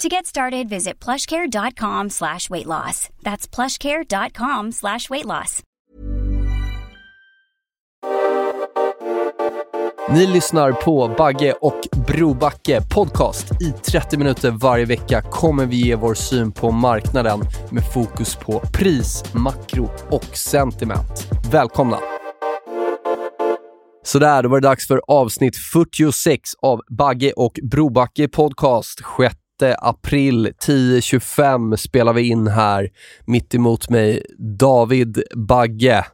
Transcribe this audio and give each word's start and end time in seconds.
To 0.00 0.08
get 0.08 0.26
started, 0.26 0.68
visit 0.68 1.04
plushcare.com 1.04 2.10
slash 2.10 2.50
weight 2.50 2.66
loss. 2.66 3.08
That's 3.22 3.46
plushcare.com 3.54 4.72
slash 4.72 5.10
weight 5.10 5.26
loss. 5.26 5.62
Ni 10.10 10.26
lyssnar 10.26 10.72
på 10.72 11.14
Bagge 11.18 11.52
och 11.52 11.80
Brobacke 12.06 12.80
podcast. 12.94 13.62
I 13.62 13.72
30 13.72 14.16
minuter 14.18 14.50
varje 14.50 14.84
vecka 14.84 15.22
kommer 15.22 15.66
vi 15.66 15.76
ge 15.76 15.94
vår 15.94 16.14
syn 16.14 16.52
på 16.52 16.70
marknaden 16.70 17.40
med 17.70 17.92
fokus 17.92 18.36
på 18.36 18.60
pris, 18.60 19.24
makro 19.34 19.90
och 20.10 20.36
sentiment. 20.36 21.28
Välkomna! 21.52 21.98
Sådär, 24.02 24.42
då 24.42 24.48
var 24.48 24.60
det 24.60 24.68
dags 24.68 24.86
för 24.86 25.00
avsnitt 25.06 25.56
46 25.56 26.40
av 26.62 26.80
Bagge 26.98 27.32
och 27.32 27.58
Brobacke 27.62 28.28
podcast. 28.28 28.98
6 29.18 29.39
april 29.78 30.46
10.25 30.66 31.76
spelar 31.76 32.12
vi 32.12 32.22
in 32.28 32.46
här. 32.46 32.88
Mitt 33.24 33.54
emot 33.54 33.88
mig 33.90 34.22
David 34.38 35.22
Bagge. 35.36 36.04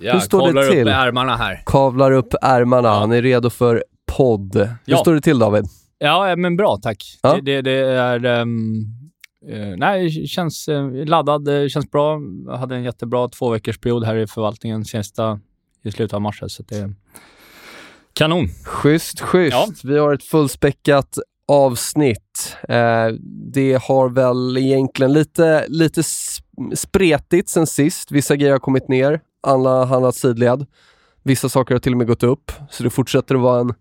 Ja, 0.00 0.12
Hur 0.12 0.20
står 0.20 0.38
det 0.40 0.44
kavlar 0.46 0.62
till? 0.70 0.88
upp 0.88 0.94
ärmarna 0.94 1.36
här. 1.36 1.62
Kavlar 1.66 2.12
upp 2.12 2.34
ärmarna, 2.42 2.88
han 2.90 3.12
är 3.12 3.22
redo 3.22 3.50
för 3.50 3.84
podd. 4.16 4.56
Hur 4.56 4.68
Ja. 4.84 4.96
står 4.96 5.14
det 5.14 5.20
till 5.20 5.38
David? 5.38 5.64
Ja, 5.98 6.36
men 6.36 6.56
bra 6.56 6.76
tack. 6.82 7.04
Ja. 7.22 7.34
Det, 7.34 7.40
det, 7.40 7.62
det 7.62 7.72
är... 7.72 8.24
ehm, 8.24 8.82
eh, 9.50 9.76
nej, 9.76 10.26
känns 10.26 10.68
uh, 10.68 11.04
laddad, 11.06 11.48
eh, 11.48 11.68
känns 11.68 11.90
bra. 11.90 12.18
Jag 12.46 12.56
hade 12.56 12.76
en 12.76 12.84
jättebra 12.84 13.28
två 13.28 13.50
veckors 13.50 13.78
period 13.78 14.04
här 14.04 14.16
i 14.16 14.26
förvaltningen 14.26 14.84
sista, 14.84 15.40
i 15.84 15.90
slutet 15.90 16.14
av 16.14 16.20
mars. 16.22 16.42
Så 16.48 16.62
det 16.62 16.92
kanon. 18.12 18.48
Schysst, 18.64 19.20
schysst. 19.20 19.52
Ja. 19.56 19.66
Vi 19.84 19.98
har 19.98 20.14
ett 20.14 20.24
fullspäckat 20.24 21.18
avsnitt. 21.48 22.56
Eh, 22.68 23.08
det 23.52 23.82
har 23.82 24.08
väl 24.08 24.58
egentligen 24.58 25.12
lite, 25.12 25.64
lite 25.68 26.02
spretigt 26.74 27.48
sen 27.48 27.66
sist. 27.66 28.10
Vissa 28.10 28.36
grejer 28.36 28.52
har 28.52 28.58
kommit 28.58 28.88
ner, 28.88 29.20
alla 29.42 29.84
handlat 29.84 30.14
sidled. 30.14 30.66
Vissa 31.22 31.48
saker 31.48 31.74
har 31.74 31.78
till 31.78 31.92
och 31.92 31.98
med 31.98 32.06
gått 32.06 32.22
upp, 32.22 32.52
så 32.70 32.82
det 32.82 32.90
fortsätter 32.90 33.34
att 33.34 33.40
vara 33.40 33.60
en 33.60 33.74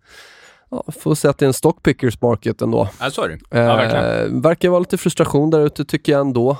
Ja, 0.69 0.83
får 0.99 1.15
säga 1.15 1.29
att 1.29 1.37
det 1.37 1.45
är 1.45 1.47
en 1.47 1.53
stockpickers 1.53 2.21
market 2.21 2.61
ändå. 2.61 2.89
Ja, 2.99 3.11
så 3.11 3.21
är 3.21 3.29
det. 3.29 3.39
Ja, 3.49 3.75
verkligen. 3.75 4.35
Eh, 4.35 4.41
verkar 4.41 4.69
vara 4.69 4.79
lite 4.79 4.97
frustration 4.97 5.49
där 5.49 5.65
ute 5.65 5.85
tycker 5.85 6.11
jag 6.11 6.21
ändå. 6.21 6.57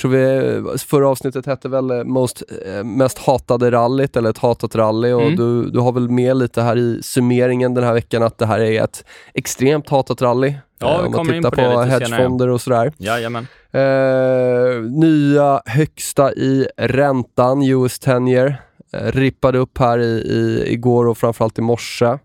Tror 0.00 0.10
vi, 0.10 0.78
förra 0.78 1.08
avsnittet 1.08 1.46
hette 1.46 1.68
väl 1.68 1.90
eh, 1.90 2.04
most, 2.04 2.42
eh, 2.66 2.84
mest 2.84 3.18
hatade 3.18 3.70
rallyt 3.70 4.16
eller 4.16 4.30
ett 4.30 4.38
hatat 4.38 4.74
rally 4.74 5.12
och 5.12 5.22
Mm. 5.22 5.36
du, 5.36 5.70
du 5.70 5.78
har 5.78 5.92
väl 5.92 6.08
med 6.08 6.36
lite 6.36 6.62
här 6.62 6.76
i 6.78 7.02
summeringen 7.02 7.74
den 7.74 7.84
här 7.84 7.94
veckan 7.94 8.22
att 8.22 8.38
det 8.38 8.46
här 8.46 8.60
är 8.60 8.82
ett 8.84 9.04
extremt 9.34 9.88
hatat 9.88 10.22
rally. 10.22 10.54
Ja, 10.78 11.00
vi 11.02 11.06
om 11.06 11.12
man 11.12 11.26
tittar 11.26 11.50
på 11.50 11.56
på, 11.56 11.80
hedgefonder 11.82 12.48
och 12.48 12.60
sådär. 12.60 12.92
Jajamän. 12.98 13.46
Eh, 13.72 14.82
nya 14.82 15.62
högsta 15.66 16.32
i 16.32 16.66
räntan, 16.76 17.62
US 17.62 17.98
10 17.98 18.28
year. 18.28 18.56
Eh, 18.92 19.12
rippade 19.12 19.58
upp 19.58 19.78
här 19.78 19.98
i, 19.98 20.04
i, 20.04 20.72
igår 20.72 21.06
och 21.06 21.18
framförallt 21.18 21.58
i 21.58 21.62
morse. 21.62 22.04
Eh, 22.04 22.18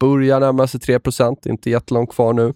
börjar 0.00 0.40
närma 0.40 0.66
sig 0.66 0.80
3% 0.80 1.48
inte 1.48 1.70
jättelångt 1.70 2.10
kvar 2.14 2.32
nu. 2.32 2.52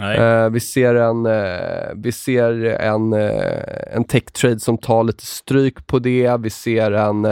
Eh, 0.00 0.48
vi 0.50 0.60
ser 0.60 0.94
en, 0.94 1.26
eh, 1.26 1.92
vi 1.94 2.12
ser 2.12 2.64
en, 2.64 3.12
eh, 3.12 3.96
en 3.96 4.04
tech-trade 4.04 4.60
som 4.60 4.78
tar 4.78 5.04
lite 5.04 5.26
stryk 5.26 5.86
på 5.86 5.98
det. 5.98 6.36
Vi 6.40 6.50
ser 6.50 6.90
en 6.92 7.24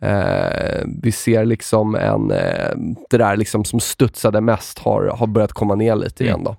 eh, 0.00 0.84
vi 1.02 1.12
ser 1.12 1.44
liksom 1.44 1.94
en, 1.94 2.30
eh, 2.30 2.70
det 3.10 3.16
där 3.18 3.36
liksom 3.36 3.64
som 3.64 3.80
studsade 3.80 4.40
mest 4.40 4.78
har, 4.78 5.04
har 5.06 5.26
börjat 5.26 5.52
komma 5.52 5.74
ner 5.74 5.96
lite 5.96 6.24
Mm. 6.24 6.28
igen 6.34 6.44
då. 6.44 6.56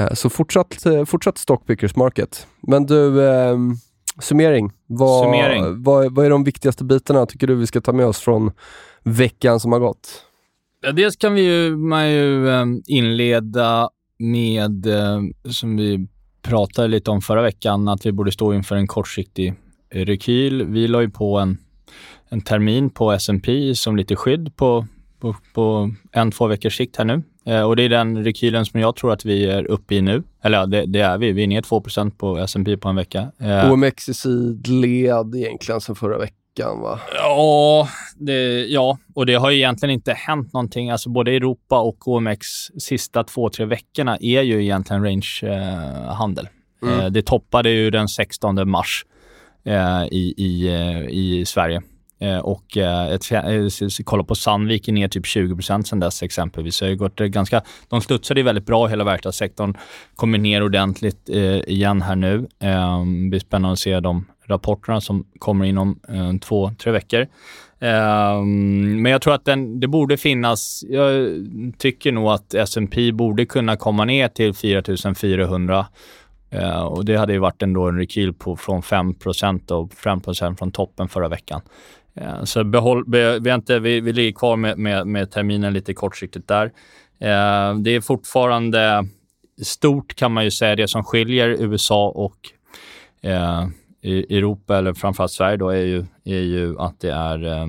Eh, 0.00 0.12
så 0.12 0.30
fortsatt, 0.30 0.86
eh, 0.86 1.04
fortsatt 1.04 1.38
stockpickers 1.38 1.96
market. 1.96 2.46
Men 2.60 2.86
du, 2.86 3.24
eh, 3.26 3.56
summering. 4.20 4.72
Vad, 4.86 5.24
Summering. 5.24 5.82
Vad, 5.82 6.14
vad 6.14 6.26
är 6.26 6.30
de 6.30 6.44
viktigaste 6.44 6.84
bitarna 6.84 7.26
tycker 7.26 7.46
du 7.46 7.54
vi 7.54 7.66
ska 7.66 7.80
ta 7.80 7.92
med 7.92 8.06
oss 8.06 8.20
från 8.20 8.52
veckan 9.02 9.60
som 9.60 9.72
har 9.72 9.78
gått? 9.78 10.22
Ja, 10.86 10.92
dels 10.92 11.16
kan 11.16 11.34
vi 11.34 11.42
ju, 11.42 11.76
man 11.76 12.10
ju 12.10 12.48
eh, 12.48 12.64
inleda 12.86 13.90
med, 14.18 14.86
eh, 14.86 15.20
som 15.50 15.76
vi 15.76 16.08
pratade 16.42 16.88
lite 16.88 17.10
om 17.10 17.22
förra 17.22 17.42
veckan, 17.42 17.88
att 17.88 18.06
vi 18.06 18.12
borde 18.12 18.32
stå 18.32 18.54
inför 18.54 18.76
en 18.76 18.86
kortsiktig 18.86 19.54
rekyl. 19.90 20.64
Vi 20.66 20.88
la 20.88 21.00
ju 21.00 21.10
på 21.10 21.38
en, 21.38 21.58
en 22.28 22.40
termin 22.40 22.90
på 22.90 23.12
S&P 23.12 23.74
som 23.74 23.96
lite 23.96 24.16
skydd 24.16 24.56
på, 24.56 24.86
på, 25.20 25.36
på 25.54 25.90
en, 26.12 26.30
två 26.30 26.46
veckors 26.46 26.76
sikt 26.76 26.96
här 26.96 27.04
nu. 27.04 27.22
Eh, 27.46 27.62
och 27.62 27.76
det 27.76 27.82
är 27.82 27.88
den 27.88 28.24
rekylen 28.24 28.66
som 28.66 28.80
jag 28.80 28.96
tror 28.96 29.12
att 29.12 29.24
vi 29.24 29.46
är 29.46 29.64
uppe 29.66 29.94
i 29.94 30.00
nu. 30.00 30.22
Eller 30.42 30.58
ja, 30.58 30.66
det, 30.66 30.86
det 30.86 31.00
är 31.00 31.18
vi. 31.18 31.32
Vi 31.32 31.42
är 31.42 31.46
ner 31.46 31.62
2% 31.62 32.10
på 32.10 32.38
S&P 32.38 32.76
på 32.76 32.88
en 32.88 32.96
vecka. 32.96 33.32
Eh, 33.40 33.72
OMX 33.72 34.08
i 34.08 34.14
sidled 34.14 35.34
egentligen 35.34 35.80
sen 35.80 35.94
förra 35.94 36.18
veckan 36.18 36.80
va? 36.80 37.00
Ja, 37.14 37.88
det, 38.18 38.66
ja, 38.66 38.98
och 39.14 39.26
det 39.26 39.34
har 39.34 39.50
ju 39.50 39.56
egentligen 39.56 39.92
inte 39.92 40.12
hänt 40.12 40.52
någonting. 40.52 40.90
Alltså 40.90 41.10
både 41.10 41.32
Europa 41.32 41.80
och 41.80 42.08
OMX 42.08 42.46
sista 42.78 43.24
två, 43.24 43.50
tre 43.50 43.64
veckorna 43.64 44.18
är 44.20 44.42
ju 44.42 44.62
egentligen 44.62 45.04
rangehandel. 45.04 46.48
Mm. 46.82 47.00
Eh, 47.00 47.06
det 47.06 47.22
toppade 47.22 47.70
ju 47.70 47.90
den 47.90 48.08
16 48.08 48.70
mars 48.70 49.04
eh, 49.64 50.04
i, 50.10 50.34
i, 50.36 50.68
eh, 50.68 51.08
i 51.08 51.44
Sverige. 51.46 51.82
Eh, 52.20 52.38
och 52.38 52.76
eh, 52.76 53.06
ett, 53.06 53.32
eh, 53.32 53.88
kolla 54.04 54.24
på 54.24 54.34
Sandvik 54.34 54.88
är 54.88 54.92
ner 54.92 55.08
typ 55.08 55.24
20% 55.24 55.82
sedan 55.82 56.00
dess 56.00 56.22
exempelvis. 56.22 56.76
Så 56.76 56.84
det 56.84 56.96
gått 56.96 57.20
eh, 57.20 57.26
ganska, 57.26 57.62
de 57.88 58.00
studsade 58.00 58.40
ju 58.40 58.44
väldigt 58.44 58.66
bra 58.66 58.86
hela 58.86 59.04
verkstadssektorn. 59.04 59.74
Kommer 60.16 60.38
ner 60.38 60.62
ordentligt 60.62 61.28
eh, 61.28 61.58
igen 61.58 62.02
här 62.02 62.16
nu. 62.16 62.48
Eh, 62.60 63.04
det 63.04 63.28
blir 63.30 63.40
spännande 63.40 63.72
att 63.72 63.78
se 63.78 64.00
de 64.00 64.26
rapporterna 64.46 65.00
som 65.00 65.26
kommer 65.38 65.64
inom 65.64 66.00
eh, 66.08 66.32
två, 66.40 66.70
tre 66.78 66.92
veckor. 66.92 67.26
Ehm, 67.84 69.02
men 69.02 69.12
jag 69.12 69.22
tror 69.22 69.34
att 69.34 69.44
den, 69.44 69.80
det 69.80 69.86
borde 69.86 70.16
finnas, 70.16 70.84
jag 70.88 71.28
tycker 71.78 72.12
nog 72.12 72.28
att 72.28 72.54
S&P 72.54 73.12
borde 73.12 73.46
kunna 73.46 73.76
komma 73.76 74.04
ner 74.04 74.28
till 74.28 74.54
4400 74.54 75.86
Eh, 76.54 76.82
och 76.82 77.04
det 77.04 77.16
hade 77.16 77.32
ju 77.32 77.38
varit 77.38 77.62
ändå 77.62 77.88
en 77.88 77.98
rekyl 77.98 78.32
på 78.32 78.56
från 78.56 78.82
5% 78.82 79.72
och 79.72 79.92
5% 79.92 80.56
från 80.56 80.72
toppen 80.72 81.08
förra 81.08 81.28
veckan. 81.28 81.60
Eh, 82.14 82.44
så 82.44 82.64
behåll, 82.64 83.04
be, 83.06 83.38
vi, 83.38 83.50
inte, 83.50 83.78
vi, 83.78 84.00
vi 84.00 84.12
ligger 84.12 84.32
kvar 84.32 84.56
med, 84.56 84.78
med, 84.78 85.06
med 85.06 85.30
terminen 85.30 85.72
lite 85.72 85.94
kortsiktigt 85.94 86.48
där. 86.48 86.64
Eh, 87.18 87.78
det 87.78 87.90
är 87.90 88.00
fortfarande 88.00 89.08
stort 89.62 90.14
kan 90.14 90.32
man 90.32 90.44
ju 90.44 90.50
säga, 90.50 90.76
det 90.76 90.88
som 90.88 91.04
skiljer 91.04 91.48
USA 91.48 92.08
och 92.08 92.38
eh, 93.30 93.66
Europa, 94.04 94.78
eller 94.78 94.94
framförallt 94.94 95.32
Sverige 95.32 95.56
då, 95.56 95.68
är 95.68 95.84
ju, 95.84 96.04
är 96.24 96.40
ju 96.40 96.78
att 96.78 97.00
det 97.00 97.12
är 97.12 97.44
eh, 97.44 97.66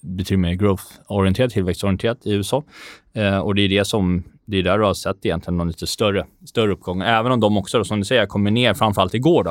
betydligt 0.00 0.40
mer 0.40 0.52
growth-orienterat, 0.52 1.52
tillväxtorienterat 1.52 2.26
i 2.26 2.32
USA. 2.32 2.64
Eh, 3.12 3.38
och 3.38 3.54
det 3.54 3.62
är 3.62 3.68
det 3.68 3.84
som, 3.84 4.24
det 4.46 4.56
är 4.56 4.62
där 4.62 4.78
du 4.78 4.84
har 4.84 4.94
sett 4.94 5.26
egentligen 5.26 5.56
någon 5.56 5.68
lite 5.68 5.86
större, 5.86 6.26
större 6.46 6.72
uppgång. 6.72 7.02
Även 7.02 7.32
om 7.32 7.40
de 7.40 7.56
också, 7.56 7.78
då, 7.78 7.84
som 7.84 7.98
du 7.98 8.04
säger, 8.04 8.26
kommer 8.26 8.50
ner, 8.50 8.74
framförallt 8.74 9.14
igår 9.14 9.44
då. 9.44 9.50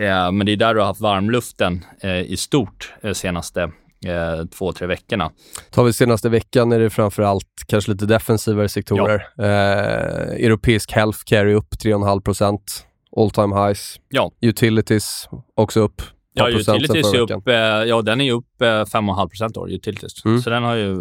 Eh, 0.00 0.32
men 0.32 0.46
det 0.46 0.52
är 0.52 0.56
där 0.56 0.74
du 0.74 0.80
har 0.80 0.86
haft 0.86 1.00
varmluften 1.00 1.84
eh, 2.00 2.20
i 2.20 2.36
stort 2.36 2.92
eh, 3.02 3.12
senaste 3.12 3.62
eh, 4.06 4.46
två, 4.58 4.72
tre 4.72 4.86
veckorna. 4.86 5.30
Tar 5.70 5.84
vi 5.84 5.92
senaste 5.92 6.28
veckan 6.28 6.72
är 6.72 6.78
det 6.78 6.90
framförallt 6.90 7.64
kanske 7.66 7.92
lite 7.92 8.06
defensivare 8.06 8.68
sektorer. 8.68 9.28
Eh, 9.38 10.44
europeisk 10.46 10.92
healthcare 10.92 11.50
är 11.50 11.54
upp 11.54 11.74
3,5 11.84 12.20
all 13.16 13.30
time 13.30 13.66
highs. 13.66 14.00
Ja. 14.08 14.32
Utilities 14.40 15.28
också 15.54 15.80
upp 15.80 16.02
Ja, 16.34 16.48
utilities 16.48 17.14
är 17.14 17.18
upp, 17.18 17.48
eh, 17.48 17.54
ja, 17.54 18.02
den 18.02 18.20
är 18.20 18.32
upp 18.32 18.46
5,5 18.60 19.28
procent 19.28 19.56
år, 19.56 19.70
utilities. 19.70 20.24
Mm. 20.24 20.38
Så 20.38 20.50
den 20.50 20.62
har 20.62 20.74
ju, 20.74 20.96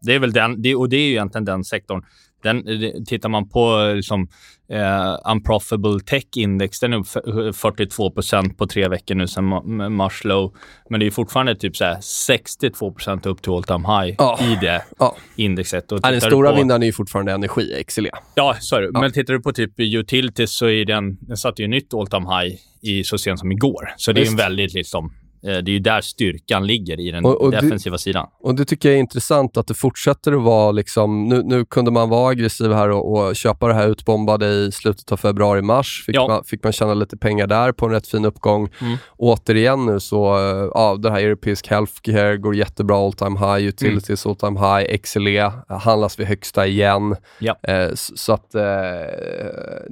det 0.00 0.14
är 0.14 0.18
väl 0.18 0.32
den, 0.32 0.62
det, 0.62 0.74
och 0.74 0.88
det 0.88 0.96
är 0.96 1.00
ju 1.00 1.10
egentligen 1.10 1.44
den 1.44 1.64
sektorn 1.64 2.04
den, 2.44 2.64
tittar 3.04 3.28
man 3.28 3.48
på 3.48 3.92
liksom, 3.96 4.28
eh, 4.70 5.32
unprofitable 5.32 6.00
tech 6.00 6.24
index, 6.36 6.80
den 6.80 6.92
är 6.92 6.96
upp 6.96 7.06
42% 7.06 8.56
på 8.56 8.66
tre 8.66 8.88
veckor 8.88 9.14
nu 9.14 9.26
sedan 9.28 9.92
mars 9.94 10.24
low. 10.24 10.54
Men 10.90 11.00
det 11.00 11.06
är 11.06 11.10
fortfarande 11.10 11.54
typ 11.56 11.76
så 11.76 11.84
62% 11.84 13.26
upp 13.26 13.42
till 13.42 13.52
all 13.52 13.64
time 13.64 13.88
high 13.88 14.16
oh. 14.18 14.52
i 14.52 14.58
det 14.60 14.84
oh. 14.98 15.12
indexet. 15.36 15.92
Och 15.92 16.00
ja, 16.02 16.10
den 16.10 16.20
stora 16.20 16.50
på... 16.50 16.56
vinnaren 16.56 16.82
är 16.82 16.86
ju 16.86 16.92
fortfarande 16.92 17.32
energi, 17.32 17.84
XLE. 17.88 18.10
Ja, 18.34 18.56
så 18.60 18.76
är 18.76 18.80
det. 18.80 18.90
Ja. 18.94 19.00
Men 19.00 19.12
tittar 19.12 19.34
du 19.34 19.42
på 19.42 19.52
typ 19.52 19.80
utilities 19.80 20.56
så 20.56 20.68
är 20.68 20.84
den, 20.84 21.16
den 21.20 21.36
satte 21.36 21.62
ju 21.62 21.68
nytt 21.68 21.94
all 21.94 22.06
time 22.06 22.26
high 22.36 22.56
i 22.82 23.04
så 23.04 23.18
sent 23.18 23.38
som 23.38 23.52
igår. 23.52 23.94
Så 23.96 24.12
det 24.12 24.22
är 24.22 24.26
en 24.26 24.36
väldigt 24.36 24.74
liksom 24.74 25.12
Eh, 25.23 25.23
det 25.44 25.70
är 25.70 25.72
ju 25.72 25.78
där 25.78 26.00
styrkan 26.00 26.66
ligger 26.66 27.00
i 27.00 27.10
den 27.10 27.24
och, 27.24 27.40
och 27.40 27.50
defensiva 27.50 27.94
det, 27.94 27.98
sidan. 27.98 28.26
Och 28.40 28.54
Det 28.54 28.64
tycker 28.64 28.88
jag 28.88 28.96
är 28.96 29.00
intressant 29.00 29.56
att 29.56 29.66
det 29.66 29.74
fortsätter 29.74 30.32
att 30.32 30.42
vara... 30.42 30.72
Liksom, 30.72 31.28
nu, 31.28 31.42
nu 31.42 31.64
kunde 31.64 31.90
man 31.90 32.08
vara 32.08 32.30
aggressiv 32.30 32.72
här 32.72 32.90
och, 32.90 33.12
och 33.12 33.36
köpa 33.36 33.68
det 33.68 33.74
här 33.74 33.88
utbombade 33.88 34.46
i 34.46 34.72
slutet 34.72 35.12
av 35.12 35.16
februari-mars. 35.16 36.02
Fick, 36.06 36.16
ja. 36.16 36.28
man, 36.28 36.44
fick 36.44 36.64
man 36.64 36.72
tjäna 36.72 36.94
lite 36.94 37.16
pengar 37.16 37.46
där 37.46 37.72
på 37.72 37.86
en 37.86 37.92
rätt 37.92 38.06
fin 38.06 38.24
uppgång. 38.24 38.68
Mm. 38.80 38.96
Återigen 39.16 39.86
nu 39.86 40.00
så, 40.00 40.36
eh, 40.36 40.70
ja, 40.74 40.96
det 40.96 41.10
här 41.10 41.20
Europeisk 41.20 41.68
Healthcare 41.68 42.36
går 42.36 42.54
jättebra 42.54 42.96
all 42.96 43.12
time 43.12 43.38
high, 43.38 43.68
Utilities 43.68 44.26
mm. 44.26 44.30
all 44.30 44.36
time 44.36 44.60
high, 44.60 44.98
XLE 44.98 45.52
handlas 45.68 46.18
vid 46.18 46.26
högsta 46.26 46.66
igen. 46.66 47.16
Ja. 47.38 47.56
Eh, 47.62 47.88
så, 47.94 48.16
så, 48.16 48.32
att, 48.32 48.54
eh, 48.54 48.62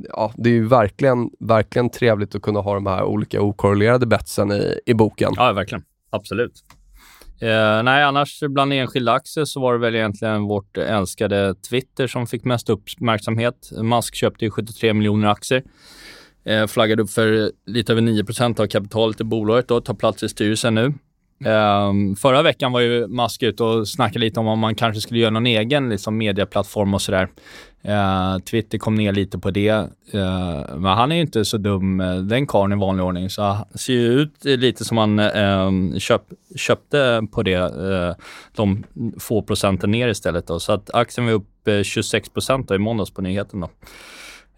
ja, 0.09 0.33
det 0.37 0.51
är 0.51 0.55
ju 0.55 0.69
verkligen, 0.69 1.31
verkligen 1.41 1.91
trevligt 1.91 2.35
att 2.35 2.43
kunna 2.43 2.61
ha 2.61 2.75
de 2.75 2.87
här 2.87 3.03
olika 3.05 3.41
okorrelerade 3.41 4.07
betsen 4.07 4.53
i, 4.53 4.81
i 4.87 4.95
boken. 4.95 5.33
Ja, 5.37 5.42
Ja, 5.47 5.53
verkligen. 5.53 5.85
Absolut. 6.11 6.53
Eh, 7.41 7.83
nej, 7.83 8.05
annars 8.05 8.41
bland 8.49 8.73
enskilda 8.73 9.13
aktier 9.13 9.45
så 9.45 9.61
var 9.61 9.73
det 9.73 9.79
väl 9.79 9.95
egentligen 9.95 10.43
vårt 10.43 10.79
älskade 10.79 11.55
Twitter 11.55 12.07
som 12.07 12.27
fick 12.27 12.45
mest 12.45 12.71
uppmärksamhet. 12.71 13.71
Musk 13.83 14.15
köpte 14.15 14.45
ju 14.45 14.51
73 14.51 14.93
miljoner 14.93 15.29
aktier. 15.29 15.63
Eh, 16.45 16.67
flaggade 16.67 17.03
upp 17.03 17.11
för 17.11 17.53
lite 17.67 17.93
över 17.93 18.03
9% 18.03 18.61
av 18.61 18.67
kapitalet 18.67 19.21
i 19.21 19.25
bolaget 19.25 19.71
och 19.71 19.85
tar 19.85 19.95
plats 19.95 20.23
i 20.23 20.29
styrelsen 20.29 20.75
nu. 20.75 20.95
Um, 21.47 22.17
förra 22.17 22.43
veckan 22.43 22.73
var 22.73 22.81
ju 22.81 23.07
Musk 23.07 23.43
ute 23.43 23.65
och 23.65 23.89
snackade 23.89 24.19
lite 24.19 24.41
om 24.41 24.47
om 24.47 24.59
man 24.59 24.75
kanske 24.75 25.01
skulle 25.01 25.21
göra 25.21 25.31
någon 25.31 25.47
egen 25.47 25.89
liksom, 25.89 26.19
medieplattform 26.19 26.95
och 26.95 27.03
sådär. 27.03 27.29
Uh, 27.89 28.39
Twitter 28.39 28.79
kom 28.79 28.95
ner 28.95 29.13
lite 29.13 29.39
på 29.39 29.51
det. 29.51 29.73
Uh, 30.15 30.77
men 30.77 30.85
han 30.85 31.13
är 31.13 31.17
ju 31.17 31.23
inte 31.23 31.45
så 31.45 31.59
dum, 31.59 32.01
uh, 32.01 32.23
den 32.23 32.47
karln 32.47 32.73
i 32.73 32.77
vanlig 32.77 33.05
ordning. 33.05 33.31
Så 33.31 33.43
han 33.43 33.65
ser 33.75 33.93
ju 33.93 34.13
ut 34.13 34.45
lite 34.45 34.85
som 34.85 34.99
han 34.99 35.19
ehm, 35.19 35.99
köp, 36.01 36.23
köpte 36.57 37.23
på 37.33 37.43
det, 37.43 37.59
uh, 37.59 38.15
de 38.57 38.85
få 39.19 39.43
procenten 39.43 39.91
ner 39.91 40.09
istället. 40.09 40.47
Då. 40.47 40.61
Så 40.61 40.73
att 40.73 40.91
aktien 40.95 41.27
var 41.27 41.33
upp 41.33 41.69
eh, 41.69 41.83
26 41.83 42.29
procent 42.29 42.71
i 42.71 42.79
måndags 42.79 43.11
på 43.11 43.23
nyheten. 43.23 43.61
Då. 43.61 43.69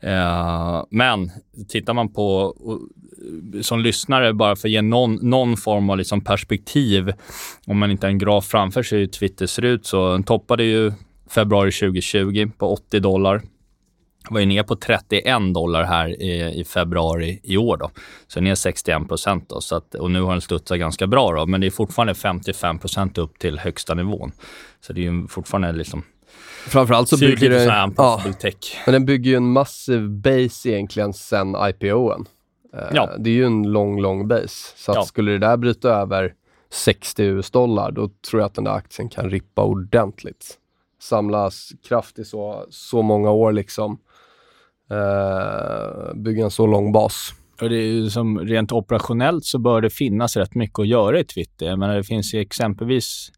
Eh, 0.05 0.85
men 0.91 1.31
tittar 1.69 1.95
man 1.95 2.13
på, 2.13 2.55
som 3.63 3.81
lyssnare, 3.81 4.35
bara 4.35 4.57
för 4.57 4.69
att 4.69 4.73
ge 4.73 4.83
någon, 4.83 5.15
någon 5.15 5.57
form 5.57 5.91
av 5.91 5.99
liksom 5.99 6.21
perspektiv, 6.21 7.13
om 7.67 7.79
man 7.79 7.91
inte 7.91 8.07
har 8.07 8.11
en 8.11 8.19
graf 8.19 8.45
framför 8.45 8.83
sig 8.83 8.99
hur 8.99 9.07
Twitter 9.07 9.47
ser 9.47 9.65
ut, 9.65 9.87
så 9.87 10.13
den 10.13 10.23
toppade 10.23 10.65
ju 10.65 10.93
februari 11.31 11.73
2020 11.73 12.51
på 12.59 12.73
80 12.73 13.01
dollar. 13.01 13.43
Var 14.31 14.41
ju 14.41 14.47
ner 14.47 14.63
på 14.63 14.77
31 14.77 15.25
dollar 15.55 15.85
här 15.85 16.23
i, 16.23 16.61
i 16.61 16.65
februari 16.65 17.41
i 17.43 17.57
år. 17.57 17.77
Då. 17.77 17.91
Så 18.27 18.41
ner 18.41 18.55
61 18.55 19.09
procent. 19.09 19.53
Och 19.99 20.11
nu 20.11 20.21
har 20.21 20.33
den 20.33 20.41
studsat 20.41 20.79
ganska 20.79 21.07
bra, 21.07 21.33
då, 21.33 21.47
men 21.47 21.61
det 21.61 21.67
är 21.67 21.71
fortfarande 21.71 22.15
55 22.15 22.79
procent 22.79 23.19
upp 23.19 23.39
till 23.39 23.59
högsta 23.59 23.95
nivån. 23.95 24.33
Så 24.81 24.93
det 24.93 25.01
är 25.01 25.13
ju 25.13 25.27
fortfarande 25.29 25.73
liksom 25.73 26.03
Framförallt 26.69 27.09
så 27.09 27.19
bygger 27.19 27.51
det... 27.51 27.65
Ja, 27.97 28.23
men 28.87 28.93
den 28.93 29.05
bygger 29.05 29.31
ju 29.31 29.37
en 29.37 29.53
massiv 29.53 30.11
base 30.11 30.69
egentligen 30.69 31.13
sen 31.13 31.57
IPOen. 31.69 32.27
Eh, 32.75 32.89
ja. 32.93 33.11
Det 33.19 33.31
är 33.31 33.35
ju 33.35 33.47
en 33.47 33.73
lång, 33.73 34.01
lång 34.01 34.29
base. 34.29 34.73
Så 34.77 34.91
att 34.91 34.97
ja. 34.97 35.03
skulle 35.03 35.33
det 35.33 35.39
där 35.39 35.57
bryta 35.57 35.89
över 35.89 36.35
60 36.71 37.23
US-dollar, 37.23 37.91
då 37.91 38.11
tror 38.31 38.41
jag 38.41 38.47
att 38.47 38.55
den 38.55 38.65
där 38.65 38.73
aktien 38.73 39.09
kan 39.09 39.31
rippa 39.31 39.63
ordentligt. 39.63 40.59
Samlas 41.01 41.73
kraft 41.89 42.19
i 42.19 42.25
så, 42.25 42.67
så 42.71 43.03
många 43.03 43.31
år 43.31 43.53
liksom. 43.53 43.99
Uh, 44.93 46.15
bygga 46.15 46.45
en 46.45 46.51
så 46.51 46.67
lång 46.67 46.93
bas. 46.93 47.35
Och 47.61 47.69
det 47.69 47.77
är 47.77 47.87
ju 47.87 48.11
som 48.11 48.39
rent 48.39 48.73
operationellt 48.73 49.45
så 49.45 49.59
bör 49.59 49.81
det 49.81 49.91
finnas 49.91 50.37
rätt 50.37 50.55
mycket 50.55 50.79
att 50.79 50.89
göra 50.89 51.21
i 51.21 51.25
Twitter. 51.25 51.67
Jag 51.67 51.79
menar, 51.79 51.97
det 51.97 52.05
finns 52.05 52.35
ju 52.35 52.41
exempelvis 52.41 53.33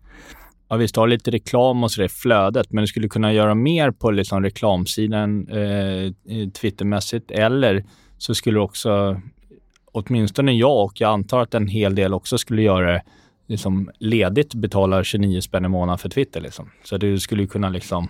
ja, 0.68 0.76
visst 0.76 0.96
har 0.96 1.06
lite 1.06 1.30
reklam 1.30 1.84
och 1.84 1.90
så 1.90 2.02
i 2.02 2.08
flödet, 2.08 2.72
men 2.72 2.82
du 2.82 2.86
skulle 2.86 3.08
kunna 3.08 3.32
göra 3.32 3.54
mer 3.54 3.90
på 3.90 4.10
liksom 4.10 4.42
reklamsidan 4.42 5.48
eh, 5.48 6.12
Twittermässigt. 6.60 7.30
Eller 7.30 7.84
så 8.18 8.34
skulle 8.34 8.58
också, 8.58 9.20
åtminstone 9.92 10.52
jag 10.52 10.84
och 10.84 11.00
jag 11.00 11.10
antar 11.10 11.40
att 11.40 11.54
en 11.54 11.68
hel 11.68 11.94
del 11.94 12.14
också 12.14 12.38
skulle 12.38 12.62
göra 12.62 12.92
det 12.92 13.02
liksom 13.46 13.90
ledigt, 13.98 14.54
betala 14.54 15.04
29 15.04 15.40
spänn 15.40 15.64
i 15.64 15.68
månaden 15.68 15.98
för 15.98 16.08
Twitter. 16.08 16.40
Liksom. 16.40 16.70
Så 16.84 16.96
du 16.96 17.18
skulle 17.18 17.46
kunna 17.46 17.68
liksom 17.68 18.08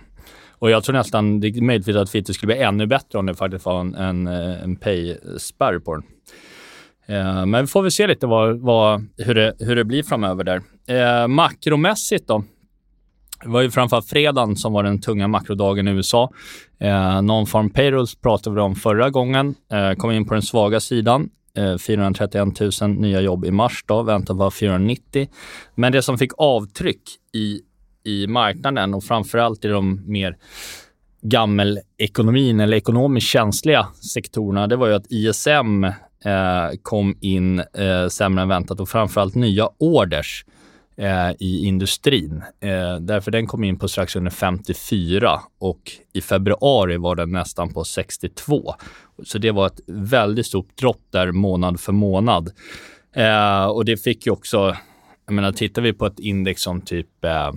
och 0.59 0.69
jag 0.69 0.83
tror 0.83 0.93
nästan, 0.93 1.39
det 1.39 1.47
är 1.47 1.61
möjligtvis 1.61 1.95
att 1.95 2.11
Twitter 2.11 2.33
skulle 2.33 2.53
bli 2.53 2.63
ännu 2.63 2.85
bättre 2.85 3.19
om 3.19 3.25
det 3.25 3.35
faktiskt 3.35 3.65
var 3.65 3.81
en, 3.81 3.95
en, 3.95 4.27
eh, 4.27 4.63
en 4.63 4.75
pay-spärr 4.75 5.79
på 5.79 5.95
den. 5.95 6.03
Eh, 7.09 7.45
men 7.45 7.61
vi 7.61 7.67
får 7.67 7.81
väl 7.81 7.91
se 7.91 8.07
lite 8.07 8.27
vad, 8.27 8.59
vad, 8.59 9.07
hur, 9.17 9.35
det, 9.35 9.53
hur 9.59 9.75
det 9.75 9.83
blir 9.83 10.03
framöver 10.03 10.43
där. 10.43 10.61
Eh, 10.87 11.27
makromässigt 11.27 12.27
då. 12.27 12.43
Det 13.43 13.49
var 13.49 13.61
ju 13.61 13.71
framförallt 13.71 14.09
fredagen 14.09 14.55
som 14.55 14.73
var 14.73 14.83
den 14.83 15.01
tunga 15.01 15.27
makrodagen 15.27 15.87
i 15.87 15.91
USA. 15.91 16.31
Eh, 16.79 17.21
Non-farm 17.21 17.69
payrolls 17.69 18.15
pratade 18.15 18.55
vi 18.55 18.61
om 18.61 18.75
förra 18.75 19.09
gången. 19.09 19.55
Eh, 19.71 19.93
kom 19.93 20.11
in 20.11 20.25
på 20.25 20.33
den 20.33 20.43
svaga 20.43 20.79
sidan. 20.79 21.29
Eh, 21.57 21.77
431 21.77 22.81
000 22.81 22.89
nya 22.89 23.21
jobb 23.21 23.45
i 23.45 23.51
mars 23.51 23.83
då, 23.87 24.03
väntan 24.03 24.37
var 24.37 24.51
490. 24.51 25.27
Men 25.75 25.91
det 25.91 26.01
som 26.01 26.17
fick 26.17 26.31
avtryck 26.37 27.01
i, 27.33 27.61
i 28.03 28.27
marknaden 28.27 28.93
och 28.93 29.03
framförallt 29.03 29.65
i 29.65 29.67
de 29.67 30.11
mer 30.11 30.37
gammelekonomin 31.21 32.59
eller 32.59 32.77
ekonomiskt 32.77 33.27
känsliga 33.27 33.87
sektorerna, 34.13 34.67
det 34.67 34.75
var 34.75 34.87
ju 34.87 34.93
att 34.93 35.11
ISM 35.11 35.85
Eh, 36.25 36.77
kom 36.81 37.17
in 37.21 37.59
eh, 37.59 38.07
sämre 38.09 38.41
än 38.41 38.47
väntat 38.49 38.79
och 38.79 38.89
framförallt 38.89 39.35
nya 39.35 39.69
orders 39.77 40.45
eh, 40.97 41.31
i 41.39 41.65
industrin. 41.65 42.43
Eh, 42.59 42.95
därför 42.99 43.31
den 43.31 43.47
kom 43.47 43.63
in 43.63 43.79
på 43.79 43.87
strax 43.87 44.15
under 44.15 44.31
54 44.31 45.39
och 45.59 45.91
i 46.13 46.21
februari 46.21 46.97
var 46.97 47.15
den 47.15 47.31
nästan 47.31 47.73
på 47.73 47.83
62. 47.83 48.75
Så 49.23 49.37
det 49.37 49.51
var 49.51 49.67
ett 49.67 49.79
väldigt 49.87 50.45
stort 50.45 50.77
dropp 50.77 51.01
där 51.11 51.31
månad 51.31 51.79
för 51.79 51.93
månad. 51.93 52.51
Eh, 53.13 53.65
och 53.65 53.85
det 53.85 53.97
fick 53.97 54.25
ju 54.25 54.31
också, 54.31 54.75
jag 55.25 55.33
menar 55.33 55.51
tittar 55.51 55.81
vi 55.81 55.93
på 55.93 56.05
ett 56.05 56.19
index 56.19 56.61
som 56.61 56.81
typ 56.81 57.23
eh, 57.23 57.51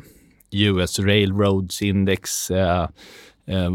US 0.50 0.98
Railroads 0.98 1.82
index 1.82 2.50
eh, 2.50 2.88
eh, 3.46 3.70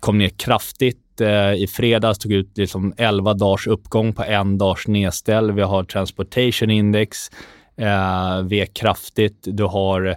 kom 0.00 0.18
ner 0.18 0.28
kraftigt 0.28 1.09
eh, 1.20 1.52
i 1.52 1.66
fredags, 1.66 2.18
tog 2.18 2.32
ut 2.32 2.58
liksom 2.58 2.94
11 2.96 3.34
dagars 3.34 3.66
uppgång 3.66 4.12
på 4.12 4.22
en 4.22 4.58
dags 4.58 4.88
nedställ. 4.88 5.52
Vi 5.52 5.62
har 5.62 5.84
Transportation 5.84 6.70
Index 6.70 7.30
eh, 7.76 8.42
vek 8.42 8.74
kraftigt. 8.74 9.38
Du 9.42 9.64
har 9.64 10.16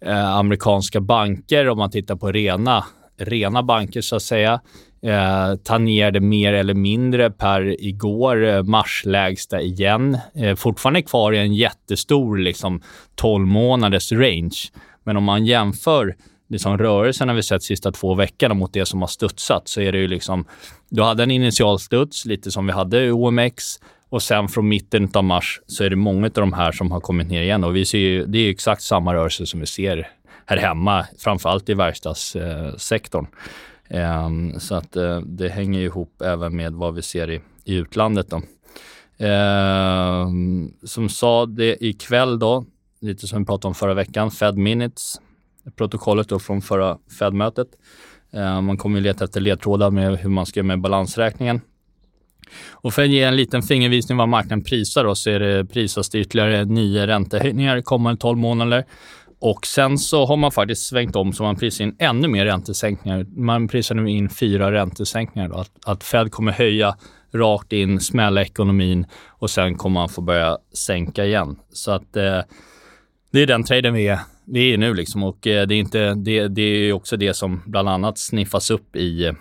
eh, 0.00 0.34
amerikanska 0.34 1.00
banker, 1.00 1.68
om 1.68 1.78
man 1.78 1.90
tittar 1.90 2.16
på 2.16 2.32
rena, 2.32 2.84
rena 3.18 3.62
banker 3.62 4.00
så 4.00 4.16
att 4.16 4.22
säga, 4.22 4.60
eh, 5.02 5.56
tangerade 5.64 6.20
mer 6.20 6.52
eller 6.52 6.74
mindre 6.74 7.30
per 7.30 7.84
igår, 7.84 8.46
eh, 8.46 8.62
marslägsta 8.62 9.60
igen. 9.60 10.18
Eh, 10.34 10.54
fortfarande 10.54 11.02
kvar 11.02 11.32
i 11.32 11.38
en 11.38 11.54
jättestor 11.54 12.38
liksom, 12.38 12.82
12 13.14 13.46
månaders 13.46 14.12
range. 14.12 14.58
Men 15.04 15.16
om 15.16 15.24
man 15.24 15.46
jämför 15.46 16.16
liksom 16.48 16.78
rörelserna 16.78 17.34
vi 17.34 17.42
sett 17.42 17.62
sista 17.62 17.92
två 17.92 18.14
veckorna 18.14 18.54
mot 18.54 18.72
det 18.72 18.86
som 18.86 19.00
har 19.00 19.08
studsat 19.08 19.68
så 19.68 19.80
är 19.80 19.92
det 19.92 19.98
ju 19.98 20.08
liksom, 20.08 20.44
du 20.88 21.02
hade 21.02 21.22
en 21.22 21.30
initial 21.30 21.78
studs, 21.78 22.24
lite 22.24 22.50
som 22.50 22.66
vi 22.66 22.72
hade 22.72 23.04
i 23.04 23.10
OMX. 23.10 23.64
Och 24.10 24.22
sen 24.22 24.48
från 24.48 24.68
mitten 24.68 25.10
av 25.14 25.24
mars 25.24 25.60
så 25.66 25.84
är 25.84 25.90
det 25.90 25.96
många 25.96 26.26
av 26.26 26.32
de 26.32 26.52
här 26.52 26.72
som 26.72 26.90
har 26.90 27.00
kommit 27.00 27.28
ner 27.28 27.42
igen. 27.42 27.64
Och 27.64 27.76
vi 27.76 27.84
ser 27.84 27.98
ju, 27.98 28.26
det 28.26 28.38
är 28.38 28.50
exakt 28.50 28.82
samma 28.82 29.14
rörelse 29.14 29.46
som 29.46 29.60
vi 29.60 29.66
ser 29.66 30.08
här 30.46 30.56
hemma, 30.56 31.06
framförallt 31.18 31.68
i 31.68 31.74
verkstadssektorn. 31.74 33.26
Ehm, 33.88 34.60
så 34.60 34.74
att 34.74 34.96
eh, 34.96 35.20
det 35.20 35.48
hänger 35.48 35.80
ihop 35.80 36.22
även 36.22 36.56
med 36.56 36.72
vad 36.72 36.94
vi 36.94 37.02
ser 37.02 37.30
i, 37.30 37.40
i 37.64 37.74
utlandet. 37.74 38.30
Då. 38.30 38.42
Ehm, 39.26 40.72
som 40.82 41.08
sa 41.08 41.46
det 41.46 41.84
ikväll 41.84 42.38
då, 42.38 42.64
lite 43.00 43.26
som 43.26 43.38
vi 43.38 43.46
pratade 43.46 43.68
om 43.68 43.74
förra 43.74 43.94
veckan, 43.94 44.30
Fed 44.30 44.56
Minutes, 44.56 45.20
protokollet 45.76 46.28
då 46.28 46.38
från 46.38 46.62
förra 46.62 46.98
Fed-mötet. 47.18 47.68
Eh, 48.32 48.60
man 48.60 48.76
kommer 48.76 48.98
ju 48.98 49.04
leta 49.04 49.24
efter 49.24 49.40
ledtrådar 49.40 49.90
med 49.90 50.18
hur 50.18 50.30
man 50.30 50.46
ska 50.46 50.60
göra 50.60 50.66
med 50.66 50.80
balansräkningen. 50.80 51.60
Och 52.70 52.94
för 52.94 53.02
att 53.02 53.08
ge 53.08 53.22
en 53.22 53.36
liten 53.36 53.62
fingervisning 53.62 54.18
vad 54.18 54.28
marknaden 54.28 54.64
prisar 54.64 55.04
då, 55.04 55.14
så 55.14 55.30
är 55.30 55.40
det 55.40 55.64
prisas 55.64 56.10
det 56.10 56.18
ytterligare 56.18 56.64
nio 56.64 57.06
räntehöjningar 57.06 57.80
kommande 57.80 58.20
12 58.20 58.38
månader. 58.38 58.84
Och 59.40 59.66
sen 59.66 59.98
så 59.98 60.26
har 60.26 60.36
man 60.36 60.52
faktiskt 60.52 60.86
svängt 60.86 61.16
om 61.16 61.32
så 61.32 61.42
man 61.42 61.56
prisar 61.56 61.84
in 61.84 61.96
ännu 61.98 62.28
mer 62.28 62.44
räntesänkningar. 62.44 63.26
Man 63.36 63.68
prisar 63.68 63.94
nu 63.94 64.10
in 64.10 64.28
fyra 64.28 64.72
räntesänkningar. 64.72 65.48
Då. 65.48 65.56
Att, 65.56 65.70
att 65.84 66.04
Fed 66.04 66.32
kommer 66.32 66.52
höja 66.52 66.96
rakt 67.34 67.72
in, 67.72 68.00
smälla 68.00 68.42
ekonomin 68.42 69.06
och 69.26 69.50
sen 69.50 69.74
kommer 69.74 70.00
man 70.00 70.08
få 70.08 70.20
börja 70.20 70.58
sänka 70.74 71.24
igen. 71.24 71.56
Så 71.72 71.90
att 71.90 72.16
eh, 72.16 72.40
det 73.32 73.42
är 73.42 73.46
den 73.46 73.64
traden 73.64 73.94
vi 73.94 74.08
är, 74.08 74.18
det 74.50 74.60
är 74.60 74.78
nu 74.78 74.94
liksom 74.94 75.22
och 75.22 75.46
eh, 75.46 75.66
det 75.66 75.74
är, 75.74 75.78
inte, 75.78 76.14
det, 76.14 76.48
det 76.48 76.62
är 76.62 76.92
också 76.92 77.16
det 77.16 77.34
som 77.34 77.62
bland 77.66 77.88
annat 77.88 78.18
sniffas 78.18 78.70
upp 78.70 78.96
i 78.96 79.32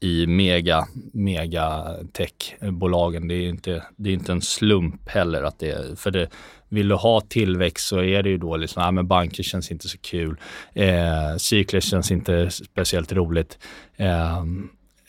i 0.00 0.26
mega, 0.26 0.86
mega 1.12 1.96
techbolagen. 2.12 3.28
Det 3.28 3.34
är 3.34 3.48
inte, 3.48 3.82
det 3.96 4.10
är 4.10 4.14
inte 4.14 4.32
en 4.32 4.42
slump 4.42 5.08
heller 5.08 5.42
att 5.42 5.58
det, 5.58 6.00
för 6.00 6.10
det, 6.10 6.28
vill 6.68 6.88
du 6.88 6.94
ha 6.94 7.20
tillväxt 7.20 7.86
så 7.86 8.02
är 8.02 8.22
det 8.22 8.28
ju 8.28 8.38
då 8.38 8.56
liksom, 8.56 8.82
nej 8.82 8.92
men 8.92 9.06
banker 9.06 9.42
känns 9.42 9.70
inte 9.70 9.88
så 9.88 9.98
kul. 9.98 10.36
Eh, 10.72 11.36
cykler 11.36 11.80
känns 11.80 12.10
inte 12.10 12.50
speciellt 12.50 13.12
roligt. 13.12 13.58
Eh, 13.96 14.44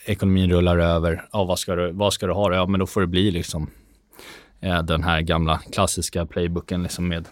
ekonomin 0.05 0.49
rullar 0.49 0.77
över. 0.77 1.25
Ja, 1.31 1.43
vad 1.43 1.59
ska 1.59 1.75
du, 1.75 1.91
vad 1.91 2.13
ska 2.13 2.27
du 2.27 2.33
ha? 2.33 2.53
Ja, 2.53 2.65
men 2.65 2.79
då 2.79 2.87
får 2.87 3.01
det 3.01 3.07
bli 3.07 3.31
liksom 3.31 3.69
eh, 4.61 4.83
den 4.83 5.03
här 5.03 5.21
gamla 5.21 5.57
klassiska 5.57 6.25
playbooken 6.25 6.83
liksom 6.83 7.07
med 7.07 7.25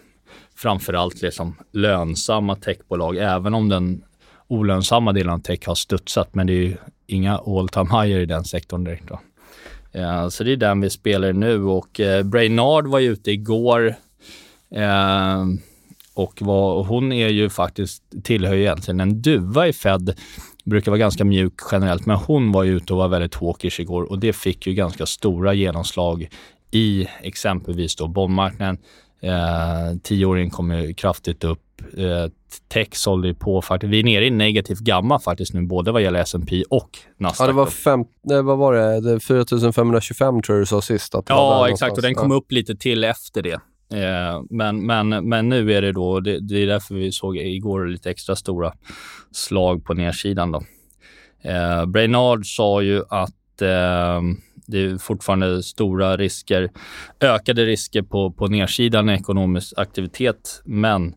framförallt 0.62 1.22
liksom 1.22 1.56
lönsamma 1.72 2.56
techbolag, 2.56 3.16
även 3.16 3.54
om 3.54 3.68
den 3.68 4.02
olönsamma 4.48 5.12
delen 5.12 5.32
av 5.32 5.38
tech 5.38 5.66
har 5.66 5.74
studsat, 5.74 6.34
men 6.34 6.46
det 6.46 6.52
är 6.52 6.62
ju 6.62 6.76
inga 7.06 7.38
all 7.38 7.68
time 7.68 8.02
higher 8.02 8.20
i 8.20 8.26
den 8.26 8.44
sektorn 8.44 8.84
direkt. 8.84 9.08
Då. 9.08 9.20
Ja, 9.92 10.30
så 10.30 10.44
det 10.44 10.52
är 10.52 10.56
den 10.56 10.80
vi 10.80 10.90
spelar 10.90 11.32
nu 11.32 11.64
och 11.64 12.00
eh, 12.00 12.22
Brainard 12.22 12.86
var 12.86 12.98
ju 12.98 13.12
ute 13.12 13.30
igår 13.30 13.94
eh, 14.74 15.44
och 16.14 16.42
var, 16.42 16.84
hon 16.84 17.12
är 17.12 17.28
ju 17.28 17.50
faktiskt, 17.50 18.02
tillhör 18.22 18.54
ju 18.54 18.60
egentligen 18.60 19.00
en 19.00 19.22
duva 19.22 19.68
i 19.68 19.72
Fed, 19.72 20.18
brukar 20.64 20.90
vara 20.90 20.98
ganska 20.98 21.24
mjuk 21.24 21.54
generellt, 21.72 22.06
men 22.06 22.16
hon 22.16 22.52
var 22.52 22.64
ju 22.64 22.76
ute 22.76 22.92
och 22.92 22.98
var 22.98 23.08
väldigt 23.08 23.34
hawkish 23.34 23.80
igår 23.80 24.02
och 24.02 24.18
det 24.18 24.32
fick 24.32 24.66
ju 24.66 24.74
ganska 24.74 25.06
stora 25.06 25.54
genomslag 25.54 26.28
i 26.70 27.08
exempelvis 27.22 27.96
då 27.96 28.08
bondmarknaden. 28.08 28.78
Eh, 29.20 29.98
tioåringen 30.02 30.50
kom 30.50 30.70
ju 30.70 30.94
kraftigt 30.94 31.44
upp. 31.44 31.82
Eh, 31.96 32.30
tech 32.68 32.88
sålde 32.92 33.28
ju 33.28 33.34
på 33.34 33.62
faktiskt. 33.62 33.92
Vi 33.92 33.98
är 33.98 34.04
nere 34.04 34.26
i 34.26 34.30
negativt 34.30 34.78
gamma 34.78 35.18
faktiskt 35.18 35.54
nu, 35.54 35.62
både 35.62 35.92
vad 35.92 36.02
gäller 36.02 36.20
S&P 36.20 36.64
och 36.70 36.98
Nasdaq. 37.16 37.44
Ja, 37.44 37.52
det 37.52 37.56
var, 37.56 37.66
fem, 37.66 38.04
nej, 38.22 38.42
vad 38.42 38.58
var 38.58 38.74
det? 38.74 39.00
det 39.00 39.20
4525 39.20 40.42
tror 40.42 40.56
jag 40.58 40.62
du 40.62 40.66
sa 40.66 40.80
sist. 40.80 41.14
Att 41.14 41.24
ja, 41.28 41.68
exakt. 41.68 41.96
Och 41.96 42.02
den 42.02 42.14
kom 42.14 42.32
upp 42.32 42.52
lite 42.52 42.76
till 42.76 43.04
efter 43.04 43.42
det. 43.42 43.60
Eh, 43.92 44.42
men, 44.50 44.86
men, 44.86 45.08
men 45.08 45.48
nu 45.48 45.72
är 45.72 45.82
det 45.82 45.92
då, 45.92 46.20
det, 46.20 46.40
det, 46.40 46.62
är 46.62 46.66
därför 46.66 46.94
vi 46.94 47.12
såg 47.12 47.36
igår 47.36 47.86
lite 47.86 48.10
extra 48.10 48.36
stora 48.36 48.72
slag 49.32 49.84
på 49.84 49.94
nedsidan. 49.94 50.52
Då. 50.52 50.62
Eh, 51.42 51.86
Brainard 51.86 52.46
sa 52.46 52.82
ju 52.82 53.02
att 53.08 53.62
eh, 53.62 54.20
det 54.70 54.78
är 54.84 54.98
fortfarande 54.98 55.62
stora 55.62 56.16
risker, 56.16 56.70
ökade 57.20 57.64
risker 57.64 58.02
på, 58.02 58.30
på 58.30 58.46
nedsidan 58.46 59.10
i 59.10 59.12
ekonomisk 59.12 59.72
aktivitet, 59.76 60.62
men 60.64 61.14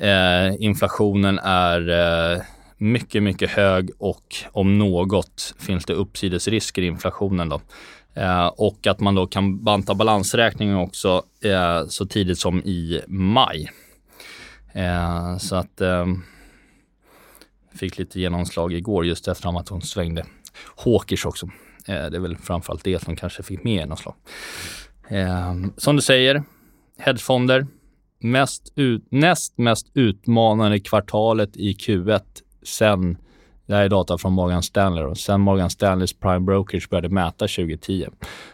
eh, 0.00 0.54
inflationen 0.58 1.38
är 1.38 1.88
eh, 1.90 2.42
mycket, 2.78 3.22
mycket 3.22 3.50
hög 3.50 3.90
och 3.98 4.34
om 4.52 4.78
något 4.78 5.54
finns 5.58 5.84
det 5.84 5.94
uppsidesrisker 5.94 6.82
i 6.82 6.86
inflationen. 6.86 7.48
Då. 7.48 7.60
Eh, 8.14 8.46
och 8.46 8.86
att 8.86 9.00
man 9.00 9.14
då 9.14 9.26
kan 9.26 9.64
banta 9.64 9.94
balansräkningen 9.94 10.76
också 10.76 11.22
eh, 11.44 11.86
så 11.86 12.06
tidigt 12.06 12.38
som 12.38 12.58
i 12.60 13.00
maj. 13.08 13.70
Eh, 14.72 15.38
så 15.38 15.56
att 15.56 15.80
eh, 15.80 16.06
fick 17.74 17.98
lite 17.98 18.20
genomslag 18.20 18.72
igår 18.72 19.06
just 19.06 19.28
efter 19.28 19.58
att 19.58 19.68
hon 19.68 19.82
svängde 19.82 20.26
hawkish 20.84 21.26
också. 21.26 21.48
Eh, 21.88 21.94
det 21.94 22.16
är 22.16 22.20
väl 22.20 22.36
framförallt 22.36 22.84
det 22.84 23.02
som 23.02 23.16
kanske 23.16 23.42
fick 23.42 23.64
mer 23.64 23.72
genomslag. 23.72 24.14
Eh, 25.08 25.54
som 25.76 25.96
du 25.96 26.02
säger, 26.02 26.42
hedgefonder. 26.98 27.66
Mest 28.22 28.72
ut, 28.76 29.06
näst 29.10 29.58
mest 29.58 29.90
utmanande 29.94 30.80
kvartalet 30.80 31.56
i 31.56 31.72
Q1 31.72 32.22
sen 32.62 33.16
det 33.70 33.76
här 33.76 33.84
är 33.84 33.88
data 33.88 34.18
från 34.18 34.32
Morgan 34.32 34.62
Stanley. 34.62 35.04
Då. 35.04 35.14
Sen 35.14 35.40
Morgan 35.40 35.70
Stanleys 35.70 36.12
Prime 36.12 36.40
Brokerage 36.40 36.88
började 36.90 37.08
mäta 37.08 37.48
2010. 37.48 38.06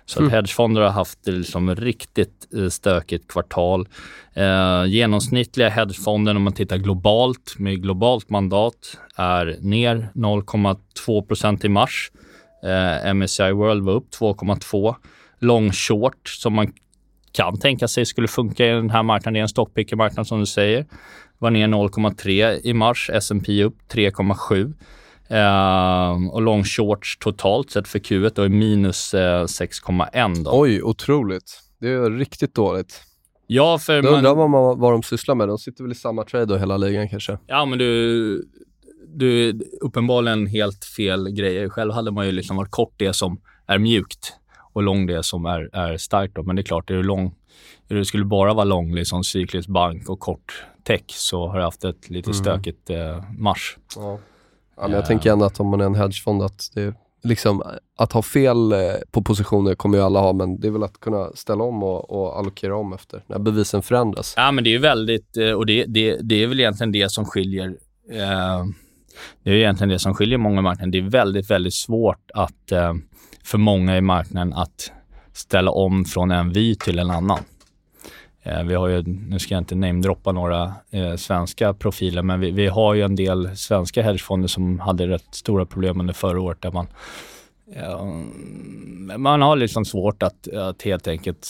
Så 0.04 0.18
mm. 0.18 0.26
att 0.26 0.32
hedgefonder 0.32 0.80
har 0.80 0.90
haft 0.90 1.24
det 1.24 1.30
liksom 1.30 1.74
riktigt 1.74 2.48
eh, 2.56 2.68
stökigt 2.68 3.28
kvartal. 3.28 3.88
Eh, 4.34 4.84
genomsnittliga 4.86 5.68
hedgefonder 5.68 6.36
om 6.36 6.42
man 6.42 6.52
tittar 6.52 6.76
globalt 6.76 7.54
med 7.58 7.82
globalt 7.82 8.30
mandat 8.30 8.98
är 9.16 9.56
ner 9.60 10.10
0,2% 10.14 11.66
i 11.66 11.68
mars. 11.68 12.10
Eh, 12.66 13.14
MSCI 13.14 13.52
World 13.52 13.84
var 13.84 13.92
upp 13.92 14.08
2,2. 14.20 14.94
Long 15.38 15.72
short 15.72 16.28
som 16.28 16.52
man 16.52 16.72
kan 17.32 17.58
tänka 17.58 17.88
sig 17.88 18.06
skulle 18.06 18.28
funka 18.28 18.66
i 18.66 18.68
den 18.68 18.90
här 18.90 19.02
marknaden. 19.02 19.34
Det 19.34 19.40
är 19.40 19.42
en 19.42 19.48
stockpicker-marknad 19.48 20.26
som 20.26 20.40
du 20.40 20.46
säger. 20.46 20.86
Var 21.38 21.50
ner 21.50 21.68
0,3 21.68 22.60
i 22.64 22.72
mars. 22.72 23.10
S&P 23.12 23.64
upp 23.64 23.76
3,7. 23.92 24.74
Uh, 25.30 26.28
och 26.28 26.42
long 26.42 26.64
shorts 26.64 27.18
totalt 27.18 27.70
sett 27.70 27.88
för 27.88 27.98
Q1 27.98 28.32
då 28.34 28.42
är 28.42 28.48
minus 28.48 29.14
uh, 29.14 29.20
eh, 29.20 29.24
6,1. 29.24 30.46
Oj, 30.50 30.82
otroligt. 30.82 31.60
Det 31.80 31.88
är 31.88 32.10
riktigt 32.10 32.54
dåligt. 32.54 33.02
Ja, 33.46 33.78
för 33.78 34.02
Då 34.02 34.10
man... 34.10 34.18
undrar 34.18 34.48
man 34.48 34.80
vad 34.80 34.92
de 34.92 35.02
sysslar 35.02 35.34
med. 35.34 35.48
De 35.48 35.58
sitter 35.58 35.84
väl 35.84 35.92
i 35.92 35.94
samma 35.94 36.24
trade 36.24 36.46
då 36.46 36.56
hela 36.56 36.76
ligan 36.76 37.08
kanske? 37.08 37.38
Ja, 37.46 37.64
men 37.64 37.78
du, 37.78 38.48
du 39.18 39.60
uppenbarligen 39.80 40.46
helt 40.46 40.84
fel 40.84 41.30
grejer. 41.30 41.68
Själv 41.68 41.92
hade 41.92 42.10
man 42.10 42.26
ju 42.26 42.32
liksom 42.32 42.56
varit 42.56 42.70
kort 42.70 42.94
det 42.96 43.12
som 43.12 43.40
är 43.66 43.78
mjukt 43.78 44.34
och 44.72 44.82
lång 44.82 45.06
det 45.06 45.22
som 45.22 45.46
är, 45.46 45.70
är 45.72 45.96
starkt. 45.96 46.34
Då. 46.34 46.42
Men 46.42 46.56
det 46.56 46.62
är 46.62 46.64
klart, 46.64 46.90
är 46.90 46.94
du 46.94 47.02
lång, 47.02 47.34
är 47.88 47.94
du 47.94 48.04
skulle 48.04 48.24
bara 48.24 48.54
vara 48.54 48.64
lång 48.64 48.94
liksom 48.94 49.24
cyklisk 49.24 49.68
bank 49.68 50.08
och 50.08 50.20
kort 50.20 50.64
tech 50.84 51.04
så 51.06 51.48
har 51.48 51.58
du 51.58 51.64
haft 51.64 51.84
ett 51.84 52.10
lite 52.10 52.30
mm. 52.30 52.34
stökigt 52.34 52.90
eh, 52.90 53.24
mars. 53.38 53.78
Ja. 53.96 54.18
Ja, 54.76 54.82
men 54.82 54.92
jag 54.92 55.00
uh, 55.00 55.06
tänker 55.06 55.32
ändå 55.32 55.44
att 55.44 55.60
om 55.60 55.68
man 55.68 55.80
är 55.80 55.84
en 55.84 55.94
hedgefond, 55.94 56.42
att 56.42 56.70
det 56.74 56.94
liksom, 57.22 57.62
att 57.96 58.12
ha 58.12 58.22
fel 58.22 58.72
eh, 58.72 58.78
på 59.10 59.22
positioner 59.22 59.74
kommer 59.74 59.98
ju 59.98 60.04
alla 60.04 60.20
ha, 60.20 60.32
men 60.32 60.60
det 60.60 60.66
är 60.66 60.70
väl 60.70 60.82
att 60.82 61.00
kunna 61.00 61.30
ställa 61.34 61.64
om 61.64 61.82
och, 61.82 62.10
och 62.10 62.38
allokera 62.38 62.76
om 62.76 62.92
efter 62.92 63.22
när 63.26 63.38
bevisen 63.38 63.82
förändras. 63.82 64.34
Ja, 64.36 64.52
men 64.52 64.64
det 64.64 64.70
är 64.70 64.72
ju 64.72 64.78
väldigt, 64.78 65.36
eh, 65.36 65.50
och 65.50 65.66
det, 65.66 65.84
det, 65.84 66.18
det 66.22 66.42
är 66.42 66.46
väl 66.46 66.60
egentligen 66.60 66.92
det 66.92 67.10
som 67.10 67.24
skiljer 67.24 67.76
eh, 68.10 68.64
det 69.42 69.50
är 69.50 69.54
egentligen 69.54 69.88
det 69.88 69.98
som 69.98 70.14
skiljer 70.14 70.38
många 70.38 70.58
i 70.58 70.62
marknaden. 70.62 70.90
Det 70.90 70.98
är 70.98 71.02
väldigt, 71.10 71.50
väldigt 71.50 71.74
svårt 71.74 72.30
att, 72.34 72.72
eh, 72.72 72.94
för 73.44 73.58
många 73.58 73.96
i 73.96 74.00
marknaden 74.00 74.52
att 74.52 74.92
ställa 75.32 75.70
om 75.70 76.04
från 76.04 76.30
en 76.30 76.52
vy 76.52 76.74
till 76.74 76.98
en 76.98 77.10
annan. 77.10 77.38
Eh, 78.42 78.62
vi 78.62 78.74
har 78.74 78.88
ju, 78.88 79.02
nu 79.02 79.38
ska 79.38 79.54
jag 79.54 79.60
inte 79.60 79.74
namedroppa 79.74 80.32
några 80.32 80.74
eh, 80.90 81.16
svenska 81.16 81.74
profiler, 81.74 82.22
men 82.22 82.40
vi, 82.40 82.50
vi, 82.50 82.66
har 82.66 82.94
ju 82.94 83.02
en 83.02 83.16
del 83.16 83.56
svenska 83.56 84.02
hedgefonder 84.02 84.48
som 84.48 84.80
hade 84.80 85.08
rätt 85.08 85.34
stora 85.34 85.66
problem 85.66 86.00
under 86.00 86.14
förra 86.14 86.40
året 86.40 86.62
där 86.62 86.70
man, 86.70 86.86
man 89.16 89.42
har 89.42 89.56
liksom 89.56 89.84
svårt 89.84 90.22
att, 90.22 90.48
att 90.48 90.82
helt 90.82 91.08
enkelt 91.08 91.46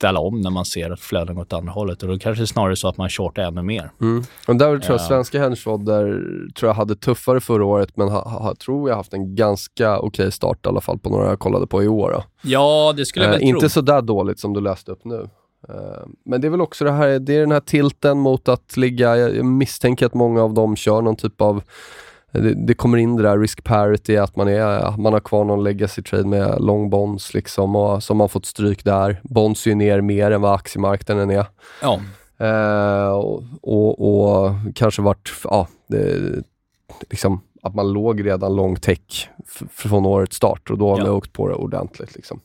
ställa 0.00 0.20
om 0.20 0.40
när 0.40 0.50
man 0.50 0.64
ser 0.64 0.90
att 0.90 1.00
flöden 1.00 1.34
går 1.34 1.42
åt 1.42 1.52
andra 1.52 1.72
hållet. 1.72 2.02
Och 2.02 2.08
då 2.08 2.18
kanske 2.18 2.40
det 2.40 2.44
är 2.44 2.46
snarare 2.46 2.76
så 2.76 2.88
att 2.88 2.96
man 2.96 3.08
shortar 3.08 3.42
ännu 3.42 3.62
mer. 3.62 3.90
Mm. 4.00 4.24
Och 4.48 4.56
där 4.56 4.78
tror 4.78 4.98
jag 4.98 5.00
svenska 5.00 5.40
hedgefonder 5.40 6.22
tror 6.54 6.68
jag 6.68 6.74
hade 6.74 6.96
tuffare 6.96 7.40
förra 7.40 7.64
året, 7.64 7.96
men 7.96 8.08
ha, 8.08 8.28
ha, 8.28 8.54
tror 8.54 8.88
jag 8.88 8.96
haft 8.96 9.12
en 9.12 9.34
ganska 9.34 9.98
okej 9.98 10.08
okay 10.08 10.30
start 10.30 10.66
i 10.66 10.68
alla 10.68 10.80
fall 10.80 10.98
på 10.98 11.10
några 11.10 11.28
jag 11.28 11.38
kollade 11.38 11.66
på 11.66 11.82
i 11.82 11.88
år. 11.88 12.10
Då. 12.10 12.24
Ja, 12.42 12.94
det 12.96 13.06
skulle 13.06 13.24
jag 13.24 13.32
väl 13.32 13.42
eh, 13.42 13.48
Inte 13.48 13.68
så 13.68 13.80
där 13.80 14.02
dåligt 14.02 14.40
som 14.40 14.52
du 14.52 14.60
läste 14.60 14.92
upp 14.92 15.04
nu. 15.04 15.28
Eh, 15.68 15.74
men 16.24 16.40
det 16.40 16.46
är 16.48 16.50
väl 16.50 16.60
också 16.60 16.84
det 16.84 16.92
här, 16.92 17.18
det 17.18 17.36
är 17.36 17.40
den 17.40 17.52
här 17.52 17.60
tilten 17.60 18.18
mot 18.18 18.48
att 18.48 18.76
ligga, 18.76 19.16
jag 19.16 19.44
misstänker 19.44 20.06
att 20.06 20.14
många 20.14 20.42
av 20.42 20.54
dem 20.54 20.76
kör 20.76 21.02
någon 21.02 21.16
typ 21.16 21.40
av 21.40 21.62
det, 22.32 22.54
det, 22.54 22.74
kommer 22.74 22.98
in 22.98 23.16
det 23.16 23.22
där 23.22 23.38
risk 23.38 23.64
parity, 23.64 24.16
att 24.16 24.36
man, 24.36 24.48
är, 24.48 24.96
man 24.96 25.12
har 25.12 25.20
kvar 25.20 25.44
någon 25.44 25.64
legacy 25.64 26.02
trade 26.02 26.28
med 26.28 26.60
long 26.60 26.90
bonds 26.90 27.34
liksom 27.34 27.76
och 27.76 28.02
som 28.02 28.20
har 28.20 28.28
fått 28.28 28.46
stryk 28.46 28.84
där. 28.84 29.20
Bonds 29.22 29.66
är 29.66 29.70
ju 29.70 29.74
ner 29.74 30.00
mer 30.00 30.30
än 30.30 30.40
vad 30.40 30.54
aktiemarknaden 30.54 31.30
är. 31.30 31.46
Ja. 31.82 32.00
Eh, 32.46 33.10
och, 33.10 33.42
och, 33.62 34.44
och, 34.44 34.52
kanske 34.74 35.02
varit, 35.02 35.32
ja, 35.44 35.68
det, 35.86 36.16
liksom 37.10 37.40
att 37.62 37.74
man 37.74 37.92
låg 37.92 38.26
redan 38.26 38.56
long 38.56 38.76
tech 38.76 39.28
från 39.70 40.06
årets 40.06 40.36
start 40.36 40.70
och 40.70 40.78
då 40.78 40.90
har 40.90 40.98
ja. 40.98 41.04
man 41.04 41.12
åkt 41.12 41.32
på 41.32 41.48
det 41.48 41.54
ordentligt. 41.54 42.14
Liksom. 42.14 42.40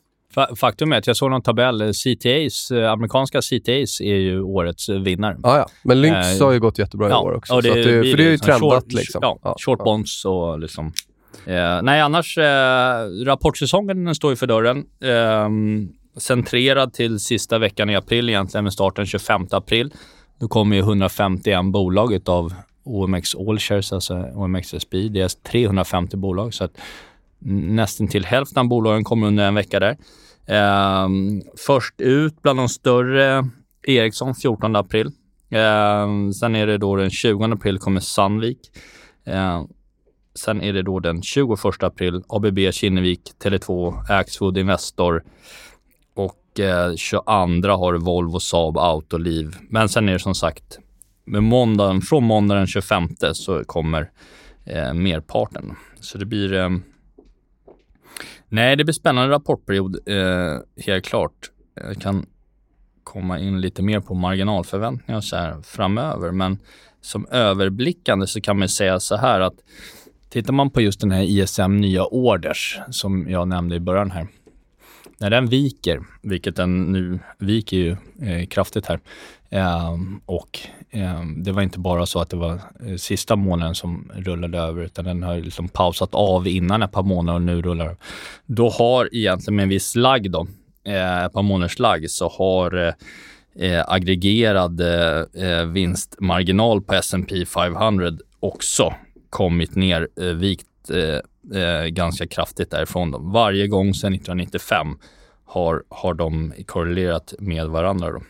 Faktum 0.55 0.91
är 0.91 0.97
att 0.97 1.07
jag 1.07 1.17
såg 1.17 1.31
någon 1.31 1.41
tabell. 1.41 1.93
CTAs, 1.93 2.71
eh, 2.71 2.91
amerikanska 2.91 3.41
CTAs 3.41 4.01
är 4.01 4.15
ju 4.15 4.41
årets 4.41 4.89
eh, 4.89 4.99
vinnare. 4.99 5.37
Ah, 5.43 5.57
ja, 5.57 5.69
men 5.83 6.01
Lynx 6.01 6.39
har 6.39 6.51
ju 6.51 6.59
gått 6.59 6.79
jättebra 6.79 7.09
ja, 7.09 7.21
i 7.21 7.25
år 7.25 7.33
också. 7.33 7.61
det, 7.61 7.73
det, 7.73 7.83
för 7.83 8.17
det 8.17 8.23
är 8.23 8.31
ju 8.31 8.37
trendat. 8.37 8.83
Short, 8.83 8.93
liksom. 8.93 9.19
Ja, 9.21 9.55
short 9.59 9.83
bonds 9.83 10.25
och 10.25 10.59
liksom 10.59 10.93
Eh, 11.45 11.81
nej, 11.83 12.01
annars, 12.01 12.37
eh, 12.37 13.25
rapportsäsongen 13.25 14.15
står 14.15 14.31
ju 14.31 14.35
för 14.35 14.47
dörren. 14.47 14.85
Eh, 15.01 15.49
centrerad 16.17 16.93
till 16.93 17.19
sista 17.19 17.57
veckan 17.57 17.89
i 17.89 17.95
april 17.95 18.29
egentligen 18.29 18.63
med 18.63 18.73
starten 18.73 19.05
25 19.05 19.47
april. 19.51 19.93
Då 20.39 20.47
kommer 20.47 20.75
ju 20.75 20.81
151 20.81 21.65
bolag 21.71 22.29
av 22.29 22.53
OMX 22.83 23.35
Allshares, 23.35 23.93
alltså 23.93 24.13
OMXSB. 24.33 25.09
Det 25.09 25.21
är 25.21 25.43
350 25.43 26.17
bolag, 26.17 26.53
så 26.53 26.63
att 26.63 26.71
nästan 27.39 28.07
till 28.07 28.25
hälften 28.25 28.59
av 28.59 28.67
bolagen 28.67 29.03
kommer 29.03 29.27
under 29.27 29.47
en 29.47 29.55
vecka 29.55 29.79
där. 29.79 29.97
Eh, 30.47 31.07
först 31.57 32.01
ut 32.01 32.41
bland 32.41 32.59
de 32.59 32.69
större 32.69 33.49
Ericsson 33.87 34.35
14 34.35 34.75
april. 34.75 35.11
Eh, 35.49 36.31
sen 36.39 36.55
är 36.55 36.67
det 36.67 36.77
då 36.77 36.95
den 36.95 37.09
20 37.09 37.43
april 37.43 37.79
kommer 37.79 37.99
Sandvik. 37.99 38.59
Eh, 39.25 39.63
sen 40.35 40.61
är 40.61 40.73
det 40.73 40.81
då 40.81 40.99
den 40.99 41.21
21 41.21 41.83
april 41.83 42.23
ABB 42.29 42.59
Kinnevik, 42.71 43.21
Tele2, 43.43 43.93
Axfood 44.09 44.57
Investor 44.57 45.23
och 46.15 46.59
eh, 46.59 46.95
22 46.95 47.25
har 47.71 47.93
Volvo, 47.93 48.39
Saab, 48.39 48.77
Autoliv. 48.77 49.55
Men 49.69 49.89
sen 49.89 50.09
är 50.09 50.13
det 50.13 50.19
som 50.19 50.35
sagt 50.35 50.79
med 51.25 51.43
måndagen, 51.43 52.01
från 52.01 52.23
måndagen 52.23 52.59
den 52.59 52.67
25 52.67 53.09
så 53.33 53.63
kommer 53.63 54.11
eh, 54.65 54.93
merparten. 54.93 55.75
Så 55.99 56.17
det 56.17 56.25
blir 56.25 56.53
eh, 56.53 56.69
Nej, 58.55 58.75
det 58.75 58.83
blir 58.83 58.93
spännande 58.93 59.35
rapportperiod, 59.35 59.99
eh, 60.05 60.83
helt 60.85 61.05
klart. 61.05 61.51
Jag 61.73 62.01
kan 62.01 62.25
komma 63.03 63.39
in 63.39 63.61
lite 63.61 63.81
mer 63.81 63.99
på 63.99 64.13
marginalförväntningar 64.13 65.21
så 65.21 65.35
här 65.35 65.61
framöver, 65.61 66.31
men 66.31 66.57
som 67.01 67.27
överblickande 67.31 68.27
så 68.27 68.41
kan 68.41 68.59
man 68.59 68.69
säga 68.69 68.99
så 68.99 69.15
här 69.15 69.39
att 69.39 69.53
tittar 70.29 70.53
man 70.53 70.69
på 70.69 70.81
just 70.81 70.99
den 70.99 71.11
här 71.11 71.23
ISM 71.23 71.77
nya 71.77 72.05
orders 72.05 72.79
som 72.89 73.29
jag 73.29 73.47
nämnde 73.47 73.75
i 73.75 73.79
början 73.79 74.11
här. 74.11 74.27
När 75.17 75.29
den 75.29 75.45
viker, 75.45 75.99
vilket 76.21 76.55
den 76.55 76.91
nu 76.91 77.19
viker 77.39 77.77
ju 77.77 77.91
eh, 78.21 78.47
kraftigt 78.47 78.85
här, 78.85 78.99
Ehm, 79.49 80.21
och 80.25 80.59
ehm, 80.91 81.43
det 81.43 81.51
var 81.51 81.61
inte 81.61 81.79
bara 81.79 82.05
så 82.05 82.19
att 82.19 82.29
det 82.29 82.37
var 82.37 82.53
eh, 82.85 82.95
sista 82.97 83.35
månaden 83.35 83.75
som 83.75 84.11
rullade 84.15 84.57
över, 84.57 84.83
utan 84.83 85.05
den 85.05 85.23
har 85.23 85.35
liksom 85.37 85.67
pausat 85.67 86.09
av 86.15 86.47
innan 86.47 86.83
ett 86.83 86.91
par 86.91 87.03
månader 87.03 87.35
och 87.35 87.41
nu 87.41 87.61
rullar 87.61 87.97
Då 88.45 88.69
har 88.69 89.09
egentligen 89.15 89.55
med 89.55 89.63
en 89.63 89.69
viss 89.69 89.95
lagg 89.95 90.31
då, 90.31 90.47
eh, 90.85 91.25
ett 91.25 91.33
par 91.33 91.43
månaders 91.43 91.79
lagg, 91.79 92.09
så 92.09 92.29
har 92.29 92.87
eh, 92.87 92.93
eh 93.59 93.83
aggregerad 93.87 94.81
eh, 94.81 95.65
vinstmarginal 95.65 96.81
på 96.81 96.93
S&P 96.93 97.45
500 97.45 98.11
också 98.39 98.93
kommit 99.29 99.75
ner, 99.75 100.07
eh, 100.21 100.25
vikt 100.25 100.67
eh, 101.53 101.85
ganska 101.85 102.27
kraftigt 102.27 102.71
därifrån. 102.71 103.31
Varje 103.31 103.67
gång 103.67 103.93
sedan 103.93 104.13
1995 104.13 104.87
har, 105.45 105.83
har 105.89 106.13
de 106.13 106.53
korrelerat 106.65 107.33
med 107.39 107.67
varandra. 107.67 108.11
Då. 108.11 108.21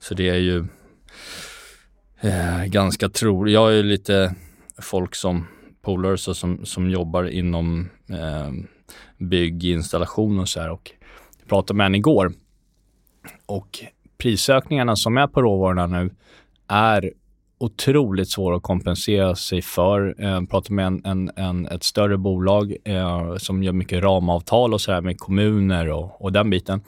Så 0.00 0.14
det 0.14 0.28
är 0.28 0.38
ju 0.38 0.66
eh, 2.20 2.64
ganska 2.64 3.08
troligt. 3.08 3.54
Jag 3.54 3.78
är 3.78 3.82
lite 3.82 4.34
folk 4.78 5.14
som 5.14 5.46
polare 5.82 6.18
som, 6.18 6.66
som 6.66 6.90
jobbar 6.90 7.24
inom 7.24 7.88
eh, 8.08 8.52
bygginstallation 9.18 10.38
och 10.38 10.48
så 10.48 10.60
här 10.60 10.70
och 10.70 10.90
jag 11.38 11.48
pratade 11.48 11.76
med 11.76 11.86
en 11.86 11.94
igår 11.94 12.32
och 13.46 13.78
prisökningarna 14.18 14.96
som 14.96 15.16
är 15.16 15.26
på 15.26 15.42
råvarorna 15.42 15.86
nu 15.86 16.10
är 16.68 17.12
otroligt 17.58 18.30
svåra 18.30 18.56
att 18.56 18.62
kompensera 18.62 19.34
sig 19.34 19.62
för. 19.62 20.14
Jag 20.18 20.50
pratade 20.50 20.74
med 20.74 20.86
en, 20.86 21.04
en, 21.04 21.30
en, 21.36 21.66
ett 21.66 21.82
större 21.82 22.18
bolag 22.18 22.76
eh, 22.84 23.36
som 23.36 23.62
gör 23.62 23.72
mycket 23.72 24.02
ramavtal 24.02 24.74
och 24.74 24.80
så 24.80 24.92
här 24.92 25.00
med 25.00 25.18
kommuner 25.18 25.88
och, 25.88 26.22
och 26.22 26.32
den 26.32 26.50
biten. 26.50 26.80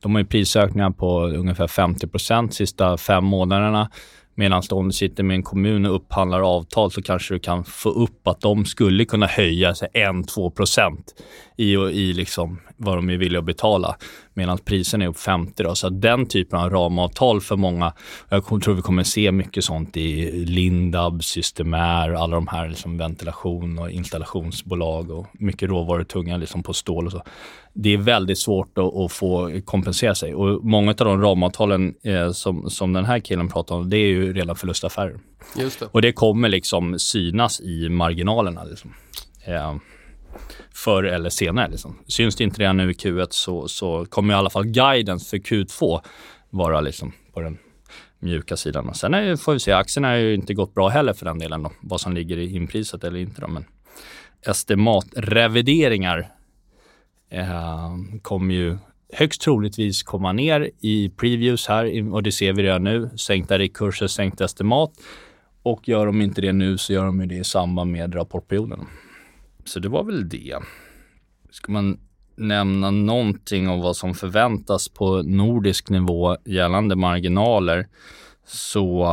De 0.00 0.14
har 0.14 0.20
ju 0.20 0.26
prisökningar 0.26 0.90
på 0.90 1.26
ungefär 1.26 1.66
50% 1.66 2.50
sista 2.50 2.96
fem 2.96 3.24
månaderna. 3.24 3.90
Medan 4.38 4.62
om 4.70 4.86
du 4.88 4.92
sitter 4.92 5.22
med 5.22 5.34
en 5.34 5.42
kommun 5.42 5.86
och 5.86 5.96
upphandlar 5.96 6.40
avtal 6.40 6.90
så 6.90 7.02
kanske 7.02 7.34
du 7.34 7.40
kan 7.40 7.64
få 7.64 7.88
upp 7.88 8.28
att 8.28 8.40
de 8.40 8.64
skulle 8.64 9.04
kunna 9.04 9.26
höja 9.26 9.74
sig 9.74 9.88
1-2 9.94 10.50
procent 10.50 11.14
i, 11.56 11.72
i 11.74 12.12
liksom 12.12 12.60
vad 12.76 12.98
de 12.98 13.10
är 13.10 13.16
villiga 13.16 13.38
att 13.38 13.44
betala. 13.46 13.96
Medan 14.34 14.58
priserna 14.58 15.04
är 15.04 15.08
upp 15.08 15.18
50 15.18 15.62
då. 15.62 15.74
Så 15.74 15.88
den 15.88 16.26
typen 16.26 16.58
av 16.58 16.70
ramavtal 16.70 17.40
för 17.40 17.56
många, 17.56 17.92
jag 18.28 18.46
tror 18.46 18.74
vi 18.74 18.82
kommer 18.82 19.02
se 19.02 19.32
mycket 19.32 19.64
sånt 19.64 19.96
i 19.96 20.30
Lindab, 20.44 21.24
Systemair, 21.24 22.12
alla 22.12 22.36
de 22.36 22.48
här 22.48 22.68
liksom 22.68 22.98
ventilation 22.98 23.78
och 23.78 23.90
installationsbolag 23.90 25.10
och 25.10 25.26
mycket 25.32 25.68
råvarutunga 25.68 26.36
liksom 26.36 26.62
på 26.62 26.72
stål 26.72 27.06
och 27.06 27.12
så 27.12 27.22
det 27.78 27.92
är 27.92 27.96
väldigt 27.96 28.38
svårt 28.38 28.78
att, 28.78 28.94
att, 28.94 29.12
få 29.12 29.60
kompensera 29.64 30.14
sig. 30.14 30.34
Och 30.34 30.64
många 30.64 30.90
av 30.90 30.96
de 30.96 31.20
ramavtalen 31.20 31.94
eh, 32.02 32.32
som, 32.32 32.70
som 32.70 32.92
den 32.92 33.04
här 33.04 33.18
killen 33.18 33.48
pratar 33.48 33.74
om, 33.74 33.90
det 33.90 33.96
är 33.96 34.06
ju 34.06 34.32
redan 34.32 34.56
förlustaffärer. 34.56 35.18
Just 35.56 35.80
det. 35.80 35.86
Och 35.92 36.02
det 36.02 36.12
kommer 36.12 36.48
liksom 36.48 36.98
synas 36.98 37.60
i 37.60 37.88
marginalerna. 37.88 38.64
Liksom. 38.64 38.94
Eh, 39.44 39.76
förr 40.74 41.04
eller 41.04 41.30
senare. 41.30 41.70
Liksom. 41.70 41.98
Syns 42.06 42.36
det 42.36 42.44
inte 42.44 42.60
redan 42.60 42.76
nu 42.76 42.90
i 42.90 42.94
Q1 42.94 43.26
så, 43.30 43.68
så 43.68 44.06
kommer 44.08 44.34
i 44.34 44.36
alla 44.36 44.50
fall 44.50 44.64
guidance 44.66 45.30
för 45.30 45.36
Q2 45.36 46.00
vara 46.50 46.80
liksom 46.80 47.12
på 47.34 47.40
den 47.40 47.58
mjuka 48.18 48.56
sidan. 48.56 48.94
Sen 48.94 49.14
är, 49.14 49.36
får 49.36 49.52
vi 49.52 49.60
se, 49.60 49.72
aktierna 49.72 50.08
har 50.08 50.16
ju 50.16 50.34
inte 50.34 50.54
gått 50.54 50.74
bra 50.74 50.88
heller 50.88 51.12
för 51.12 51.24
den 51.24 51.38
delen, 51.38 51.62
då, 51.62 51.72
vad 51.80 52.00
som 52.00 52.12
ligger 52.12 52.36
i 52.36 52.54
inpriset 52.54 53.04
eller 53.04 53.18
inte. 53.18 53.40
Då. 53.40 53.48
Men 53.48 53.64
estimatrevideringar 54.46 56.36
eh, 57.30 57.96
kommer 58.22 58.54
ju 58.54 58.78
högst 59.12 59.40
troligtvis 59.40 60.02
komma 60.02 60.32
ner 60.32 60.70
i 60.80 61.08
previews 61.08 61.66
här 61.66 62.12
och 62.12 62.22
det 62.22 62.32
ser 62.32 62.52
vi 62.52 62.62
redan 62.62 62.84
nu. 62.84 63.10
Sänkta 63.16 63.58
riktkurser, 63.58 64.06
sänkt 64.06 64.40
estimat 64.40 64.92
och 65.62 65.88
gör 65.88 66.06
de 66.06 66.20
inte 66.20 66.40
det 66.40 66.52
nu 66.52 66.78
så 66.78 66.92
gör 66.92 67.04
de 67.04 67.28
det 67.28 67.34
i 67.34 67.44
samband 67.44 67.92
med 67.92 68.14
rapportperioden. 68.14 68.86
Så 69.64 69.80
det 69.80 69.88
var 69.88 70.04
väl 70.04 70.28
det. 70.28 70.56
Ska 71.50 71.72
man 71.72 71.98
nämna 72.36 72.90
någonting 72.90 73.68
om 73.68 73.80
vad 73.80 73.96
som 73.96 74.14
förväntas 74.14 74.88
på 74.88 75.22
nordisk 75.22 75.90
nivå 75.90 76.36
gällande 76.44 76.96
marginaler 76.96 77.88
så 78.46 79.04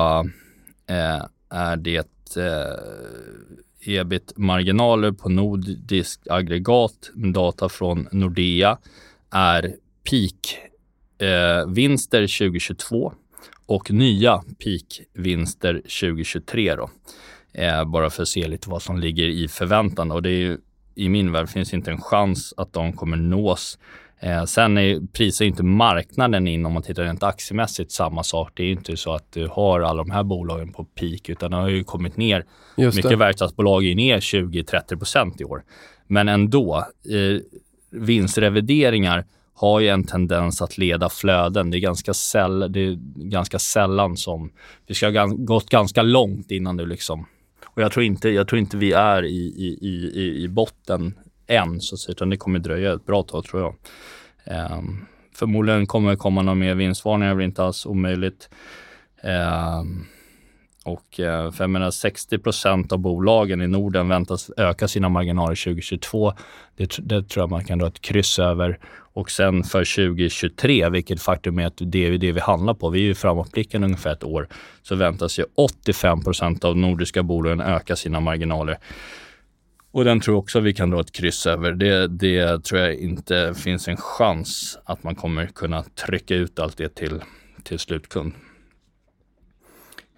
eh, 0.89 1.25
är 1.49 1.77
det 1.77 2.37
eh, 2.37 2.77
ebit-marginaler 3.85 5.11
på 5.11 5.29
nordisk 5.29 6.19
aggregat 6.29 7.11
med 7.13 7.33
data 7.33 7.69
från 7.69 8.07
Nordea 8.11 8.77
är 9.31 9.75
peak-vinster 10.09 12.21
eh, 12.21 12.27
2022 12.27 13.13
och 13.65 13.91
nya 13.91 14.43
peak-vinster 14.63 15.73
2023. 15.73 16.75
Då. 16.75 16.89
Eh, 17.53 17.85
bara 17.85 18.09
för 18.09 18.21
att 18.21 18.29
se 18.29 18.47
lite 18.47 18.69
vad 18.69 18.81
som 18.81 18.99
ligger 18.99 19.27
i 19.27 19.47
förväntan. 19.47 20.11
Och 20.11 20.21
det 20.21 20.29
är 20.29 20.39
ju, 20.39 20.57
I 20.95 21.09
min 21.09 21.31
värld 21.31 21.49
finns 21.49 21.73
inte 21.73 21.91
en 21.91 22.01
chans 22.01 22.53
att 22.57 22.73
de 22.73 22.93
kommer 22.93 23.17
nås 23.17 23.79
Eh, 24.23 24.43
sen 24.45 24.77
är, 24.77 24.99
prisar 25.13 25.45
inte 25.45 25.63
marknaden 25.63 26.47
in, 26.47 26.65
om 26.65 26.73
man 26.73 26.83
tittar 26.83 27.03
rent 27.03 27.23
aktiemässigt, 27.23 27.91
samma 27.91 28.23
sak. 28.23 28.51
Det 28.53 28.63
är 28.63 28.71
inte 28.71 28.97
så 28.97 29.13
att 29.13 29.31
du 29.31 29.47
har 29.47 29.81
alla 29.81 30.03
de 30.03 30.11
här 30.11 30.23
bolagen 30.23 30.73
på 30.73 30.83
peak, 30.83 31.29
utan 31.29 31.51
det 31.51 31.57
har 31.57 31.69
ju 31.69 31.83
kommit 31.83 32.17
ner. 32.17 32.45
Just 32.77 32.95
Mycket 32.95 33.11
det. 33.11 33.17
verkstadsbolag 33.17 33.85
är 33.85 33.95
ner 33.95 34.19
20-30 34.19 34.97
procent 34.97 35.41
i 35.41 35.43
år. 35.43 35.63
Men 36.07 36.29
ändå, 36.29 36.77
eh, 37.09 37.41
vinstrevideringar 37.91 39.25
har 39.53 39.79
ju 39.79 39.87
en 39.87 40.03
tendens 40.03 40.61
att 40.61 40.77
leda 40.77 41.09
flöden. 41.09 41.71
Det 41.71 41.77
är 41.77 41.79
ganska, 41.79 42.13
säll, 42.13 42.71
det 42.71 42.79
är 42.79 42.97
ganska 43.15 43.59
sällan 43.59 44.17
som... 44.17 44.51
Det 44.87 44.93
ska 44.93 45.19
ha 45.19 45.25
gått 45.25 45.69
ganska 45.69 46.01
långt 46.01 46.51
innan 46.51 46.77
du 46.77 46.85
liksom... 46.85 47.25
Och 47.65 47.81
jag 47.81 47.91
tror 47.91 48.05
inte, 48.05 48.29
jag 48.29 48.47
tror 48.47 48.59
inte 48.59 48.77
vi 48.77 48.91
är 48.91 49.25
i, 49.25 49.37
i, 49.37 49.77
i, 49.81 50.43
i 50.43 50.47
botten 50.47 51.13
än, 51.47 51.81
så, 51.81 51.95
att 51.95 51.99
säga. 51.99 52.11
utan 52.11 52.29
det 52.29 52.37
kommer 52.37 52.59
dröja 52.59 52.93
ett 52.93 53.05
bra 53.05 53.23
tag 53.23 53.43
tror 53.45 53.61
jag. 53.61 53.75
Um, 54.71 55.05
förmodligen 55.35 55.85
kommer 55.85 56.09
det 56.09 56.17
komma 56.17 56.41
några 56.41 56.55
mer 56.55 56.75
vinstvarningar, 56.75 57.35
det 57.35 57.43
är 57.43 57.45
inte 57.45 57.63
alls 57.63 57.85
omöjligt. 57.85 58.49
Um, 59.23 60.05
och 60.85 61.19
eh, 61.19 61.51
för 61.51 61.63
jag 61.63 61.69
menar 61.69 61.89
60% 61.89 62.93
av 62.93 62.99
bolagen 62.99 63.61
i 63.61 63.67
Norden 63.67 64.07
väntas 64.07 64.51
öka 64.57 64.87
sina 64.87 65.09
marginaler 65.09 65.55
2022. 65.55 66.33
Det, 66.75 66.97
det, 66.99 67.29
tror 67.29 67.43
jag 67.43 67.49
man 67.49 67.65
kan 67.65 67.79
dra 67.79 67.87
ett 67.87 68.01
kryss 68.01 68.39
över. 68.39 68.79
Och 69.15 69.31
sen 69.31 69.63
för 69.63 70.07
2023, 70.07 70.89
vilket 70.89 71.21
faktum 71.21 71.59
är 71.59 71.65
att 71.65 71.77
det 71.77 72.05
är 72.07 72.17
det 72.17 72.31
vi 72.31 72.39
handlar 72.39 72.73
på, 72.73 72.89
vi 72.89 72.99
är 72.99 73.03
ju 73.03 73.15
framåtblickande 73.15 73.85
ungefär 73.85 74.11
ett 74.11 74.23
år, 74.23 74.47
så 74.81 74.95
väntas 74.95 75.39
ju 75.39 75.43
85% 75.83 76.65
av 76.65 76.77
nordiska 76.77 77.23
bolagen 77.23 77.61
öka 77.61 77.95
sina 77.95 78.19
marginaler. 78.19 78.77
Och 79.93 80.05
den 80.05 80.19
tror 80.19 80.35
jag 80.35 80.39
också 80.39 80.59
vi 80.59 80.73
kan 80.73 80.89
dra 80.89 81.01
ett 81.01 81.11
kryss 81.11 81.47
över. 81.47 81.71
Det, 81.71 82.07
det 82.07 82.63
tror 82.63 82.81
jag 82.81 82.95
inte 82.95 83.53
finns 83.53 83.87
en 83.87 83.97
chans 83.97 84.77
att 84.85 85.03
man 85.03 85.15
kommer 85.15 85.45
kunna 85.45 85.83
trycka 85.83 86.35
ut 86.35 86.59
allt 86.59 86.77
det 86.77 86.95
till, 86.95 87.21
till 87.63 87.79
slutkund. 87.79 88.33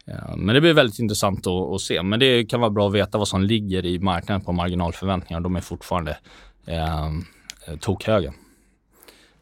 Ja, 0.05 0.35
men 0.35 0.55
det 0.55 0.61
blir 0.61 0.73
väldigt 0.73 0.99
intressant 0.99 1.47
att, 1.47 1.73
att, 1.73 1.81
se. 1.81 2.03
Men 2.03 2.19
det 2.19 2.45
kan 2.45 2.59
vara 2.59 2.69
bra 2.69 2.88
att 2.88 2.93
veta 2.93 3.17
vad 3.17 3.27
som 3.27 3.41
ligger 3.43 3.85
i 3.85 3.99
marknaden 3.99 4.41
på 4.41 4.51
marginalförväntningar. 4.51 5.39
De 5.41 5.55
är 5.55 5.61
fortfarande 5.61 6.17
eh, 6.65 7.11
tokhöga. 7.79 8.33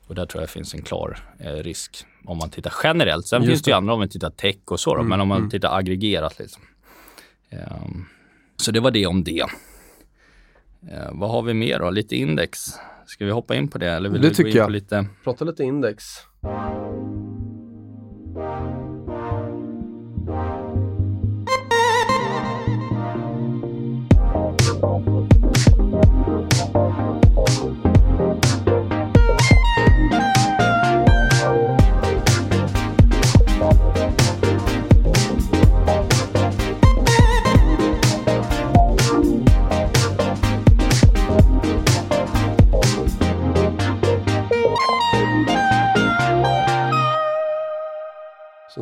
Och 0.08 0.16
där 0.16 0.26
tror 0.26 0.42
jag 0.42 0.50
det 0.50 0.54
finns 0.54 0.74
en 0.74 0.82
klar 0.82 1.20
eh, 1.40 1.54
risk 1.54 2.06
om 2.26 2.38
man 2.38 2.50
tittar 2.50 2.74
generellt. 2.84 3.28
Sen 3.28 3.42
Just 3.42 3.50
finns 3.50 3.62
det 3.62 3.72
ju 3.72 3.78
andra 3.78 3.94
om 3.94 4.00
man 4.00 4.10
tittar 4.10 4.30
tech 4.30 4.58
och 4.66 4.80
så, 4.80 4.94
då, 4.94 5.00
mm, 5.00 5.10
men 5.10 5.22
om 5.22 5.28
man 5.28 5.38
mm. 5.38 5.50
tittar 5.50 5.78
aggregerat. 5.78 6.40
Liksom. 6.40 6.62
Eh, 7.50 7.88
så 8.58 8.72
det 8.72 8.80
var 8.80 8.92
det 8.92 9.06
om 9.06 9.24
det. 9.24 9.46
Eh, 10.92 11.10
vad 11.12 11.30
har 11.30 11.42
vi 11.42 11.54
mer 11.54 11.80
då? 11.80 11.90
Lite 11.90 12.16
index. 12.16 12.60
Ska 13.06 13.26
vi 13.26 13.32
hoppa 13.32 13.56
in 13.56 13.68
på 13.68 13.78
det? 13.78 13.90
Eller 13.90 14.10
vill 14.10 14.22
det 14.22 14.30
tycker 14.30 14.58
jag. 14.58 14.72
Lite... 14.72 15.06
Prata 15.24 15.46
lite 15.46 15.64
index. 15.64 16.04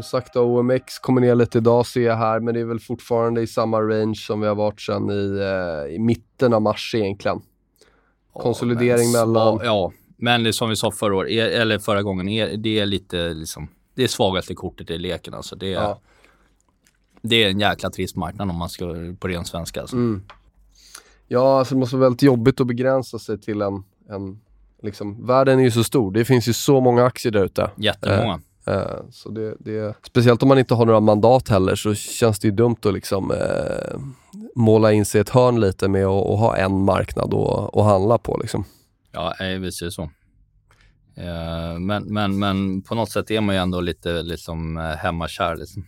Som 0.02 0.20
sagt 0.22 0.36
OMX 0.36 1.00
kommer 1.00 1.22
ner 1.22 1.36
lite 1.36 1.58
idag 1.58 1.86
ser 1.86 2.02
jag 2.02 2.16
här, 2.16 2.40
men 2.40 2.54
det 2.54 2.60
är 2.60 2.66
väl 2.66 2.80
fortfarande 2.80 3.42
i 3.42 3.48
samma 3.48 3.82
range 3.82 4.16
som 4.16 4.42
vi 4.42 4.48
har 4.48 4.56
varit 4.56 4.82
sedan 4.82 5.10
i, 5.10 5.40
eh, 5.40 5.96
i 5.96 6.00
mitten 6.00 6.54
av 6.54 6.62
mars 6.62 6.96
egentligen. 6.96 7.42
Konsolidering 8.34 9.12
ja, 9.12 9.26
mellan... 9.26 9.60
Ja, 9.64 9.92
men 10.18 10.44
det 10.44 10.54
som 10.54 10.70
vi 10.70 10.76
sa 10.76 10.92
förra 10.92 11.16
året, 11.16 11.32
eller 11.32 11.80
förra 11.80 12.04
gången, 12.04 12.26
det 12.62 12.80
är 12.80 12.86
lite 12.86 13.34
liksom, 13.34 13.68
det 13.96 14.04
är 14.04 14.08
svagaste 14.08 14.56
kortet 14.56 14.90
i 14.90 14.98
leken 14.98 15.34
alltså. 15.34 15.56
Det 15.56 15.68
är, 15.68 15.82
ja. 15.82 16.00
det 17.22 17.44
är 17.44 17.50
en 17.50 17.60
jäkla 17.60 17.90
trist 17.90 18.16
marknad 18.16 18.50
om 18.50 18.56
man 18.56 18.70
ska 18.70 18.86
på 19.20 19.28
ren 19.28 19.46
svenska. 19.46 19.82
Alltså. 19.82 19.96
Mm. 19.96 20.22
Ja, 21.28 21.60
alltså 21.60 21.76
det 21.76 21.80
måste 21.80 21.96
vara 21.96 22.06
väldigt 22.06 22.24
jobbigt 22.24 22.62
att 22.62 22.68
begränsa 22.68 23.20
sig 23.20 23.42
till 23.42 23.62
en, 23.62 23.84
en 24.10 24.40
liksom, 24.82 25.26
världen 25.26 25.60
är 25.60 25.64
ju 25.64 25.72
så 25.72 25.84
stor. 25.84 26.12
Det 26.12 26.26
finns 26.26 26.48
ju 26.48 26.54
så 26.54 26.82
många 26.82 27.06
aktier 27.06 27.32
där 27.32 27.46
ute. 27.46 27.70
Jättemånga. 27.78 28.34
Eh, 28.34 28.40
så 29.12 29.30
det, 29.30 29.56
det, 29.60 29.96
speciellt 30.08 30.44
om 30.44 30.50
man 30.50 30.60
inte 30.60 30.74
har 30.74 30.86
några 30.86 31.00
mandat 31.00 31.50
heller 31.50 31.76
så 31.76 31.94
känns 31.94 32.40
det 32.40 32.48
ju 32.48 32.54
dumt 32.54 32.76
att 32.86 32.94
liksom 32.94 33.32
eh, 33.32 34.00
måla 34.56 34.92
in 34.92 35.06
sig 35.06 35.20
i 35.20 35.22
ett 35.22 35.30
hörn 35.30 35.60
lite 35.60 35.88
med 35.88 36.06
att 36.06 36.40
ha 36.40 36.58
en 36.58 36.84
marknad 36.84 37.34
att 37.74 37.84
handla 37.86 38.18
på. 38.18 38.38
Liksom. 38.42 38.64
Ja, 39.12 39.34
visst 39.60 39.82
är 39.82 39.86
det 39.86 39.92
så. 39.92 40.02
Eh, 41.18 41.80
men, 41.80 42.04
men, 42.04 42.40
men 42.40 42.82
på 42.82 42.96
något 42.96 43.12
sätt 43.12 43.32
är 43.32 43.42
man 43.42 43.56
ju 43.56 43.62
ändå 43.62 43.82
lite 43.82 44.22
liksom, 44.22 44.78
eh, 44.78 44.84
hemmakär. 44.84 45.56
Liksom. 45.56 45.86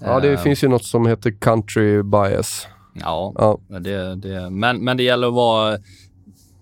Ja, 0.00 0.20
det 0.20 0.32
eh, 0.32 0.40
finns 0.40 0.64
ju 0.64 0.68
något 0.68 0.84
som 0.84 1.06
heter 1.06 1.30
country 1.30 2.02
bias. 2.02 2.66
Ja, 2.94 3.32
ja. 3.34 3.78
Det, 3.78 4.14
det, 4.14 4.50
men, 4.50 4.84
men 4.84 4.96
det 4.96 5.02
gäller 5.02 5.26
att 5.26 5.34
vara, 5.34 5.78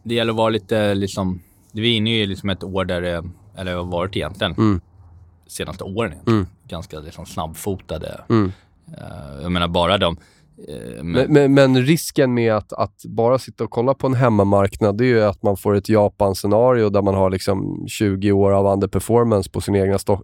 det 0.02 0.14
gäller 0.14 0.32
att 0.32 0.36
vara 0.36 0.50
lite 0.50 0.94
liksom, 0.94 1.42
vi 1.72 1.92
är 1.92 1.96
inne 1.96 2.22
i 2.22 2.26
liksom 2.26 2.48
ett 2.48 2.64
år 2.64 2.84
där 2.84 3.00
det, 3.00 3.24
eller 3.56 3.74
har 3.74 3.84
varit 3.84 4.16
egentligen, 4.16 4.52
mm 4.52 4.80
senaste 5.52 5.84
åren. 5.84 6.14
Mm. 6.26 6.46
Ganska 6.68 7.00
liksom 7.00 7.26
snabbfotade. 7.26 8.20
Mm. 8.28 8.52
Uh, 8.88 9.42
jag 9.42 9.52
menar 9.52 9.68
bara 9.68 9.98
de... 9.98 10.16
Uh, 10.68 11.02
men, 11.02 11.32
men, 11.32 11.54
men, 11.54 11.82
risken 11.82 12.34
med 12.34 12.54
att, 12.54 12.72
att, 12.72 13.04
bara 13.04 13.38
sitta 13.38 13.64
och 13.64 13.70
kolla 13.70 13.94
på 13.94 14.06
en 14.06 14.14
hemmamarknad, 14.14 14.98
det 14.98 15.04
är 15.04 15.08
ju 15.08 15.22
att 15.22 15.42
man 15.42 15.56
får 15.56 15.76
ett 15.76 15.88
Japan-scenario 15.88 16.88
där 16.88 17.02
man 17.02 17.14
har 17.14 17.30
liksom 17.30 17.84
20 17.88 18.32
år 18.32 18.52
av 18.52 18.66
underperformance 18.66 19.50
på 19.50 19.60
sin 19.60 19.76
egna 19.76 19.98
stock 19.98 20.22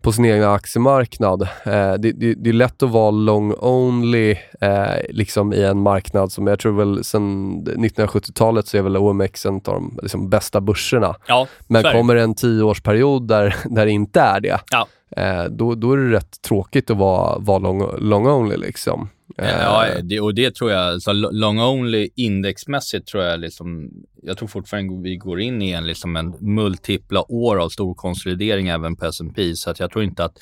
på 0.00 0.12
sin 0.12 0.24
egna 0.24 0.52
aktiemarknad. 0.52 1.42
Eh, 1.42 1.92
det, 1.92 2.12
det, 2.12 2.34
det, 2.34 2.50
är 2.50 2.52
lätt 2.52 2.82
att 2.82 2.90
vara 2.90 3.10
long-only 3.10 4.36
eh, 4.60 5.00
liksom 5.08 5.52
i 5.52 5.64
en 5.64 5.80
marknad 5.80 6.32
som 6.32 6.46
jag 6.46 6.58
tror 6.58 6.72
väl 6.72 7.04
sen 7.04 7.52
1970-talet 7.64 8.66
så 8.66 8.76
är 8.76 8.82
väl 8.82 8.96
OMX 8.96 9.46
en 9.46 9.54
av 9.54 9.60
de 9.62 9.98
liksom, 10.02 10.30
bästa 10.30 10.60
börserna. 10.60 11.16
Ja, 11.26 11.46
Men 11.66 11.82
kommer 11.82 12.16
en 12.16 12.34
tioårsperiod 12.34 13.28
där, 13.28 13.56
där 13.64 13.86
det 13.86 13.92
inte 13.92 14.20
är 14.20 14.40
det, 14.40 14.60
ja. 14.70 14.86
Eh, 15.10 15.44
då, 15.44 15.74
då 15.74 15.92
är 15.92 15.96
det 15.96 16.16
rätt 16.16 16.42
tråkigt 16.42 16.90
att 16.90 16.96
vara, 16.96 17.38
vara 17.38 17.58
long-only. 17.58 18.00
Long 18.00 18.60
liksom. 18.60 19.08
Ja, 19.36 19.86
eh, 19.86 20.04
det, 20.04 20.20
och 20.20 20.34
det 20.34 20.54
tror 20.54 20.70
jag, 20.70 21.02
så 21.02 21.12
long 21.12 21.60
only 21.60 22.08
indexmässigt 22.14 23.08
tror 23.08 23.24
jag 23.24 23.40
liksom, 23.40 23.90
jag 24.22 24.38
tror 24.38 24.48
fortfarande 24.48 25.02
vi 25.02 25.16
går 25.16 25.40
in 25.40 25.62
i 25.62 25.70
en, 25.70 25.86
liksom 25.86 26.16
en 26.16 26.34
multipla 26.40 27.32
år 27.32 27.56
av 27.56 27.68
stor 27.68 27.94
konsolidering 27.94 28.68
även 28.68 28.96
på 28.96 29.06
S&P 29.06 29.56
så 29.56 29.70
att 29.70 29.80
jag 29.80 29.90
tror 29.90 30.04
inte 30.04 30.24
att 30.24 30.38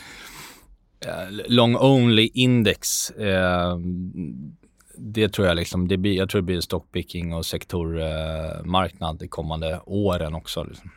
eh, 1.07 1.46
long 1.48 1.76
only 1.76 2.31
index, 2.35 3.11
eh, 3.11 3.79
det 4.98 5.29
tror 5.29 5.46
jag 5.46 5.57
liksom, 5.57 5.88
det 5.88 5.96
blir, 5.96 6.16
jag 6.16 6.29
tror 6.31 6.40
det 6.40 6.46
blir 6.46 6.61
stockpicking 6.61 7.35
och 7.35 7.46
sektormarknad 7.46 9.14
eh, 9.14 9.18
de 9.18 9.29
kommande 9.29 9.81
åren 9.87 10.35
också. 10.35 10.64
Liksom. 10.64 10.90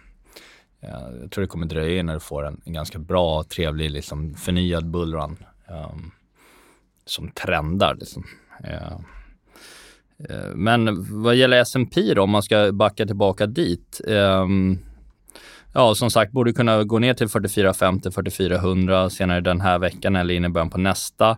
Jag 0.82 1.32
tror 1.32 1.42
det 1.42 1.48
kommer 1.48 1.66
dröja 1.66 2.00
innan 2.00 2.14
du 2.14 2.20
får 2.20 2.46
en, 2.46 2.62
en 2.66 2.74
ganska 2.74 3.00
bra, 3.00 3.44
trevlig, 3.44 3.92
liksom 3.92 4.34
förnyad 4.34 4.90
bullrun. 4.90 5.38
Um, 5.70 6.12
som 7.10 7.32
trendar. 7.32 7.96
Liksom. 7.96 8.24
Ja. 8.64 9.02
Eh, 10.30 10.56
men 10.56 11.06
vad 11.24 11.36
gäller 11.36 11.62
S&P 11.62 12.14
då, 12.14 12.24
om 12.24 12.30
man 12.30 12.44
ska 12.44 12.72
backa 12.72 13.06
tillbaka 13.06 13.46
dit. 13.46 14.02
Um, 14.08 14.80
ja, 15.74 15.96
som 15.96 16.12
sagt, 16.12 16.32
borde 16.32 16.54
kunna 16.54 16.84
gå 16.84 17.00
ner 17.00 17.14
till 17.14 17.30
4450, 17.30 18.12
4400 18.12 19.10
senare 19.10 19.42
den 19.42 19.62
här 19.62 19.80
veckan 19.80 20.16
eller 20.16 20.34
in 20.34 20.46
i 20.46 20.50
början 20.50 20.70
på 20.70 20.78
nästa. 20.78 21.30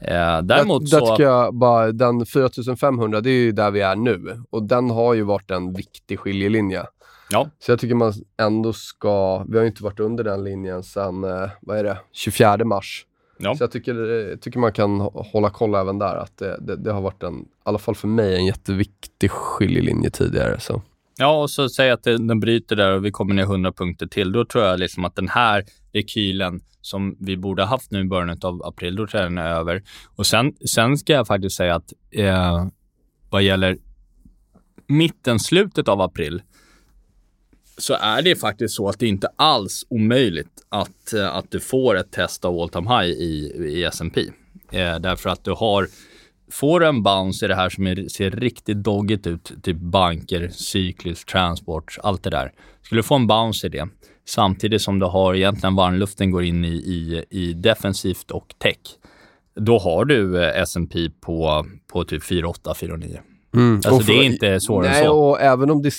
Eh, 0.00 0.42
däremot 0.42 0.90
det, 0.90 1.00
det 1.00 1.06
så... 1.06 1.16
jag 1.18 1.54
bara, 1.54 1.92
den 1.92 2.26
4500, 2.26 3.20
det 3.20 3.30
är 3.30 3.40
ju 3.40 3.52
där 3.52 3.70
vi 3.70 3.80
är 3.80 3.96
nu 3.96 4.42
och 4.50 4.62
den 4.62 4.90
har 4.90 5.14
ju 5.14 5.22
varit 5.22 5.50
en 5.50 5.72
viktig 5.72 6.18
skiljelinje. 6.18 6.84
Ja. 7.30 7.50
Så 7.58 7.72
jag 7.72 7.78
tycker 7.78 7.94
man 7.94 8.12
ändå 8.40 8.72
ska, 8.72 9.44
vi 9.48 9.56
har 9.56 9.62
ju 9.62 9.68
inte 9.68 9.84
varit 9.84 10.00
under 10.00 10.24
den 10.24 10.44
linjen 10.44 10.82
sedan, 10.82 11.24
eh, 11.24 11.50
vad 11.60 11.78
är 11.78 11.84
det, 11.84 11.98
24 12.12 12.64
mars. 12.64 13.06
Ja. 13.38 13.54
Så 13.54 13.62
jag 13.62 13.70
tycker, 13.70 14.36
tycker 14.36 14.58
man 14.58 14.72
kan 14.72 15.00
hålla 15.00 15.50
koll 15.50 15.74
även 15.74 15.98
där. 15.98 16.16
Att 16.16 16.36
det, 16.38 16.58
det, 16.60 16.76
det, 16.76 16.92
har 16.92 17.00
varit 17.00 17.22
en, 17.22 17.34
i 17.34 17.46
alla 17.62 17.78
fall 17.78 17.94
för 17.94 18.08
mig, 18.08 18.36
en 18.36 18.46
jätteviktig 18.46 19.30
skiljelinje 19.30 20.10
tidigare. 20.10 20.60
Så. 20.60 20.82
Ja, 21.18 21.42
och 21.42 21.50
så 21.50 21.68
säg 21.68 21.90
att 21.90 22.02
den 22.02 22.40
bryter 22.40 22.76
där 22.76 22.92
och 22.92 23.04
vi 23.04 23.10
kommer 23.10 23.34
ner 23.34 23.42
100 23.42 23.72
punkter 23.72 24.06
till. 24.06 24.32
Då 24.32 24.44
tror 24.44 24.64
jag 24.64 24.78
liksom 24.78 25.04
att 25.04 25.16
den 25.16 25.28
här 25.28 25.64
rekylen 25.92 26.60
som 26.80 27.16
vi 27.20 27.36
borde 27.36 27.62
ha 27.62 27.68
haft 27.68 27.90
nu 27.90 28.00
i 28.00 28.04
början 28.04 28.38
av 28.42 28.62
april, 28.64 28.96
då 28.96 29.06
tror 29.06 29.22
jag 29.22 29.30
den 29.32 29.38
är 29.38 29.50
över. 29.50 29.82
Och 30.16 30.26
sen, 30.26 30.52
sen 30.74 30.98
ska 30.98 31.12
jag 31.12 31.26
faktiskt 31.26 31.56
säga 31.56 31.74
att 31.74 31.92
eh, 32.10 32.66
vad 33.30 33.42
gäller 33.42 33.76
mitten, 34.86 35.38
slutet 35.38 35.88
av 35.88 36.00
april, 36.00 36.42
så 37.82 37.94
är 37.94 38.22
det 38.22 38.36
faktiskt 38.36 38.74
så 38.74 38.88
att 38.88 38.98
det 38.98 39.06
inte 39.06 39.28
alls 39.36 39.86
omöjligt 39.90 40.66
att, 40.68 41.12
eh, 41.12 41.36
att 41.36 41.50
du 41.50 41.60
får 41.60 41.96
ett 41.96 42.10
test 42.10 42.44
av 42.44 42.60
all 42.60 42.68
time 42.68 42.90
high 42.90 43.10
i, 43.10 43.52
i 43.68 43.84
S&P. 43.84 44.20
Eh, 44.72 44.98
därför 44.98 45.30
att 45.30 45.44
du 45.44 45.50
har, 45.50 45.88
får 46.50 46.80
du 46.80 46.86
en 46.86 47.02
bounce 47.02 47.44
i 47.44 47.48
det 47.48 47.54
här 47.54 47.68
som 47.68 47.86
är, 47.86 48.08
ser 48.08 48.30
riktigt 48.30 48.76
doggigt 48.76 49.26
ut, 49.26 49.52
typ 49.62 49.76
banker, 49.76 50.48
cykliskt, 50.48 51.28
transport, 51.28 51.96
allt 52.02 52.22
det 52.22 52.30
där. 52.30 52.52
Skulle 52.82 52.98
du 52.98 53.02
få 53.02 53.14
en 53.14 53.26
bounce 53.26 53.66
i 53.66 53.70
det, 53.70 53.88
samtidigt 54.24 54.82
som 54.82 54.98
du 54.98 55.06
har 55.06 55.34
egentligen 55.34 55.76
varmluften 55.76 56.30
går 56.30 56.44
in 56.44 56.64
i, 56.64 56.68
i, 56.68 57.24
i 57.30 57.52
defensivt 57.52 58.30
och 58.30 58.54
tech, 58.58 58.78
då 59.54 59.78
har 59.78 60.04
du 60.04 60.44
eh, 60.44 60.62
S&P 60.62 61.10
på, 61.20 61.66
på 61.92 62.04
typ 62.04 62.22
4,8, 62.22 62.74
4,9. 62.74 63.18
Mm. 63.54 63.74
Alltså 63.74 64.00
för, 64.00 64.12
det 64.12 64.18
är 64.18 64.22
inte 64.22 64.60
svårare 64.60 64.94
än 64.94 65.04
så. 65.04 65.12
och 65.12 65.40
även 65.40 65.70
om 65.70 65.82
det 65.82 65.94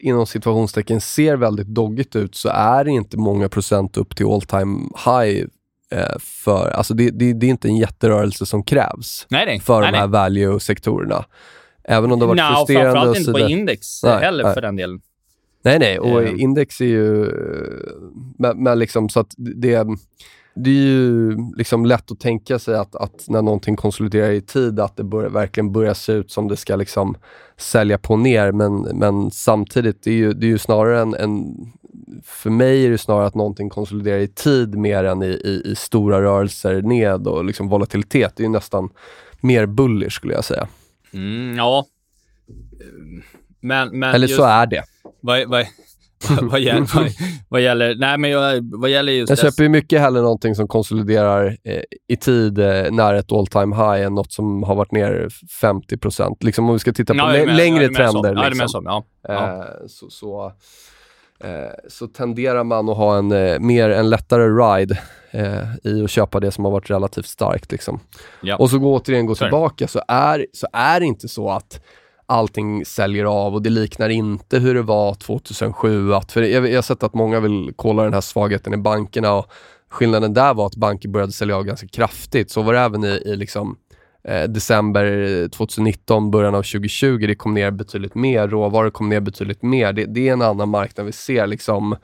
inom 0.00 0.26
situationstecken 0.26 1.00
ser 1.00 1.36
väldigt 1.36 1.66
doggigt 1.66 2.16
ut 2.16 2.34
så 2.34 2.48
är 2.48 2.84
det 2.84 2.90
inte 2.90 3.16
många 3.16 3.48
procent 3.48 3.96
upp 3.96 4.16
till 4.16 4.26
all 4.26 4.42
time 4.42 4.88
high 5.06 5.44
eh, 5.92 6.18
för, 6.20 6.70
alltså 6.70 6.94
det, 6.94 7.10
det, 7.10 7.32
det, 7.32 7.46
är 7.46 7.50
inte 7.50 7.68
en 7.68 7.76
jätterörelse 7.76 8.46
som 8.46 8.62
krävs 8.62 9.26
nej, 9.30 9.46
nej. 9.46 9.60
för 9.60 9.80
nej, 9.80 9.92
de 9.92 9.98
här 9.98 10.06
value-sektorerna. 10.06 11.24
Även 11.84 12.12
om 12.12 12.18
det 12.18 12.26
har 12.26 12.34
varit 12.34 12.52
no, 12.52 12.56
frustrerande. 12.56 12.92
Framförallt 12.92 13.18
inte 13.18 13.32
på 13.32 13.38
index 13.38 14.02
nej, 14.02 14.20
heller 14.20 14.44
nej. 14.44 14.54
för 14.54 14.60
den 14.60 14.76
delen. 14.76 15.00
Nej, 15.62 15.78
nej. 15.78 15.98
Och 15.98 16.22
mm. 16.22 16.40
index 16.40 16.80
är 16.80 16.84
ju... 16.84 17.30
Men, 18.38 18.62
men 18.62 18.78
liksom 18.78 19.08
så 19.08 19.20
att 19.20 19.34
det 19.36 19.86
det 20.54 20.70
är 20.70 20.74
ju 20.74 21.36
liksom 21.56 21.86
lätt 21.86 22.10
att 22.10 22.20
tänka 22.20 22.58
sig 22.58 22.74
att, 22.74 22.96
att, 22.96 23.24
när 23.28 23.42
någonting 23.42 23.76
konsoliderar 23.76 24.30
i 24.30 24.40
tid, 24.40 24.80
att 24.80 24.96
det 24.96 25.04
bör, 25.04 25.28
verkligen 25.28 25.72
börjar 25.72 25.94
se 25.94 26.12
ut 26.12 26.30
som 26.30 26.48
det 26.48 26.56
ska 26.56 26.76
liksom 26.76 27.16
sälja 27.56 27.98
på 27.98 28.16
ner. 28.16 28.52
Men, 28.52 28.80
men 28.82 29.30
samtidigt, 29.30 30.02
det 30.02 30.10
är 30.10 30.14
ju, 30.14 30.32
det 30.32 30.46
är 30.46 30.50
ju 30.50 30.58
snarare 30.58 31.00
en, 31.00 31.14
en 31.14 31.56
för 32.24 32.50
mig 32.50 32.86
är 32.86 32.90
det 32.90 32.98
snarare 32.98 33.26
att 33.26 33.34
någonting 33.34 33.68
konsoliderar 33.70 34.18
i 34.18 34.28
tid 34.28 34.74
mer 34.74 35.04
än 35.04 35.22
i, 35.22 35.26
i, 35.26 35.62
i 35.64 35.74
stora 35.76 36.22
rörelser 36.22 36.82
ned 36.82 37.26
och 37.26 37.44
liksom 37.44 37.68
volatilitet. 37.68 38.32
Det 38.36 38.44
är 38.44 38.48
nästan 38.48 38.88
mer 39.40 39.66
bullish 39.66 40.16
skulle 40.16 40.34
jag 40.34 40.44
säga. 40.44 40.68
Mm, 41.12 41.56
ja. 41.56 41.86
Men, 43.60 43.98
men 43.98 44.14
Eller 44.14 44.28
just, 44.28 44.36
så 44.36 44.44
är 44.44 44.66
det. 44.66 44.84
Vad, 45.20 45.48
vad, 45.48 45.66
vad, 46.42 46.60
gäller, 46.60 46.80
vad, 46.94 47.10
vad 47.48 47.60
gäller... 47.60 47.94
Nej, 47.94 48.18
men 48.18 48.30
jag, 48.30 48.70
vad 48.80 48.90
gäller 48.90 49.12
just... 49.12 49.30
Jag 49.30 49.38
köper 49.38 49.62
ju 49.62 49.68
mycket 49.68 50.00
hellre 50.00 50.22
någonting 50.22 50.54
som 50.54 50.68
konsoliderar 50.68 51.56
eh, 51.64 51.82
i 52.08 52.16
tid 52.16 52.58
eh, 52.58 52.90
när 52.90 53.14
ett 53.14 53.32
all 53.32 53.46
time 53.46 53.76
high 53.76 54.06
än 54.06 54.14
något 54.14 54.32
som 54.32 54.62
har 54.62 54.74
varit 54.74 54.92
ner 54.92 55.28
50% 55.62 56.36
Liksom 56.40 56.68
om 56.68 56.72
vi 56.72 56.78
ska 56.78 56.92
titta 56.92 57.12
på 57.12 57.18
Ja, 57.18 57.26
med- 57.26 57.56
längre 57.56 57.88
trender. 57.88 58.34
Ja, 58.34 58.48
liksom. 58.48 58.68
så. 58.68 58.82
Ja. 58.84 59.04
Ja. 59.28 59.56
Eh, 59.58 59.64
så, 59.88 60.10
så, 60.10 60.52
eh, 61.44 61.50
så 61.88 62.06
tenderar 62.06 62.64
man 62.64 62.88
att 62.88 62.96
ha 62.96 63.18
en 63.18 63.32
eh, 63.32 63.58
mer 63.58 63.90
en 63.90 64.10
lättare 64.10 64.44
ride 64.44 64.98
eh, 65.30 65.90
i 65.92 66.04
att 66.04 66.10
köpa 66.10 66.40
det 66.40 66.50
som 66.50 66.64
har 66.64 66.72
varit 66.72 66.90
relativt 66.90 67.26
starkt. 67.26 67.72
Liksom. 67.72 68.00
Ja. 68.42 68.56
Och 68.56 68.70
så 68.70 68.78
gå, 68.78 68.94
återigen 68.94 69.26
gå 69.26 69.34
tillbaka, 69.34 69.88
så 69.88 70.02
är, 70.08 70.46
så 70.52 70.66
är 70.72 71.00
det 71.00 71.06
inte 71.06 71.28
så 71.28 71.50
att 71.50 71.80
allting 72.30 72.84
säljer 72.84 73.24
av 73.24 73.54
och 73.54 73.62
det 73.62 73.70
liknar 73.70 74.08
inte 74.08 74.58
hur 74.58 74.74
det 74.74 74.82
var 74.82 75.14
2007. 75.14 76.14
Att, 76.14 76.32
för 76.32 76.42
jag, 76.42 76.68
jag 76.68 76.76
har 76.76 76.82
sett 76.82 77.02
att 77.02 77.14
många 77.14 77.40
vill 77.40 77.72
kolla 77.76 78.04
den 78.04 78.14
här 78.14 78.20
svagheten 78.20 78.74
i 78.74 78.76
bankerna 78.76 79.32
och 79.32 79.46
skillnaden 79.90 80.34
där 80.34 80.54
var 80.54 80.66
att 80.66 80.76
banker 80.76 81.08
började 81.08 81.32
sälja 81.32 81.56
av 81.56 81.64
ganska 81.64 81.88
kraftigt. 81.88 82.50
Så 82.50 82.62
var 82.62 82.72
det 82.72 82.80
även 82.80 83.04
i, 83.04 83.22
i 83.26 83.36
liksom, 83.36 83.76
december 84.48 85.48
2019, 85.48 86.30
början 86.30 86.54
av 86.54 86.62
2020. 86.62 87.24
Det 87.26 87.34
kom 87.34 87.54
ner 87.54 87.70
betydligt 87.70 88.14
mer, 88.14 88.48
råvaror 88.48 88.90
kom 88.90 89.08
ner 89.08 89.20
betydligt 89.20 89.62
mer. 89.62 89.92
Det, 89.92 90.04
det 90.04 90.28
är 90.28 90.32
en 90.32 90.42
annan 90.42 90.68
marknad 90.68 91.06
vi 91.06 91.12
ser. 91.12 91.46
Liksom. 91.46 91.96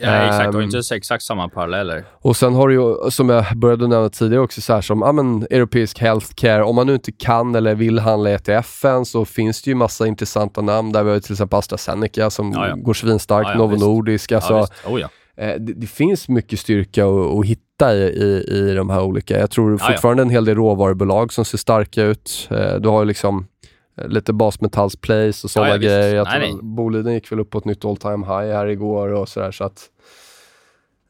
ja, 0.00 0.16
exakt. 0.16 0.48
Och 0.54 0.62
Ehm, 0.62 0.70
inte 0.74 0.94
exakt 0.96 1.24
samma 1.24 1.48
paralleller. 1.48 2.04
Och 2.12 2.36
sen 2.36 2.54
har 2.54 2.68
du 2.68 2.74
ju, 2.74 3.10
som 3.10 3.28
jag 3.28 3.44
började 3.56 3.88
nämna 3.88 4.08
tidigare 4.08 4.42
också, 4.42 4.60
så 4.60 4.74
här 4.74 4.80
som 4.80 5.00
ja, 5.00 5.12
men, 5.12 5.42
europeisk 5.50 6.00
healthcare. 6.00 6.62
Om 6.62 6.76
man 6.76 6.86
nu 6.86 6.94
inte 6.94 7.12
kan 7.12 7.54
eller 7.54 7.74
vill 7.74 7.98
handla 7.98 8.30
ETFen 8.30 9.04
så 9.04 9.24
finns 9.24 9.62
det 9.62 9.70
ju 9.70 9.74
massa 9.74 10.06
intressanta 10.06 10.60
namn. 10.60 10.92
Där 10.92 11.04
vi 11.04 11.10
har 11.10 11.20
till 11.20 11.32
exempel 11.32 11.58
AstraZeneca 11.58 12.30
som 12.30 12.52
Ja, 12.52 12.68
ja. 12.68 12.74
går 12.76 12.94
svinstarkt, 12.94 13.46
Ja, 13.48 13.52
ja, 13.52 13.58
Novo 13.58 13.70
visst. 13.70 13.84
Nordisk. 13.84 14.32
Alltså, 14.32 14.52
ja, 14.52 14.60
visst. 14.60 14.86
Oh, 14.86 15.00
ja. 15.00 15.06
eh, 15.06 15.10
det, 15.46 15.58
det 15.58 15.86
finns 15.86 16.28
mycket 16.28 16.58
styrka 16.60 17.06
att, 17.06 17.38
att 17.38 17.46
hitta 17.46 17.94
i, 17.94 17.98
i, 17.98 18.44
i 18.54 18.74
de 18.74 18.90
här 18.90 19.02
olika. 19.02 19.38
Jag 19.38 19.50
tror 19.50 19.72
Ja, 19.72 19.78
ja. 19.80 19.86
fortfarande 19.92 20.22
en 20.22 20.30
hel 20.30 20.44
del 20.44 20.54
råvarubolag 20.54 21.32
som 21.32 21.44
ser 21.44 21.58
starka 21.58 22.02
ut. 22.02 22.48
Eh, 22.50 22.74
du 22.74 22.88
har 22.88 23.00
ju 23.00 23.06
liksom 23.06 23.46
eh, 24.00 24.08
lite 24.08 24.32
basmetallsplays 24.32 25.44
och 25.44 25.50
sådana 25.50 25.70
Ja, 25.70 25.76
grejer. 25.76 26.14
Jag 26.14 26.24
Nej, 26.24 26.40
tror 26.40 26.52
nej. 26.62 26.62
Boliden 26.62 27.14
gick 27.14 27.32
väl 27.32 27.40
upp 27.40 27.50
på 27.50 27.58
ett 27.58 27.64
nytt 27.64 27.84
all 27.84 27.96
time 27.96 28.26
high 28.26 28.52
här 28.54 28.66
igår 28.66 29.08
och 29.12 29.28
sådär. 29.28 29.50
Så 29.52 29.64
att, 29.64 29.82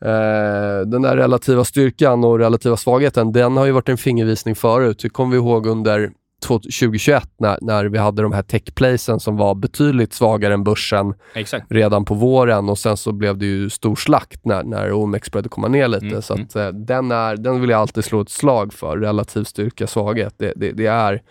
eh, 0.04 0.86
den 0.86 1.02
där 1.02 1.16
relativa 1.16 1.64
styrkan 1.64 2.24
och 2.24 2.38
relativa 2.38 2.76
svagheten, 2.76 3.32
den 3.32 3.56
har 3.56 3.66
ju 3.66 3.72
varit 3.72 3.88
en 3.88 3.98
fingervisning 3.98 4.54
förut. 4.54 4.98
Det 5.02 5.08
kommer 5.08 5.30
vi 5.30 5.36
ihåg 5.36 5.66
under 5.66 6.10
2021 6.42 7.30
när, 7.38 7.58
när 7.60 7.84
vi 7.84 7.98
hade 7.98 8.22
de 8.22 8.32
här 8.32 8.42
techplaysen 8.42 9.20
som 9.20 9.36
var 9.36 9.54
betydligt 9.54 10.12
svagare 10.12 10.54
än 10.54 10.64
börsen 10.64 11.14
Exakt. 11.34 11.66
redan 11.70 12.04
på 12.04 12.14
våren 12.14 12.68
och 12.68 12.78
sen 12.78 12.96
så 12.96 13.12
blev 13.12 13.38
det 13.38 13.46
ju 13.46 13.70
stor 13.70 13.96
slakt 13.96 14.44
när, 14.44 14.62
när 14.62 14.92
OMX 14.92 15.32
började 15.32 15.48
komma 15.48 15.68
ner 15.68 15.88
lite. 15.88 16.06
Mm, 16.06 16.22
så 16.22 16.34
att, 16.34 16.56
eh, 16.56 16.68
den, 16.68 17.10
är, 17.10 17.36
den 17.36 17.60
vill 17.60 17.70
jag 17.70 17.80
alltid 17.80 18.04
slå 18.04 18.20
ett 18.20 18.30
slag 18.30 18.72
för, 18.72 18.98
relativ 18.98 19.44
styrka, 19.44 19.86
svaghet. 19.86 20.34
Det, 20.38 20.52
det, 20.56 20.72
det 20.72 20.86
är 20.86 21.22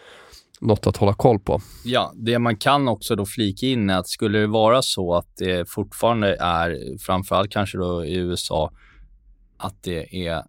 något 0.61 0.87
att 0.87 0.97
hålla 0.97 1.13
koll 1.13 1.39
på. 1.39 1.61
Ja, 1.85 2.13
det 2.15 2.39
man 2.39 2.55
kan 2.55 2.87
också 2.87 3.15
då 3.15 3.25
flika 3.25 3.65
in 3.65 3.89
är 3.89 3.97
att 3.97 4.07
skulle 4.07 4.39
det 4.39 4.47
vara 4.47 4.81
så 4.81 5.15
att 5.15 5.37
det 5.37 5.69
fortfarande 5.69 6.35
är, 6.39 6.97
framförallt 6.99 7.51
kanske 7.51 7.77
då 7.77 8.05
i 8.05 8.15
USA, 8.15 8.71
att 9.57 9.83
det 9.83 10.27
är, 10.27 10.43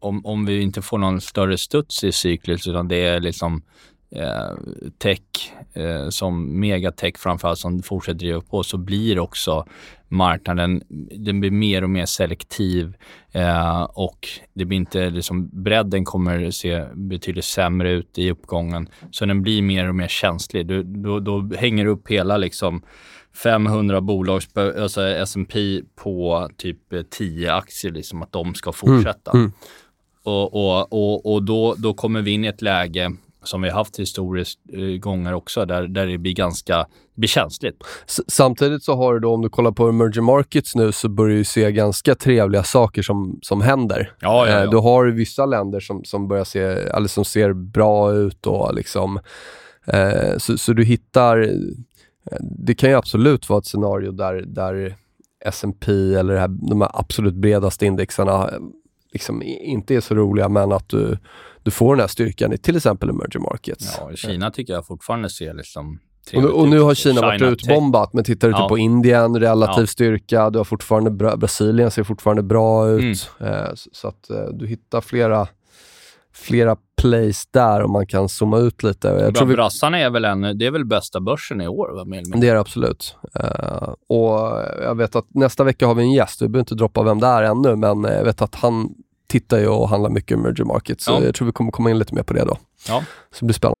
om, 0.00 0.26
om 0.26 0.46
vi 0.46 0.60
inte 0.62 0.82
får 0.82 0.98
någon 0.98 1.20
större 1.20 1.58
studs 1.58 2.04
i 2.04 2.12
cyklet, 2.12 2.66
utan 2.66 2.88
det 2.88 2.96
är 2.96 3.20
liksom 3.20 3.62
eh, 4.10 4.56
tech, 4.98 5.20
eh, 5.72 6.08
som 6.08 6.60
megatech 6.60 7.16
framförallt, 7.16 7.58
som 7.58 7.82
fortsätter 7.82 8.18
driva 8.18 8.40
på, 8.40 8.62
så 8.62 8.78
blir 8.78 9.18
också 9.18 9.66
marknaden, 10.08 10.82
den 11.10 11.40
blir 11.40 11.50
mer 11.50 11.82
och 11.82 11.90
mer 11.90 12.06
selektiv 12.06 12.96
eh, 13.32 13.82
och 13.82 14.28
det 14.54 14.64
blir 14.64 14.76
inte, 14.76 15.10
liksom, 15.10 15.48
bredden 15.52 16.04
kommer 16.04 16.50
se 16.50 16.84
betydligt 16.94 17.44
sämre 17.44 17.90
ut 17.90 18.18
i 18.18 18.30
uppgången. 18.30 18.88
Så 19.10 19.26
den 19.26 19.42
blir 19.42 19.62
mer 19.62 19.88
och 19.88 19.94
mer 19.94 20.08
känslig. 20.08 20.66
Du, 20.66 20.82
då, 20.82 21.20
då 21.20 21.50
hänger 21.56 21.84
du 21.84 21.90
upp 21.90 22.08
hela 22.08 22.36
liksom 22.36 22.82
500 23.42 24.00
bolags, 24.00 24.48
alltså 24.56 25.02
S&P 25.02 25.80
på 25.96 26.48
typ 26.56 26.92
eh, 26.92 27.02
10 27.02 27.52
aktier, 27.54 27.92
liksom 27.92 28.22
att 28.22 28.32
de 28.32 28.54
ska 28.54 28.72
fortsätta. 28.72 29.30
mm. 29.30 29.52
Och, 30.22 30.54
och, 30.54 30.92
och, 30.92 31.32
och 31.34 31.42
då, 31.42 31.74
då 31.78 31.94
kommer 31.94 32.22
vi 32.22 32.30
in 32.30 32.44
i 32.44 32.48
ett 32.48 32.62
läge 32.62 33.10
som 33.42 33.62
vi 33.62 33.68
har 33.70 33.78
haft 33.78 33.98
historiskt 33.98 34.58
eh, 34.72 34.80
gånger 35.00 35.32
också, 35.34 35.64
där, 35.64 35.86
där 35.88 36.06
det 36.06 36.18
blir 36.18 36.32
ganska 36.32 36.86
blir 37.14 37.28
känsligt. 37.28 37.76
S- 38.06 38.20
samtidigt 38.28 38.82
så 38.84 38.94
har 38.94 39.14
du 39.14 39.20
då, 39.20 39.34
om 39.34 39.42
du 39.42 39.48
kollar 39.48 39.72
på 39.72 39.88
emerging 39.88 40.24
markets 40.24 40.74
nu, 40.76 40.92
så 40.92 41.08
börjar 41.08 41.36
du 41.36 41.44
se 41.44 41.72
ganska 41.72 42.14
trevliga 42.14 42.62
saker 42.62 43.02
som, 43.02 43.38
som 43.42 43.60
händer. 43.60 44.12
Ja, 44.20 44.46
ja, 44.48 44.52
ja. 44.52 44.64
Eh, 44.64 44.70
Du 44.70 44.76
har 44.76 45.06
vissa 45.06 45.46
länder 45.46 45.80
som, 45.80 46.04
som 46.04 46.28
börjar 46.28 46.44
se, 46.44 46.60
eller 46.60 47.08
som 47.08 47.24
ser 47.24 47.52
bra 47.52 48.12
ut 48.12 48.46
och 48.46 48.74
liksom, 48.74 49.20
eh, 49.86 50.36
så, 50.38 50.58
så 50.58 50.72
du 50.72 50.84
hittar, 50.84 51.38
eh, 51.42 52.36
det 52.40 52.74
kan 52.74 52.90
ju 52.90 52.96
absolut 52.96 53.48
vara 53.48 53.58
ett 53.58 53.66
scenario 53.66 54.12
där, 54.12 54.34
där 54.46 54.96
S&P 55.44 55.92
eller 56.14 56.36
här, 56.36 56.48
de 56.48 56.80
här 56.80 56.90
absolut 56.94 57.34
bredaste 57.34 57.86
indexarna 57.86 58.50
liksom 59.12 59.42
inte 59.44 59.94
är 59.94 60.00
så 60.00 60.14
roliga, 60.14 60.48
men 60.48 60.72
att 60.72 60.88
du, 60.88 61.18
du 61.62 61.70
får 61.70 61.94
den 61.94 62.00
här 62.00 62.08
styrkan 62.08 62.52
i 62.52 62.58
till 62.58 62.76
exempel 62.76 63.08
emerging 63.10 63.42
markets. 63.42 63.98
Ja, 64.00 64.10
Kina 64.16 64.50
tycker 64.50 64.72
jag 64.72 64.86
fortfarande 64.86 65.30
ser 65.30 65.54
liksom 65.54 65.98
Och 66.34 66.42
nu, 66.42 66.48
och 66.48 66.68
nu 66.68 66.80
har 66.80 66.94
Kina, 66.94 67.20
varit 67.20 67.40
Tech. 67.40 67.48
utbombat, 67.52 68.12
men 68.12 68.24
tittar 68.24 68.48
du 68.48 68.52
Ja. 68.54 68.58
typ 68.60 68.68
på 68.68 68.78
Indien, 68.78 69.40
relativ 69.40 69.82
Ja. 69.82 69.86
styrka, 69.86 70.50
du 70.50 70.58
har 70.58 70.64
fortfarande 70.64 71.10
bra, 71.10 71.36
Brasilien 71.36 71.90
ser 71.90 72.02
fortfarande 72.04 72.42
bra 72.42 72.88
ut. 72.90 73.30
Mm. 73.40 73.52
Eh, 73.54 73.74
så, 73.74 73.90
så 73.92 74.08
att 74.08 74.30
eh, 74.30 74.44
du 74.52 74.66
hittar 74.66 75.00
flera, 75.00 75.48
flera 76.38 76.76
plays 76.96 77.46
där 77.50 77.82
och 77.82 77.90
man 77.90 78.06
kan 78.06 78.28
zooma 78.28 78.58
ut 78.58 78.82
lite. 78.82 79.08
Jag 79.08 79.34
tror 79.34 79.46
vi, 79.46 79.54
Brassarna 79.54 79.98
är 79.98 80.10
väl 80.10 80.24
en, 80.24 80.40
det 80.58 80.66
är 80.66 80.70
väl 80.70 80.84
bästa 80.84 81.20
börsen 81.20 81.60
i 81.60 81.68
år? 81.68 81.90
Va, 81.96 82.04
mindre? 82.04 82.40
det 82.40 82.48
är 82.48 82.54
det 82.54 82.60
absolut. 82.60 83.16
Eh, 83.34 83.94
och 84.08 84.62
jag 84.82 84.94
vet 84.94 85.16
att 85.16 85.26
nästa 85.34 85.64
vecka 85.64 85.86
har 85.86 85.94
vi 85.94 86.02
en 86.02 86.12
gäst, 86.12 86.42
vi 86.42 86.48
behöver 86.48 86.62
inte 86.62 86.74
droppa 86.74 87.02
vem 87.02 87.20
det 87.20 87.26
är 87.26 87.42
ännu, 87.42 87.76
men 87.76 88.04
eh, 88.04 88.12
jag 88.12 88.24
vet 88.24 88.42
att 88.42 88.54
han 88.54 88.94
tittar 89.26 89.58
ju 89.58 89.68
och 89.68 89.88
handlar 89.88 90.10
mycket 90.10 90.38
emerging 90.38 90.66
markets, 90.66 91.04
så 91.04 91.12
Ja. 91.12 91.22
jag 91.24 91.34
tror 91.34 91.46
vi 91.46 91.52
kommer 91.52 91.70
komma 91.70 91.90
in 91.90 91.98
lite 91.98 92.14
mer 92.14 92.22
på 92.22 92.32
det 92.32 92.44
då. 92.44 92.58
Ja. 92.88 93.04
Så 93.30 93.38
det 93.40 93.44
blir 93.46 93.54
spännande. 93.54 93.74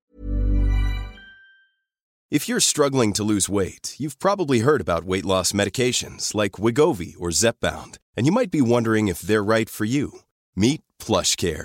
If 2.30 2.48
you're 2.48 2.60
struggling 2.60 3.12
to 3.14 3.24
lose 3.24 3.48
weight, 3.52 3.96
you've 3.98 4.18
probably 4.18 4.60
heard 4.60 4.80
about 4.88 5.04
weight 5.10 5.24
loss 5.24 5.54
medications 5.54 6.34
like 6.34 6.62
Wigovi 6.62 7.14
or 7.18 7.30
Zepbound, 7.30 7.96
and 8.18 8.26
you 8.26 8.32
might 8.32 8.50
be 8.52 8.60
wondering 8.60 9.08
if 9.08 9.20
they're 9.22 9.56
right 9.56 9.70
for 9.70 9.86
you. 9.86 10.10
Meet 10.54 10.80
PlushCare, 11.06 11.64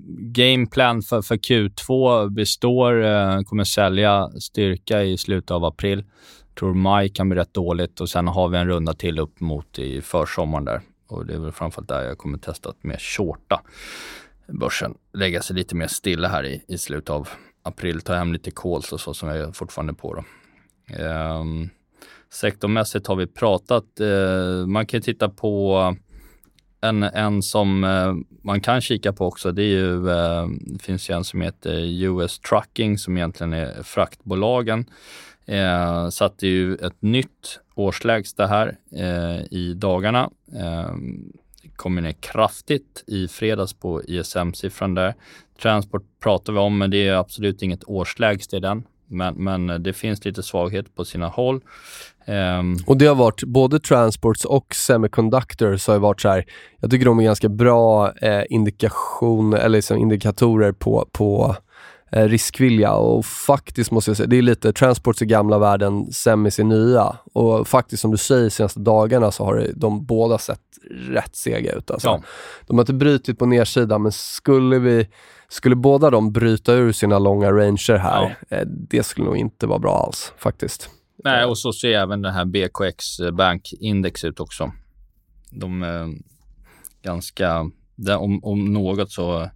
gameplan 0.33 1.01
för, 1.01 1.21
för 1.21 1.35
Q2 1.35 2.29
består. 2.29 3.03
Eh, 3.03 3.41
kommer 3.41 3.63
sälja 3.63 4.29
styrka 4.39 5.03
i 5.03 5.17
slutet 5.17 5.51
av 5.51 5.65
april. 5.65 6.03
Tror 6.59 6.73
maj 6.73 7.09
kan 7.09 7.29
bli 7.29 7.39
rätt 7.39 7.53
dåligt 7.53 8.01
och 8.01 8.09
sen 8.09 8.27
har 8.27 8.49
vi 8.49 8.57
en 8.57 8.67
runda 8.67 8.93
till 8.93 9.19
upp 9.19 9.39
mot 9.39 9.79
i 9.79 10.01
försommaren 10.01 10.65
där. 10.65 10.81
Och 11.07 11.25
det 11.25 11.33
är 11.33 11.39
väl 11.39 11.51
framförallt 11.51 11.87
där 11.87 12.03
jag 12.03 12.17
kommer 12.17 12.37
testa 12.37 12.69
att 12.69 12.83
mer 12.83 12.97
shorta 12.97 13.61
börsen. 14.47 14.95
Lägga 15.13 15.41
sig 15.41 15.55
lite 15.55 15.75
mer 15.75 15.87
stilla 15.87 16.27
här 16.27 16.45
i, 16.45 16.63
i 16.67 16.77
slutet 16.77 17.09
av 17.09 17.29
april. 17.63 18.01
Ta 18.01 18.13
hem 18.13 18.33
lite 18.33 18.51
calls 18.51 18.93
och 18.93 18.99
så 18.99 19.13
som 19.13 19.29
jag 19.29 19.37
är 19.37 19.51
fortfarande 19.51 19.93
på 19.93 20.13
då. 20.13 20.23
Eh, 21.03 21.43
sektormässigt 22.33 23.07
har 23.07 23.15
vi 23.15 23.27
pratat. 23.27 23.99
Eh, 23.99 24.67
man 24.67 24.85
kan 24.85 25.01
titta 25.01 25.29
på 25.29 25.95
en, 26.81 27.03
en 27.03 27.43
som 27.43 27.83
eh, 27.83 28.13
man 28.43 28.61
kan 28.61 28.81
kika 28.81 29.13
på 29.13 29.25
också, 29.25 29.51
det 29.51 29.63
är 29.63 29.65
ju, 29.65 30.09
eh, 30.09 30.47
det 30.61 30.83
finns 30.83 31.09
ju 31.09 31.15
en 31.15 31.23
som 31.23 31.41
heter 31.41 32.03
US 32.03 32.39
Trucking 32.39 32.97
som 32.97 33.17
egentligen 33.17 33.53
är 33.53 33.83
fraktbolagen. 33.83 34.85
Eh, 35.45 36.09
satte 36.09 36.47
ju 36.47 36.75
ett 36.75 37.01
nytt 37.01 37.59
årslägsta 37.75 38.47
här 38.47 38.77
eh, 38.91 39.45
i 39.51 39.73
dagarna. 39.73 40.29
Eh, 40.55 40.95
kommer 41.75 42.01
ner 42.01 42.11
kraftigt 42.11 43.03
i 43.07 43.27
fredags 43.27 43.73
på 43.73 44.01
ISM-siffran 44.03 44.95
där. 44.95 45.13
Transport 45.61 46.03
pratar 46.23 46.53
vi 46.53 46.59
om, 46.59 46.77
men 46.77 46.91
det 46.91 47.07
är 47.07 47.13
absolut 47.13 47.61
inget 47.61 47.83
årslägst 47.83 48.53
i 48.53 48.59
den. 48.59 48.83
Men, 49.07 49.35
men 49.35 49.83
det 49.83 49.93
finns 49.93 50.25
lite 50.25 50.43
svaghet 50.43 50.95
på 50.95 51.05
sina 51.05 51.27
håll. 51.27 51.61
Um, 52.25 52.77
och 52.85 52.97
det 52.97 53.05
har 53.05 53.15
varit, 53.15 53.43
både 53.43 53.79
transports 53.79 54.45
och 54.45 54.75
semiconductors 54.75 55.87
har 55.87 55.99
varit 55.99 56.21
så 56.21 56.29
här, 56.29 56.45
jag 56.79 56.91
tycker 56.91 57.05
de 57.05 57.19
är 57.19 57.23
ganska 57.23 57.49
bra 57.49 58.11
eh, 58.21 58.43
indikation, 58.49 59.53
eller 59.53 59.77
liksom 59.77 59.97
indikatorer 59.97 60.71
på, 60.71 61.07
på 61.11 61.55
eh, 62.11 62.23
riskvilja 62.23 62.93
och 62.93 63.25
faktiskt 63.25 63.91
måste 63.91 64.09
jag 64.09 64.17
säga, 64.17 64.27
det 64.27 64.37
är 64.37 64.41
lite 64.41 64.73
transports 64.73 65.21
i 65.21 65.25
gamla 65.25 65.59
världen, 65.59 66.11
semis 66.11 66.59
i 66.59 66.63
nya 66.63 67.17
och 67.33 67.67
faktiskt 67.67 68.01
som 68.01 68.11
du 68.11 68.17
säger 68.17 68.49
senaste 68.49 68.79
dagarna 68.79 69.31
så 69.31 69.45
har 69.45 69.67
de 69.75 70.05
båda 70.05 70.37
sett 70.37 70.59
rätt 71.09 71.35
sega 71.35 71.71
ut. 71.71 71.91
Alltså. 71.91 72.07
Ja. 72.07 72.21
De 72.67 72.77
har 72.77 72.83
inte 72.83 72.93
brutit 72.93 73.39
på 73.39 73.45
nedsidan 73.45 74.01
men 74.01 74.11
skulle 74.11 74.79
vi 74.79 75.07
skulle 75.49 75.75
båda 75.75 76.09
de 76.09 76.31
bryta 76.31 76.73
ur 76.73 76.91
sina 76.91 77.19
långa 77.19 77.51
ranger 77.51 77.97
här, 77.97 78.37
ja. 78.49 78.57
eh, 78.57 78.65
det 78.67 79.03
skulle 79.03 79.27
nog 79.27 79.37
inte 79.37 79.67
vara 79.67 79.79
bra 79.79 80.03
alls 80.05 80.33
faktiskt. 80.37 80.89
Nej, 81.23 81.45
och 81.45 81.57
så 81.57 81.73
ser 81.73 81.91
även 81.91 82.21
den 82.21 82.33
här 82.33 82.45
BKX 82.45 83.05
Bank 83.33 83.73
Index 83.79 84.23
ut 84.23 84.39
också. 84.39 84.71
De 85.51 85.83
är 85.83 86.09
ganska, 87.03 87.59
om, 88.19 88.43
om 88.43 88.73
något 88.73 89.11
så 89.11 89.49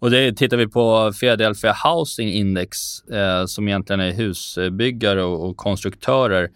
och 0.00 0.10
det 0.10 0.32
tittar 0.32 0.56
vi 0.56 0.68
på 0.68 1.12
Philadelphia 1.20 1.76
Housing 1.84 2.28
Index 2.28 3.00
eh, 3.08 3.46
som 3.46 3.68
egentligen 3.68 4.00
är 4.00 4.12
husbyggare 4.12 5.22
och, 5.22 5.48
och 5.48 5.56
konstruktörer. 5.56 6.50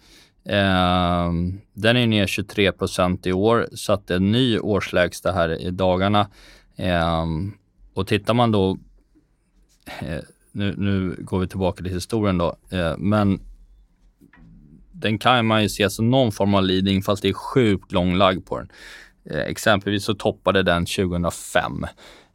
Eh, 0.45 1.31
den 1.73 1.97
är 1.97 2.07
ner 2.07 2.27
23% 2.27 3.27
i 3.27 3.33
år, 3.33 3.67
satte 3.75 4.15
en 4.15 4.31
ny 4.31 4.59
årslägsta 4.59 5.31
här 5.31 5.61
i 5.61 5.71
dagarna. 5.71 6.27
Eh, 6.75 7.25
och 7.93 8.07
tittar 8.07 8.33
man 8.33 8.51
då, 8.51 8.77
eh, 9.99 10.19
nu, 10.51 10.75
nu 10.77 11.15
går 11.19 11.39
vi 11.39 11.47
tillbaka 11.47 11.83
till 11.83 11.93
historien 11.93 12.37
då, 12.37 12.55
eh, 12.69 12.97
men 12.97 13.39
den 14.95 15.17
kan 15.17 15.45
man 15.45 15.63
ju 15.63 15.69
se 15.69 15.89
som 15.89 16.09
någon 16.09 16.31
form 16.31 16.53
av 16.53 16.63
leading 16.63 17.03
fast 17.03 17.21
det 17.21 17.29
är 17.29 17.33
sjukt 17.33 17.91
lång 17.91 18.15
lagg 18.15 18.45
på 18.45 18.57
den. 18.57 18.69
Eh, 19.29 19.39
exempelvis 19.39 20.03
så 20.03 20.13
toppade 20.13 20.63
den 20.63 20.85
2005 20.85 21.85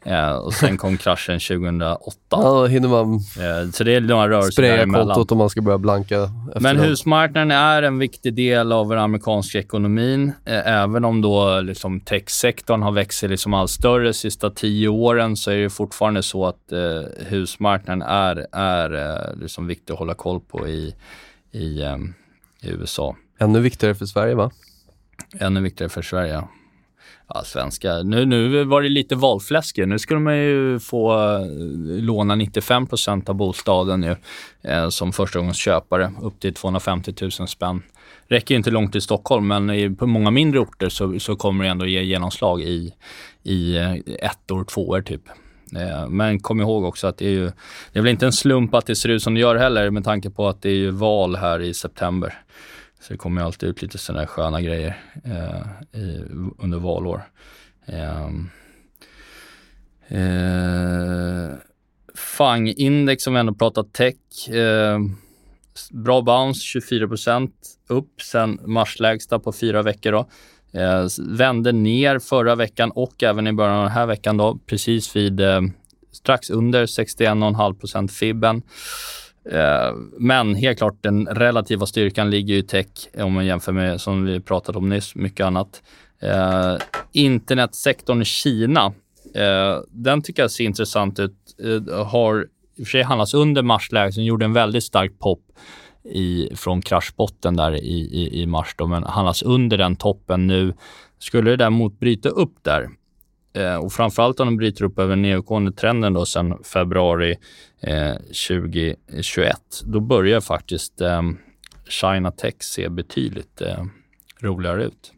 eh, 0.04 0.30
och 0.30 0.54
sen 0.54 0.76
kom 0.76 0.96
kraschen 0.98 1.40
2008. 1.40 2.16
Ja, 2.30 2.66
hinner 2.66 2.88
man 2.88 3.14
eh, 3.14 3.70
så 3.72 3.84
det 3.84 3.94
är 3.94 4.00
några 4.00 4.28
rörelser 4.28 4.50
spraya 4.50 4.86
kontot 4.86 5.32
om 5.32 5.38
man 5.38 5.50
ska 5.50 5.62
börja 5.62 5.78
blanka. 5.78 6.30
Men 6.60 6.78
husmarknaden 6.78 7.50
är 7.50 7.82
en 7.82 7.98
viktig 7.98 8.34
del 8.34 8.72
av 8.72 8.88
den 8.88 8.98
amerikanska 8.98 9.58
ekonomin. 9.58 10.32
Eh, 10.44 10.66
även 10.66 11.04
om 11.04 11.22
då 11.22 11.60
liksom 11.60 12.00
techsektorn 12.00 12.82
har 12.82 12.92
växt 12.92 13.18
sig 13.18 13.28
liksom 13.28 13.54
allt 13.54 13.70
större 13.70 14.04
de 14.04 14.12
sista 14.12 14.50
tio 14.50 14.88
åren 14.88 15.36
så 15.36 15.50
är 15.50 15.56
det 15.56 15.70
fortfarande 15.70 16.22
så 16.22 16.46
att 16.46 16.72
eh, 16.72 17.26
husmarknaden 17.26 18.02
är, 18.02 18.46
är 18.52 18.94
eh, 18.94 19.40
liksom 19.40 19.66
viktig 19.66 19.92
att 19.92 19.98
hålla 19.98 20.14
koll 20.14 20.40
på 20.40 20.68
i, 20.68 20.94
i 21.52 21.82
um, 21.82 22.14
i 22.62 22.70
USA. 22.70 23.16
Ännu 23.38 23.60
viktigare 23.60 23.94
för 23.94 24.06
Sverige 24.06 24.34
va? 24.34 24.50
Ännu 25.38 25.60
viktigare 25.60 25.88
för 25.88 26.02
Sverige, 26.02 26.42
ja. 27.28 27.44
svenska. 27.44 28.02
Nu, 28.02 28.26
nu 28.26 28.64
var 28.64 28.82
det 28.82 28.88
lite 28.88 29.14
valfläsk 29.14 29.76
Nu 29.76 29.98
skulle 29.98 30.20
man 30.20 30.38
ju 30.38 30.78
få 30.78 31.12
eh, 31.12 31.46
låna 31.86 32.36
95% 32.36 33.30
av 33.30 33.34
bostaden 33.34 34.02
ju, 34.02 34.16
eh, 34.70 34.88
som 34.88 35.12
förstagångsköpare, 35.12 36.12
upp 36.22 36.40
till 36.40 36.54
250 36.54 37.14
000 37.20 37.30
spänn. 37.30 37.82
Räcker 38.28 38.54
inte 38.54 38.70
långt 38.70 38.92
till 38.92 39.02
Stockholm, 39.02 39.46
men 39.46 39.70
i, 39.70 39.90
på 39.90 40.06
många 40.06 40.30
mindre 40.30 40.60
orter 40.60 40.88
så, 40.88 41.20
så 41.20 41.36
kommer 41.36 41.64
det 41.64 41.70
ändå 41.70 41.86
ge 41.86 42.02
genomslag 42.02 42.62
i, 42.62 42.94
i 43.42 43.76
eh, 43.76 43.92
ettor, 44.18 44.64
tvåor 44.64 45.02
typ. 45.02 45.22
Eh, 45.76 46.08
men 46.08 46.40
kom 46.40 46.60
ihåg 46.60 46.84
också 46.84 47.06
att 47.06 47.18
det 47.18 47.26
är 47.26 47.30
ju, 47.30 47.44
det 47.92 47.98
är 47.98 48.02
väl 48.02 48.10
inte 48.10 48.26
en 48.26 48.32
slump 48.32 48.74
att 48.74 48.86
det 48.86 48.96
ser 48.96 49.08
ut 49.08 49.22
som 49.22 49.34
det 49.34 49.40
gör 49.40 49.56
heller 49.56 49.90
med 49.90 50.04
tanke 50.04 50.30
på 50.30 50.48
att 50.48 50.62
det 50.62 50.70
är 50.70 50.74
ju 50.74 50.90
val 50.90 51.36
här 51.36 51.60
i 51.60 51.74
september. 51.74 52.34
Så 53.00 53.12
det 53.12 53.18
kommer 53.18 53.42
alltid 53.42 53.68
ut 53.68 53.82
lite 53.82 53.98
sådana 53.98 54.26
sköna 54.26 54.60
grejer 54.60 55.02
eh, 55.24 56.00
i, 56.00 56.24
under 56.58 56.78
valår. 56.78 57.22
Ehm, 57.86 58.50
eh, 60.08 61.50
eh, 61.50 61.56
FANG-index 62.14 63.24
som 63.24 63.34
vi 63.34 63.40
ändå 63.40 63.54
pratat 63.54 63.92
tech. 63.92 64.48
Eh, 64.48 64.98
bra 65.90 66.22
bounce, 66.22 66.78
24% 66.78 67.50
upp 67.88 68.22
sen 68.22 68.60
marslägsta 68.66 69.38
på 69.38 69.52
fyra 69.52 69.82
veckor. 69.82 70.12
Då. 70.12 70.28
Eh, 70.80 71.06
vände 71.28 71.72
ner 71.72 72.18
förra 72.18 72.54
veckan 72.54 72.90
och 72.90 73.22
även 73.22 73.46
i 73.46 73.52
början 73.52 73.76
av 73.76 73.82
den 73.82 73.92
här 73.92 74.06
veckan 74.06 74.36
då, 74.36 74.58
precis 74.66 75.16
vid 75.16 75.40
eh, 75.40 75.60
strax 76.12 76.50
under 76.50 76.86
61,5% 76.86 78.08
fibben. 78.08 78.62
Eh, 79.50 79.94
men 80.18 80.54
helt 80.54 80.78
klart 80.78 81.02
den 81.02 81.26
relativa 81.26 81.86
styrkan 81.86 82.30
ligger 82.30 82.54
i 82.54 82.62
tech 82.62 82.86
om 83.18 83.32
man 83.32 83.46
jämför 83.46 83.72
med, 83.72 84.00
som 84.00 84.24
vi 84.24 84.40
pratade 84.40 84.78
om 84.78 84.88
nyss, 84.88 85.14
mycket 85.14 85.46
annat. 85.46 85.82
Eh, 86.22 86.76
internetsektorn 87.12 88.22
i 88.22 88.24
Kina, 88.24 88.92
eh, 89.34 89.78
den 89.88 90.22
tycker 90.22 90.42
jag 90.42 90.50
ser 90.50 90.64
intressant 90.64 91.18
ut. 91.18 91.36
Eh, 91.64 92.06
har 92.06 92.46
i 92.76 92.82
och 92.82 92.86
för 92.86 92.90
sig 92.90 93.02
handlats 93.02 93.34
under 93.34 93.62
marsläget, 93.62 94.14
den 94.14 94.24
gjorde 94.24 94.44
en 94.44 94.52
väldigt 94.52 94.84
stark 94.84 95.18
pop 95.18 95.42
i, 96.04 96.48
från 96.56 96.82
kraschbotten 96.82 97.56
där 97.56 97.72
i, 97.74 98.00
i, 98.00 98.42
i 98.42 98.46
mars, 98.46 98.74
då, 98.78 98.86
men 98.86 99.02
handlas 99.02 99.42
under 99.42 99.78
den 99.78 99.96
toppen 99.96 100.46
nu. 100.46 100.74
Skulle 101.18 101.50
det 101.50 101.56
däremot 101.56 101.98
bryta 102.00 102.28
upp 102.28 102.54
där 102.62 102.88
eh, 103.52 103.76
och 103.76 103.92
framförallt 103.92 104.40
om 104.40 104.46
de 104.46 104.56
bryter 104.56 104.84
upp 104.84 104.98
över 104.98 105.16
nedåtgående 105.16 105.72
trenden 105.72 106.12
då 106.12 106.26
sedan 106.26 106.64
februari 106.64 107.36
eh, 107.80 108.14
2021, 108.48 109.56
då 109.84 110.00
börjar 110.00 110.40
faktiskt 110.40 111.00
eh, 111.00 111.22
China 111.88 112.30
Tech 112.30 112.54
se 112.60 112.88
betydligt 112.88 113.60
eh, 113.60 113.84
roligare 114.40 114.84
ut. 114.84 115.12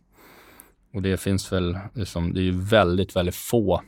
Och 0.95 1.03
det 1.03 1.17
finns 1.17 1.53
väl, 1.53 1.79
liksom, 1.95 2.35
det 2.35 2.41
är 2.41 2.45
ju 2.45 2.61
väldigt, 2.61 3.17
väldigt 3.17 3.35
få 3.35 3.83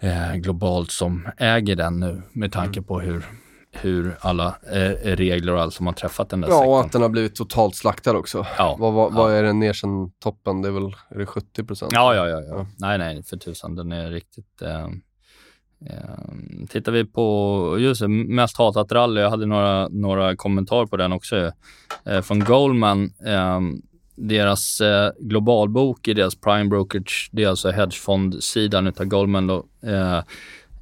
eh, 0.00 0.34
globalt 0.34 0.90
som 0.90 1.28
äger 1.36 1.76
den 1.76 2.00
nu 2.00 2.22
med 2.32 2.52
tanke 2.52 2.78
mm. 2.78 2.84
på 2.84 3.00
hur 3.00 3.24
hur 3.72 4.16
alla 4.20 4.46
eh, 4.72 4.90
regler 5.16 5.52
och 5.54 5.60
allt 5.60 5.74
som 5.74 5.86
har 5.86 5.94
träffat 5.94 6.28
den 6.28 6.40
där 6.40 6.48
Ja, 6.48 6.54
sektorn. 6.54 6.68
och 6.72 6.80
att 6.80 6.92
den 6.92 7.02
har 7.02 7.08
blivit 7.08 7.34
totalt 7.34 7.74
slaktad 7.76 8.16
också. 8.16 8.46
Ja. 8.58 8.76
Vad, 8.78 8.92
vad, 8.92 9.12
vad 9.14 9.32
är 9.32 9.42
den 9.42 9.58
ner 9.58 9.72
sen 9.72 10.10
toppen? 10.22 10.62
Det 10.62 10.68
är 10.68 10.72
väl 10.72 10.94
är 11.10 11.18
det 11.18 11.26
70 11.26 11.64
procent? 11.64 11.92
Ja, 11.92 12.14
ja, 12.14 12.28
ja, 12.28 12.40
ja, 12.48 12.66
Nej, 12.78 12.98
nej, 12.98 13.22
för 13.22 13.36
tusan. 13.36 13.74
Den 13.76 13.92
är 13.92 14.10
riktigt... 14.10 14.62
Eh, 14.62 14.84
eh, 15.86 16.66
tittar 16.68 16.92
vi 16.92 17.04
på 17.04 17.76
just 17.78 18.02
mest 18.08 18.58
hatat 18.58 18.92
rally, 18.92 19.20
jag 19.20 19.30
hade 19.30 19.46
några, 19.46 19.88
några 19.88 20.36
kommentarer 20.36 20.86
på 20.86 20.96
den 20.96 21.12
också, 21.12 21.52
eh, 22.04 22.20
från 22.22 22.40
Goldman. 22.44 23.12
Eh, 23.26 23.60
deras 24.16 24.80
eh, 24.80 25.12
globalbok 25.20 26.08
i 26.08 26.14
deras 26.14 26.34
prime 26.34 26.64
brokerage, 26.68 27.28
det 27.32 27.44
är 27.44 27.48
alltså 27.48 27.70
hedgefondsidan 27.70 28.86
utav 28.86 29.06
Goldman 29.06 29.46
då, 29.46 29.66
Eh, 29.82 30.20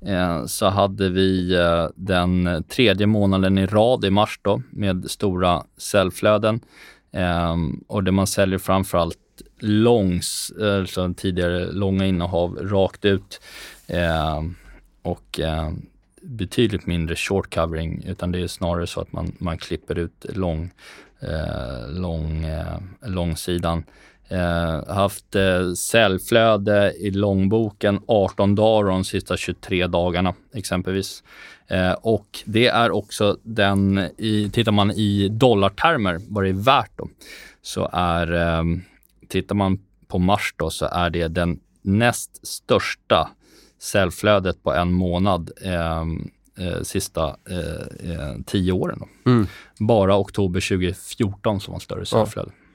Eh, 0.07 0.47
så 0.47 0.67
hade 0.67 1.09
vi 1.09 1.55
eh, 1.55 1.87
den 1.95 2.65
tredje 2.69 3.07
månaden 3.07 3.59
i 3.59 3.67
rad 3.67 4.05
i 4.05 4.11
mars 4.11 4.41
då, 4.43 4.63
med 4.71 5.11
stora 5.11 5.65
säljflöden. 5.77 6.61
Ehm, 7.13 7.85
och 7.87 8.05
det 8.05 8.13
man 8.13 8.27
säljer 8.27 8.59
framförallt 8.59 9.19
långs, 9.59 10.53
alltså 10.61 11.15
tidigare 11.17 11.73
långa 11.73 12.07
innehav 12.07 12.57
rakt 12.57 13.05
ut. 13.05 13.41
Ehm, 13.87 14.55
och 15.03 15.41
betydligt 16.23 16.87
mindre 16.87 17.17
short 17.17 17.55
covering 17.55 18.05
utan 18.07 18.33
det 18.33 18.41
är 18.41 18.47
snarare 18.47 18.87
så 18.87 19.01
att 19.01 19.13
man, 19.13 19.33
man 19.39 19.59
klipper 19.59 19.99
ut 19.99 20.27
lång, 20.29 20.71
lång, 21.89 22.47
långsidan. 23.03 23.85
Eh, 24.31 24.95
haft 24.95 25.35
eh, 25.35 25.73
säljflöde 25.73 26.93
i 26.99 27.11
långboken 27.11 28.01
18 28.07 28.55
dagar 28.55 28.91
de 28.91 29.05
sista 29.05 29.37
23 29.37 29.87
dagarna 29.87 30.35
exempelvis. 30.55 31.23
Eh, 31.67 31.93
och 31.93 32.39
det 32.45 32.67
är 32.67 32.91
också 32.91 33.39
den, 33.43 33.99
i, 34.19 34.51
tittar 34.53 34.73
man 34.73 34.91
i 34.91 35.29
dollartermer 35.29 36.21
vad 36.29 36.45
det 36.45 36.49
är 36.49 36.65
värt 36.65 36.91
då, 36.97 37.09
så 37.63 37.89
är, 37.93 38.33
eh, 38.33 38.65
tittar 39.29 39.55
man 39.55 39.79
på 40.07 40.19
mars 40.19 40.55
då 40.57 40.71
så 40.71 40.87
är 40.87 41.11
det 41.11 41.29
den 41.29 41.61
näst 41.83 42.47
största 42.47 43.31
säljflödet 43.79 44.63
på 44.63 44.75
en 44.75 44.93
månad 44.93 45.51
eh, 45.65 46.03
eh, 46.67 46.83
sista 46.83 47.37
eh, 47.51 48.11
eh, 48.13 48.35
tio 48.47 48.73
åren. 48.73 49.03
Mm. 49.27 49.47
Bara 49.79 50.19
oktober 50.19 50.61
2014 50.61 51.61
som 51.61 51.73
var 51.73 51.81
större 51.81 52.07
säljflöde. 52.07 52.51
Ja. 52.59 52.68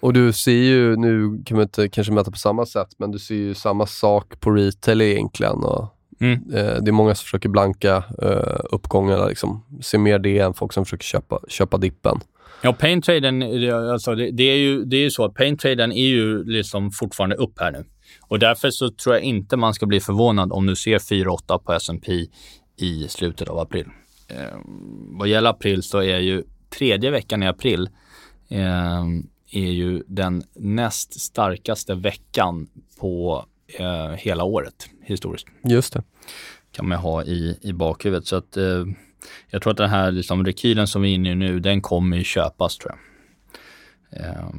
Och 0.00 0.12
du 0.12 0.32
ser 0.32 0.52
ju, 0.52 0.96
nu 0.96 1.42
kan 1.44 1.56
man 1.56 1.62
inte 1.62 1.88
kanske 1.88 2.12
mäta 2.12 2.30
på 2.30 2.36
samma 2.38 2.66
sätt, 2.66 2.88
men 2.98 3.10
du 3.10 3.18
ser 3.18 3.34
ju 3.34 3.54
samma 3.54 3.86
sak 3.86 4.40
på 4.40 4.50
retail 4.50 5.00
egentligen. 5.00 5.56
Och, 5.56 5.94
mm. 6.20 6.54
eh, 6.54 6.82
det 6.82 6.90
är 6.90 6.92
många 6.92 7.14
som 7.14 7.24
försöker 7.24 7.48
blanka 7.48 8.04
eh, 8.22 8.60
uppgångarna. 8.70 9.26
Liksom. 9.26 9.64
Ser 9.82 9.98
mer 9.98 10.18
det 10.18 10.38
än 10.38 10.54
folk 10.54 10.72
som 10.72 10.84
försöker 10.84 11.04
köpa, 11.04 11.40
köpa 11.48 11.78
dippen. 11.78 12.20
Ja, 12.62 12.72
paintraden, 12.72 13.42
alltså 13.72 14.14
det, 14.14 14.30
det, 14.30 14.42
är 14.42 14.56
ju 14.56 14.84
det 14.84 14.96
är 14.96 15.10
så 15.10 15.24
att 15.24 15.34
paintraden 15.34 15.92
är 15.92 16.06
ju 16.06 16.44
liksom 16.44 16.90
fortfarande 16.90 17.36
upp 17.36 17.60
här 17.60 17.72
nu. 17.72 17.84
Och 18.20 18.38
därför 18.38 18.70
så 18.70 18.90
tror 18.90 19.14
jag 19.14 19.24
inte 19.24 19.56
man 19.56 19.74
ska 19.74 19.86
bli 19.86 20.00
förvånad 20.00 20.52
om 20.52 20.66
du 20.66 20.76
ser 20.76 20.98
4-8 20.98 21.58
på 21.58 21.72
S&P 21.72 22.26
i 22.76 23.08
slutet 23.08 23.48
av 23.48 23.58
april. 23.58 23.86
Eh, 24.28 24.58
vad 25.18 25.28
gäller 25.28 25.50
april 25.50 25.82
så 25.82 25.98
är 25.98 26.18
ju 26.18 26.44
tredje 26.78 27.10
veckan 27.10 27.42
i 27.42 27.46
april 27.46 27.88
eh, 28.48 29.04
är 29.50 29.70
ju 29.70 30.02
den 30.06 30.42
näst 30.54 31.20
starkaste 31.20 31.94
veckan 31.94 32.68
på 33.00 33.46
eh, 33.66 34.10
hela 34.10 34.44
året 34.44 34.88
historiskt. 35.02 35.46
Just 35.64 35.92
det. 35.92 36.02
Kan 36.72 36.88
man 36.88 36.98
ha 36.98 37.24
i, 37.24 37.58
i 37.62 37.72
bakhuvudet. 37.72 38.26
Så 38.26 38.36
att 38.36 38.56
eh, 38.56 38.84
jag 39.50 39.62
tror 39.62 39.70
att 39.70 39.76
den 39.76 39.90
här 39.90 40.10
liksom, 40.10 40.44
rekylen 40.44 40.86
som 40.86 41.02
vi 41.02 41.10
är 41.10 41.14
inne 41.14 41.30
i 41.30 41.34
nu, 41.34 41.60
den 41.60 41.82
kommer 41.82 42.16
ju 42.16 42.24
köpas 42.24 42.78
tror 42.78 42.92
jag. 42.92 43.00
Eh, 44.20 44.50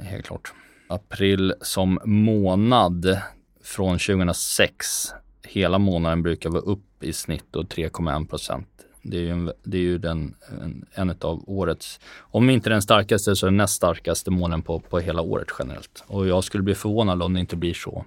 helt 0.00 0.26
klart. 0.26 0.52
April 0.88 1.54
som 1.60 2.00
månad 2.04 3.18
från 3.62 3.98
2006. 3.98 5.12
Hela 5.42 5.78
månaden 5.78 6.22
brukar 6.22 6.50
vara 6.50 6.62
upp 6.62 7.04
i 7.04 7.12
snitt 7.12 7.44
3,1 7.52 8.26
procent. 8.26 8.83
Det 9.04 9.16
är 9.16 9.20
ju, 9.20 9.30
en, 9.30 9.52
det 9.62 9.76
är 9.76 9.82
ju 9.82 9.98
den, 9.98 10.34
en, 10.62 10.86
en 10.92 11.10
av 11.20 11.44
årets, 11.46 12.00
om 12.20 12.50
inte 12.50 12.70
den 12.70 12.82
starkaste 12.82 13.36
så 13.36 13.46
den 13.46 13.56
näst 13.56 13.74
starkaste 13.74 14.30
månaden 14.30 14.62
på, 14.62 14.80
på 14.80 14.98
hela 14.98 15.22
året 15.22 15.48
generellt. 15.58 16.04
Och 16.06 16.26
jag 16.26 16.44
skulle 16.44 16.62
bli 16.62 16.74
förvånad 16.74 17.22
om 17.22 17.34
det 17.34 17.40
inte 17.40 17.56
blir 17.56 17.74
så 17.74 18.04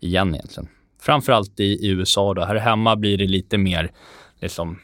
igen 0.00 0.34
egentligen. 0.34 0.68
Framförallt 1.00 1.60
i, 1.60 1.64
i 1.64 1.88
USA 1.88 2.34
då. 2.34 2.44
Här 2.44 2.54
hemma 2.54 2.96
blir 2.96 3.18
det 3.18 3.26
lite 3.26 3.58
mer 3.58 3.90
liksom 4.40 4.78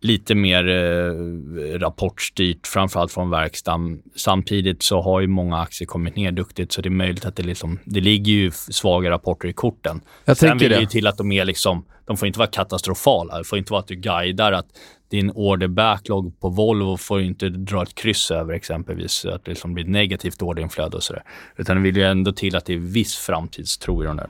lite 0.00 0.34
mer 0.34 0.68
eh, 0.68 1.78
rapportstyrt, 1.78 2.66
framförallt 2.66 3.12
från 3.12 3.30
verkstaden. 3.30 4.02
Samtidigt 4.16 4.82
så 4.82 5.00
har 5.00 5.20
ju 5.20 5.26
många 5.26 5.60
aktier 5.60 5.86
kommit 5.86 6.16
ner 6.16 6.32
duktigt, 6.32 6.72
så 6.72 6.82
det 6.82 6.88
är 6.88 6.90
möjligt 6.90 7.24
att 7.24 7.36
det, 7.36 7.42
liksom, 7.42 7.78
det 7.84 8.00
ligger 8.00 8.32
ju 8.32 8.50
svaga 8.50 9.10
rapporter 9.10 9.48
i 9.48 9.52
korten. 9.52 10.00
Jag 10.24 10.36
Sen 10.36 10.58
vill 10.58 10.70
det 10.70 10.80
ju 10.80 10.86
till 10.86 11.06
att 11.06 11.18
de 11.18 11.32
är 11.32 11.44
liksom, 11.44 11.84
de 12.06 12.16
får 12.16 12.26
inte 12.26 12.38
vara 12.38 12.50
katastrofala. 12.50 13.38
Det 13.38 13.44
får 13.44 13.58
inte 13.58 13.72
vara 13.72 13.80
att 13.80 13.88
du 13.88 13.94
guidar 13.94 14.52
att 14.52 14.66
din 15.10 15.30
order 15.30 15.68
backlog 15.68 16.40
på 16.40 16.48
Volvo 16.48 16.96
får 16.96 17.20
inte 17.20 17.48
dra 17.48 17.82
ett 17.82 17.94
kryss 17.94 18.30
över 18.30 18.54
exempelvis, 18.54 19.12
så 19.12 19.30
att 19.30 19.44
det 19.44 19.50
liksom 19.50 19.74
blir 19.74 19.84
ett 19.84 19.90
negativt 19.90 20.42
orderinflöde 20.42 20.96
och 20.96 21.02
sådär. 21.02 21.22
Utan 21.56 21.76
det 21.76 21.82
vill 21.82 21.96
ju 21.96 22.02
ändå 22.02 22.32
till 22.32 22.56
att 22.56 22.64
det 22.64 22.74
är 22.74 22.78
viss 22.78 23.16
framtidstro 23.16 24.02
i 24.02 24.06
de 24.06 24.16
där. 24.16 24.28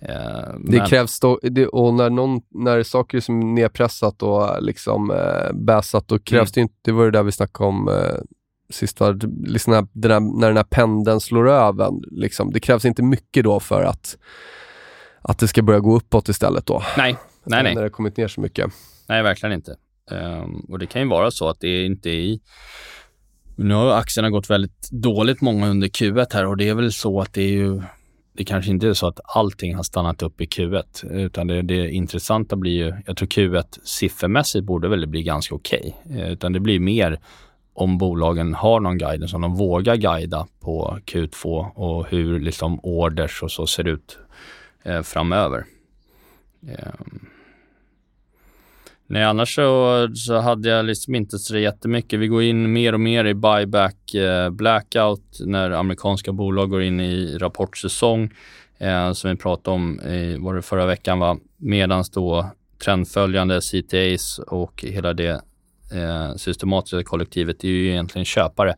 Eh, 0.00 0.54
det 0.60 0.78
men... 0.78 0.86
krävs 0.86 1.20
då, 1.20 1.38
det, 1.42 1.66
och 1.66 1.94
när, 1.94 2.10
någon, 2.10 2.40
när 2.50 2.82
saker 2.82 3.18
är 3.18 3.20
som 3.20 3.54
nedpressat 3.54 4.22
och 4.22 4.62
liksom 4.62 5.10
eh, 5.10 5.52
bäsat, 5.52 6.08
då 6.08 6.18
krävs 6.18 6.48
mm. 6.48 6.52
det 6.54 6.60
inte, 6.60 6.74
det 6.82 6.92
var 6.92 7.04
det 7.04 7.10
där 7.10 7.22
vi 7.22 7.32
snackade 7.32 7.68
om 7.68 7.88
eh, 7.88 8.16
sist, 8.70 9.00
var, 9.00 9.18
liksom 9.46 9.72
när, 9.72 9.86
den 9.92 10.10
här, 10.10 10.40
när 10.40 10.48
den 10.48 10.56
här 10.56 10.64
pendeln 10.64 11.20
slår 11.20 11.48
över. 11.48 11.90
Liksom, 12.10 12.52
det 12.52 12.60
krävs 12.60 12.84
inte 12.84 13.02
mycket 13.02 13.44
då 13.44 13.60
för 13.60 13.82
att, 13.82 14.16
att 15.22 15.38
det 15.38 15.48
ska 15.48 15.62
börja 15.62 15.80
gå 15.80 15.96
uppåt 15.96 16.28
istället 16.28 16.66
då. 16.66 16.82
Nej, 16.96 17.16
nej, 17.44 17.62
nej. 17.62 17.74
När 17.74 17.82
det 17.82 17.90
kommit 17.90 18.16
ner 18.16 18.28
så 18.28 18.40
mycket. 18.40 18.72
Nej, 19.08 19.22
verkligen 19.22 19.52
inte. 19.52 19.76
Um, 20.10 20.66
och 20.68 20.78
det 20.78 20.86
kan 20.86 21.02
ju 21.02 21.08
vara 21.08 21.30
så 21.30 21.48
att 21.48 21.60
det 21.60 21.84
inte 21.84 22.10
är 22.10 22.18
i 22.18 22.40
nu 23.58 23.74
har 23.74 23.96
aktierna 23.96 24.30
gått 24.30 24.50
väldigt 24.50 24.90
dåligt 24.90 25.40
många 25.40 25.68
under 25.68 25.88
Q1 25.88 26.26
här 26.32 26.46
och 26.46 26.56
det 26.56 26.68
är 26.68 26.74
väl 26.74 26.92
så 26.92 27.20
att 27.20 27.32
det 27.32 27.42
är 27.42 27.52
ju 27.52 27.82
det 28.36 28.44
kanske 28.44 28.70
inte 28.70 28.88
är 28.88 28.94
så 28.94 29.06
att 29.06 29.20
allting 29.24 29.74
har 29.74 29.82
stannat 29.82 30.22
upp 30.22 30.40
i 30.40 30.44
Q1, 30.44 31.12
utan 31.12 31.46
det, 31.46 31.62
det 31.62 31.90
intressanta 31.90 32.56
blir 32.56 32.72
ju, 32.72 32.94
jag 33.06 33.16
tror 33.16 33.28
Q1 33.28 33.78
siffermässigt 33.84 34.64
borde 34.64 34.88
väl 34.88 35.06
bli 35.06 35.22
ganska 35.22 35.54
okej, 35.54 35.96
okay. 36.04 36.32
Utan 36.32 36.52
det 36.52 36.60
blir 36.60 36.80
mer 36.80 37.20
om 37.74 37.98
bolagen 37.98 38.54
har 38.54 38.80
någon 38.80 38.98
guidance, 38.98 39.36
om 39.36 39.42
de 39.42 39.54
vågar 39.54 39.96
guida 39.96 40.46
på 40.60 40.98
Q2 41.06 41.70
och 41.74 42.06
hur 42.08 42.40
liksom 42.40 42.80
orders 42.80 43.42
och 43.42 43.50
så 43.50 43.66
ser 43.66 43.88
ut 43.88 44.18
eh, 44.84 45.02
framöver. 45.02 45.64
Eh, 46.68 46.94
Nej, 49.06 49.24
annars 49.24 49.54
så, 49.54 50.08
så 50.14 50.38
hade 50.38 50.68
jag 50.68 50.84
liksom 50.84 51.14
inte 51.14 51.38
så 51.38 51.58
jättemycket. 51.58 52.20
Vi 52.20 52.26
går 52.26 52.42
in 52.42 52.72
mer 52.72 52.92
och 52.92 53.00
mer 53.00 53.24
i 53.24 53.34
buyback 53.34 54.14
eh, 54.14 54.50
blackout 54.50 55.40
när 55.40 55.70
amerikanska 55.70 56.32
bolag 56.32 56.70
går 56.70 56.82
in 56.82 57.00
i 57.00 57.38
rapportsäsong 57.38 58.30
eh, 58.78 59.12
som 59.12 59.30
vi 59.30 59.36
pratade 59.36 59.74
om 59.74 60.00
i 60.00 60.36
var 60.38 60.54
det 60.54 60.62
förra 60.62 60.86
veckan. 60.86 61.18
Va? 61.18 61.38
Medan 61.56 62.04
då 62.12 62.50
trendföljande 62.84 63.60
CTAs 63.60 64.38
och 64.38 64.84
hela 64.88 65.12
det 65.12 65.42
eh, 65.92 66.34
systematiska 66.36 67.04
kollektivet 67.04 67.64
är 67.64 67.68
ju 67.68 67.90
egentligen 67.90 68.24
köpare 68.24 68.74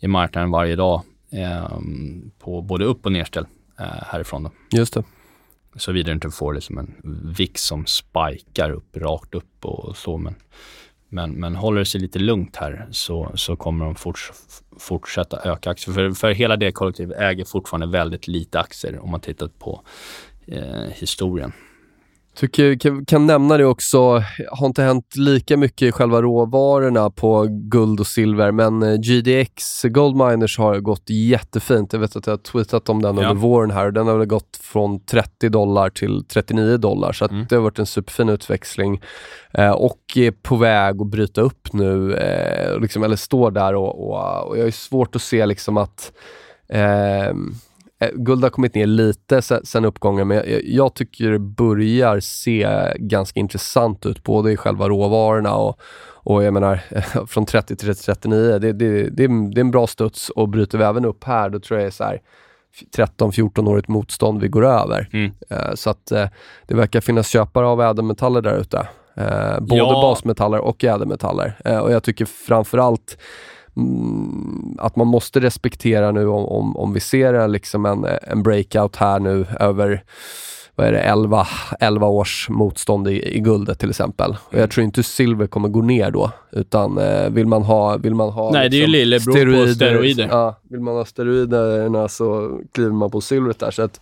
i 0.00 0.08
marknaden 0.08 0.50
varje 0.50 0.76
dag 0.76 1.02
eh, 1.32 1.78
på 2.38 2.62
både 2.62 2.84
upp 2.84 3.06
och 3.06 3.12
nedställ 3.12 3.46
eh, 3.78 3.86
härifrån. 3.86 4.42
Då. 4.42 4.50
Just 4.78 4.94
det. 4.94 5.02
Såvida 5.76 6.06
du 6.06 6.12
inte 6.12 6.30
får 6.30 6.54
liksom 6.54 6.78
en 6.78 7.20
vick 7.36 7.58
som 7.58 7.86
spikar 7.86 8.70
upp, 8.70 8.96
rakt 8.96 9.34
upp 9.34 9.64
och 9.64 9.96
så. 9.96 10.16
Men, 10.16 10.34
men, 11.08 11.32
men 11.32 11.56
håller 11.56 11.78
det 11.78 11.84
sig 11.84 12.00
lite 12.00 12.18
lugnt 12.18 12.56
här 12.56 12.88
så, 12.90 13.32
så 13.34 13.56
kommer 13.56 13.84
de 13.84 13.94
forts, 13.94 14.32
fortsätta 14.78 15.50
öka 15.50 15.70
aktier. 15.70 15.94
För, 15.94 16.10
för 16.10 16.30
hela 16.30 16.56
det 16.56 16.72
kollektivet 16.72 17.18
äger 17.18 17.44
fortfarande 17.44 17.86
väldigt 17.86 18.28
lite 18.28 18.60
aktier 18.60 18.98
om 18.98 19.10
man 19.10 19.20
tittar 19.20 19.48
på 19.48 19.82
eh, 20.46 20.88
historien. 20.94 21.52
Tycker, 22.34 22.78
kan, 22.78 23.04
kan 23.04 23.26
nämna 23.26 23.56
det 23.56 23.64
också, 23.64 24.22
har 24.50 24.66
inte 24.66 24.82
hänt 24.82 25.16
lika 25.16 25.56
mycket 25.56 25.88
i 25.88 25.92
själva 25.92 26.22
råvarorna 26.22 27.10
på 27.10 27.46
guld 27.50 28.00
och 28.00 28.06
silver, 28.06 28.52
men 28.52 28.82
eh, 28.82 28.94
GDX 28.94 29.82
Gold 29.82 30.16
Miners 30.16 30.58
har 30.58 30.80
gått 30.80 31.10
jättefint. 31.10 31.92
Jag 31.92 32.00
vet 32.00 32.16
att 32.16 32.26
jag 32.26 32.32
har 32.32 32.38
tweetat 32.38 32.88
om 32.88 33.02
den 33.02 33.16
ja. 33.16 33.22
under 33.22 33.42
våren 33.42 33.70
här 33.70 33.86
och 33.86 33.92
den 33.92 34.06
har 34.06 34.18
väl 34.18 34.26
gått 34.26 34.58
från 34.62 35.04
30 35.04 35.48
dollar 35.48 35.90
till 35.90 36.24
39 36.24 36.76
dollar, 36.76 37.12
så 37.12 37.24
mm. 37.24 37.46
det 37.48 37.54
har 37.54 37.62
varit 37.62 37.78
en 37.78 37.86
superfin 37.86 38.28
utväxling. 38.28 39.02
Eh, 39.54 39.70
och 39.70 40.00
är 40.16 40.30
på 40.30 40.56
väg 40.56 41.00
att 41.00 41.06
bryta 41.06 41.40
upp 41.40 41.72
nu, 41.72 42.14
eh, 42.14 42.80
liksom, 42.80 43.02
eller 43.02 43.16
står 43.16 43.50
där 43.50 43.74
och, 43.74 44.08
och, 44.08 44.48
och 44.48 44.58
jag 44.58 44.64
har 44.64 44.70
svårt 44.70 45.16
att 45.16 45.22
se 45.22 45.46
liksom 45.46 45.76
att 45.76 46.12
Eh, 46.72 47.34
guld 48.14 48.42
har 48.42 48.50
kommit 48.50 48.74
ner 48.74 48.86
lite 48.86 49.42
sen, 49.42 49.84
uppgången, 49.84 50.28
men 50.28 50.36
jag, 50.36 50.64
jag, 50.64 50.94
tycker 50.94 51.30
det 51.30 51.38
börjar 51.38 52.20
se 52.20 52.92
ganska 52.96 53.40
intressant 53.40 54.06
ut, 54.06 54.22
både 54.22 54.52
i 54.52 54.56
själva 54.56 54.88
råvarorna 54.88 55.54
och, 55.54 55.80
och 56.24 56.44
jag 56.44 56.54
menar, 56.54 56.80
från 57.26 57.46
30 57.46 57.76
till 57.76 57.94
39, 57.94 58.58
det, 58.58 58.58
det, 58.58 58.72
det, 58.72 59.10
det, 59.10 59.22
är 59.24 59.60
en 59.60 59.70
bra 59.70 59.86
studs 59.86 60.30
och 60.30 60.48
bryter 60.48 60.78
vi 60.78 60.84
även 60.84 61.04
upp 61.04 61.24
här, 61.24 61.50
då 61.50 61.60
tror 61.60 61.80
jag 61.80 61.84
det 61.84 61.88
är 61.88 61.90
så 61.90 62.04
här 62.04 62.20
13-14-årigt 62.96 63.90
motstånd 63.90 64.40
vi 64.40 64.48
går 64.48 64.64
över. 64.64 65.08
Mm. 65.12 65.32
Uh, 65.52 65.74
så 65.74 65.90
att 65.90 66.12
uh, 66.12 66.26
det 66.66 66.74
verkar 66.74 67.00
finnas 67.00 67.28
köpare 67.28 67.66
av 67.66 67.82
ädelmetaller 67.82 68.40
där 68.40 68.56
ute. 68.60 68.88
Både 69.60 69.76
ja. 69.76 70.02
basmetaller 70.02 70.58
och 70.58 70.84
ädelmetaller. 70.84 71.56
och 71.82 71.92
jag 71.92 72.02
tycker 72.02 72.24
framförallt 72.24 73.18
att 74.78 74.96
man 74.96 75.06
måste 75.06 75.40
respektera 75.40 76.12
nu 76.12 76.26
om, 76.26 76.46
om, 76.46 76.76
om 76.76 76.92
vi 76.92 77.00
ser 77.00 77.48
liksom 77.48 77.86
en, 77.86 78.06
en 78.22 78.42
breakout 78.42 78.96
här 78.96 79.20
nu 79.20 79.46
över 79.60 80.02
vad 80.74 80.86
är 80.86 80.92
det, 80.92 81.00
11, 81.00 81.46
11 81.80 82.06
års 82.06 82.48
motstånd 82.48 83.08
i, 83.08 83.36
i 83.36 83.40
guldet 83.40 83.78
till 83.78 83.90
exempel. 83.90 84.30
Och 84.30 84.54
jag 84.54 84.58
mm. 84.58 84.70
tror 84.70 84.84
inte 84.84 85.02
silver 85.02 85.46
kommer 85.46 85.68
gå 85.68 85.82
ner 85.82 86.10
då, 86.10 86.30
utan 86.52 86.98
eh, 86.98 87.30
vill 87.30 87.46
man 87.46 87.62
ha, 87.62 87.96
vill 87.96 88.14
man 88.14 88.30
ha 88.30 88.50
Nej, 88.50 88.70
liksom, 88.70 88.92
det 88.92 88.96
är 88.96 89.00
ju 89.00 89.04
liksom 89.04 89.34
lillebror 89.34 89.52
steroider, 89.54 89.66
på 89.66 89.74
steroider. 89.74 90.28
Ja, 90.30 90.60
vill 90.70 90.80
man 90.80 90.94
ha 90.94 91.04
steroiderna 91.04 92.08
så 92.08 92.58
kliver 92.72 92.92
man 92.92 93.10
på 93.10 93.20
silvret 93.20 93.58
där. 93.58 93.70
Så 93.70 93.82
att 93.82 94.00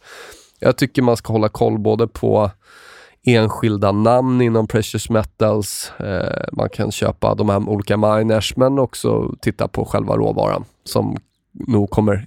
jag 0.59 0.77
tycker 0.77 1.03
man 1.03 1.17
ska 1.17 1.33
hålla 1.33 1.49
koll 1.49 1.79
både 1.79 2.07
på 2.07 2.51
enskilda 3.27 3.93
namn 3.93 4.41
inom 4.41 4.67
precious 4.67 5.11
metals. 5.11 5.93
Eh, 5.99 6.45
man 6.53 6.69
kan 6.69 6.93
köpa 6.93 7.35
de 7.35 7.49
här 7.49 7.69
olika 7.69 7.97
miners 7.97 8.57
men 8.57 8.79
också 8.79 9.35
titta 9.41 9.69
på 9.69 9.85
själva 9.85 10.17
råvaran 10.17 10.65
som 10.85 11.17
nog 11.53 11.91
kommer 11.91 12.27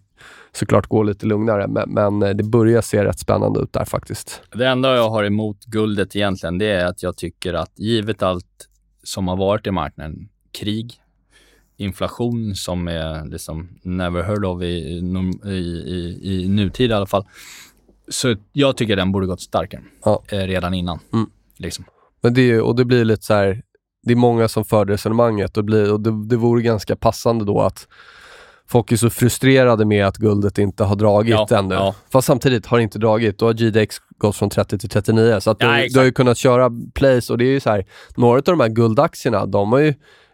såklart 0.51 0.87
gå 0.87 1.03
lite 1.03 1.25
lugnare, 1.25 1.67
men, 1.67 1.89
men, 1.89 2.23
eh, 2.23 2.35
det 2.35 2.43
börjar 2.43 2.81
se 2.81 3.03
rätt 3.03 3.19
spännande 3.19 3.59
ut 3.59 3.73
där 3.73 3.85
faktiskt. 3.85 4.41
Det 4.53 4.67
enda 4.67 4.95
jag 4.95 5.09
har 5.09 5.23
emot 5.23 5.65
guldet 5.65 6.15
egentligen, 6.15 6.57
det 6.57 6.71
är 6.71 6.85
att 6.85 7.03
jag 7.03 7.17
tycker 7.17 7.53
att 7.53 7.71
givet 7.75 8.23
allt 8.23 8.69
som 9.03 9.27
har 9.27 9.35
varit 9.35 9.67
i 9.67 9.71
marknaden, 9.71 10.29
krig, 10.51 10.93
inflation 11.77 12.55
som 12.55 12.87
är 12.87 13.25
liksom 13.25 13.69
never 13.81 14.23
heard 14.23 14.45
of 14.45 14.61
i, 14.61 14.65
i, 14.65 15.51
i, 15.51 16.43
i 16.43 16.47
nutid 16.47 16.91
i 16.91 16.93
alla 16.93 17.05
fall, 17.05 17.25
så 18.07 18.35
jag 18.53 18.77
tycker 18.77 18.95
den 18.95 19.11
borde 19.11 19.27
gått 19.27 19.41
starkare 19.41 19.81
ja. 20.05 20.23
eh, 20.27 20.37
redan 20.37 20.73
innan. 20.73 20.99
Mm. 21.13 21.29
Liksom. 21.57 21.85
Men 22.21 22.33
det, 22.33 22.61
och 22.61 22.75
det 22.75 22.85
blir 22.85 23.05
lite 23.05 23.25
så 23.25 23.33
här, 23.33 23.61
det 24.03 24.11
är 24.11 24.15
många 24.15 24.47
som 24.47 24.65
för 24.65 24.85
resonemanget 24.85 25.57
och, 25.57 25.63
blir, 25.63 25.93
och 25.93 25.99
det, 25.99 26.27
det 26.27 26.37
vore 26.37 26.61
ganska 26.61 26.95
passande 26.95 27.45
då 27.45 27.61
att 27.61 27.87
folk 28.67 28.91
är 28.91 28.95
så 28.95 29.09
frustrerade 29.09 29.85
med 29.85 30.07
att 30.07 30.17
guldet 30.17 30.57
inte 30.57 30.83
har 30.83 30.95
dragit 30.95 31.35
ja, 31.49 31.57
ännu. 31.57 31.75
Ja. 31.75 31.95
Fast 32.11 32.27
samtidigt 32.27 32.65
har 32.65 32.77
det 32.77 32.83
inte 32.83 32.99
dragit. 32.99 33.39
Då 33.39 33.45
har 33.45 33.53
GDX 33.53 33.95
gått 34.17 34.35
från 34.35 34.49
30 34.49 34.77
till 34.77 34.89
39. 34.89 35.39
Så 35.39 35.51
att 35.51 35.57
ja, 35.59 35.77
du, 35.77 35.87
du, 35.87 35.99
har 35.99 36.05
ju 36.05 36.11
kunnat 36.11 36.37
köra 36.37 36.71
plays 36.93 37.29
och 37.29 37.37
det 37.37 37.45
är 37.45 37.51
ju 37.51 37.59
så 37.59 37.69
här, 37.69 37.85
några 38.15 38.37
av 38.37 38.43
de 38.43 38.59
här 38.59 38.69
guldaktierna, 38.69 39.45
de 39.45 39.71
har 39.71 39.79
ju 39.79 39.93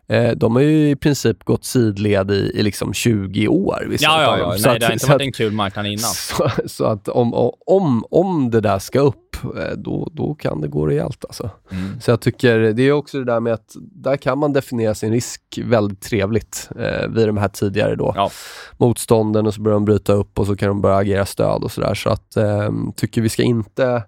Eh, 0.09 0.31
de 0.31 0.55
har 0.55 0.61
ju 0.61 0.89
i 0.89 0.95
princip 0.95 1.43
gått 1.43 1.65
sidled 1.65 2.31
i, 2.31 2.51
i 2.55 2.63
liksom 2.63 2.93
20 2.93 3.47
år. 3.47 3.87
Ja, 3.89 4.21
ja, 4.21 4.37
ja. 4.37 4.55
Nej, 4.59 4.73
att, 4.73 4.79
det 4.79 4.85
har 4.85 4.93
inte 4.93 5.07
varit 5.07 5.21
en 5.21 5.31
kul 5.31 5.51
marknad 5.51 5.85
innan. 5.85 5.99
Så, 5.99 6.49
så, 6.65 6.85
att 6.85 7.07
om, 7.07 7.33
om, 7.65 8.05
om 8.11 8.51
det 8.51 8.61
där 8.61 8.79
ska 8.79 8.99
upp, 8.99 9.35
eh, 9.43 9.77
då, 9.77 10.09
då 10.13 10.35
kan 10.35 10.61
det 10.61 10.67
gå 10.67 10.87
rejält 10.87 11.25
alltså. 11.25 11.49
Mm. 11.71 12.01
Så 12.01 12.11
jag 12.11 12.21
tycker, 12.21 12.59
det 12.59 12.83
är 12.83 12.91
också 12.91 13.17
det 13.17 13.25
där 13.25 13.39
med 13.39 13.53
att 13.53 13.75
där 13.75 14.17
kan 14.17 14.37
man 14.37 14.53
definiera 14.53 14.95
sin 14.95 15.11
risk 15.11 15.41
väldigt 15.63 16.01
trevligt 16.01 16.69
eh, 16.79 17.07
vid 17.09 17.27
de 17.27 17.37
här 17.37 17.47
tidigare 17.47 17.95
då. 17.95 18.13
Ja. 18.15 18.31
motstånden 18.77 19.47
och 19.47 19.53
så 19.53 19.61
börjar 19.61 19.73
de 19.73 19.85
bryta 19.85 20.13
upp 20.13 20.39
och 20.39 20.47
så 20.47 20.55
kan 20.55 20.67
de 20.67 20.81
börja 20.81 20.97
agera 20.97 21.25
stöd 21.25 21.63
och 21.63 21.71
sådär. 21.71 21.93
Så 21.93 22.09
att, 22.09 22.37
eh, 22.37 22.71
tycker 22.95 23.21
vi 23.21 23.29
ska 23.29 23.43
inte 23.43 24.03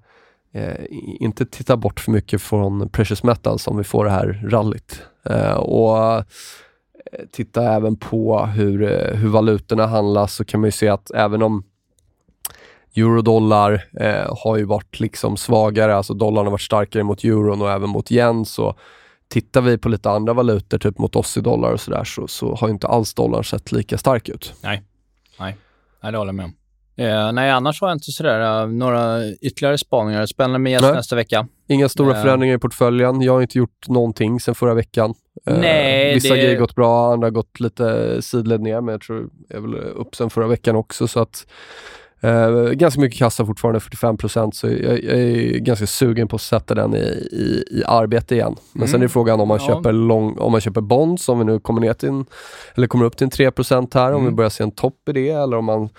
eh, 0.54 0.86
inte 1.20 1.46
titta 1.46 1.78
bort 1.78 2.00
för 2.00 2.12
mycket 2.12 2.42
från 2.42 2.90
precious 2.90 3.24
metals 3.24 3.68
om 3.68 3.78
vi 3.78 3.84
får 3.84 4.06
det 4.06 4.12
här 4.12 4.42
rallyt. 4.50 5.02
Eh, 5.26 5.54
och 5.54 6.16
eh, 6.16 6.24
titta 7.32 7.74
även 7.74 7.96
på 7.96 8.46
hur, 8.46 8.84
eh, 8.84 9.16
hur 9.16 9.30
valutorna 9.30 9.88
handlas 9.88 10.36
så 10.36 10.46
kan 10.46 10.60
man 10.60 10.68
ju 10.68 10.72
se 10.72 10.88
att 10.88 11.12
även 11.12 11.42
om 11.42 11.64
eurodollar 12.96 13.84
eh, 14.00 14.36
har 14.44 14.58
ju 14.58 14.64
varit 14.64 15.00
liksom 15.00 15.38
svagare, 15.38 15.96
alltså 15.96 16.14
dollarn 16.14 16.46
har 16.46 16.52
varit 16.52 16.62
starkare 16.62 17.04
mot 17.04 17.24
euron 17.24 17.62
och 17.62 17.72
även 17.72 17.90
mot 17.90 18.12
yen, 18.12 18.46
så 18.46 18.76
tittar 19.28 19.62
vi 19.62 19.78
på 19.78 19.90
lite 19.90 20.10
andra 20.10 20.34
valutor, 20.34 20.78
typ 20.78 20.98
mot 20.98 21.16
ossi-dollar 21.16 21.72
och 21.72 21.82
sådär, 21.82 22.04
så, 22.04 22.28
så 22.28 22.56
har 22.56 22.70
inte 22.70 22.88
alls 22.88 23.14
dollarn 23.14 23.44
sett 23.44 23.72
lika 23.72 23.98
stark 23.98 24.30
ut. 24.30 24.54
Nej, 24.64 24.84
nej, 25.40 25.58
nej 26.02 26.12
det 26.12 26.18
håller 26.18 26.30
jag 26.30 26.36
med 26.36 26.46
om. 26.46 26.54
Eh, 27.02 27.32
nej, 27.32 27.52
annars 27.52 27.82
har 27.82 27.88
jag 27.88 27.96
inte 27.96 28.12
sådär, 28.12 28.64
uh, 28.64 28.72
några 28.72 29.28
ytterligare 29.28 29.78
spaningar. 29.78 30.26
Spännande 30.26 30.60
med 30.60 30.72
gäst 30.72 30.84
nästa 30.84 31.16
vecka. 31.16 31.48
Inga 31.68 31.90
stora 31.90 32.16
eh. 32.16 32.22
förändringar 32.22 32.56
i 32.56 32.60
portföljen. 32.60 33.22
Jag 33.22 33.34
har 33.34 33.42
inte 33.42 33.58
gjort 33.58 33.88
någonting 33.88 34.40
sen 34.40 34.56
förra 34.56 34.74
veckan. 34.74 35.14
Eh, 35.46 35.58
nej, 35.58 36.14
vissa 36.14 36.34
det... 36.34 36.40
grejer 36.40 36.56
har 36.56 36.60
gått 36.60 36.76
bra, 36.76 37.14
andra 37.14 37.26
har 37.26 37.32
gått 37.32 37.60
lite 37.60 38.18
sidled 38.22 38.62
ner, 38.62 38.82
men 38.82 38.92
jag 38.92 39.02
tror 39.02 39.30
jag 39.50 39.58
är 39.58 39.62
väl 39.62 39.76
upp 39.76 40.16
sen 40.16 40.30
förra 40.30 40.48
veckan 40.48 40.76
också. 40.76 41.08
Så 41.08 41.20
att, 41.20 41.48
eh, 42.22 42.52
ganska 42.52 43.02
mycket 43.02 43.20
kassa 43.20 43.46
fortfarande, 43.46 43.80
45% 43.80 44.52
så 44.52 44.68
jag, 44.68 45.04
jag, 45.04 45.20
är 45.20 45.60
ganska 45.60 45.88
sugen 45.88 46.28
på 46.28 46.36
att 46.36 46.42
sätta 46.42 46.76
den 46.76 46.96
i, 46.96 47.28
i, 47.32 47.64
i 47.72 47.84
arbete 47.88 48.36
igen. 48.36 48.56
Men 48.74 48.82
mm. 48.82 48.88
sen 48.88 48.96
är 48.96 49.04
mm. 49.04 49.10
frågan 49.10 49.40
om 49.40 49.48
man, 49.48 49.60
ja. 49.62 49.68
köper 49.68 49.92
lång, 49.92 50.38
om 50.38 50.52
man 50.52 50.62
köper 50.62 50.82
bonds, 50.82 51.30
om 51.30 51.40
vi 51.40 51.46
nu 51.46 51.60
kommer, 51.60 51.82
ner 51.82 51.94
till 51.94 52.10
en, 52.10 52.26
eller 52.76 52.88
kommer 52.88 53.06
upp 53.06 53.18
till 53.18 53.26
en 53.26 53.32
3 53.32 53.46
här, 53.46 54.08
mm. 54.08 54.16
om 54.16 54.22
vi 54.22 54.28
mm. 54.28 54.36
börjar 54.36 54.50
se 54.50 54.64
en 54.64 54.72
topp 54.72 55.10
i 55.10 55.12
det, 55.12 55.30
eller 55.30 55.58
om 55.58 55.66
man 55.66 55.90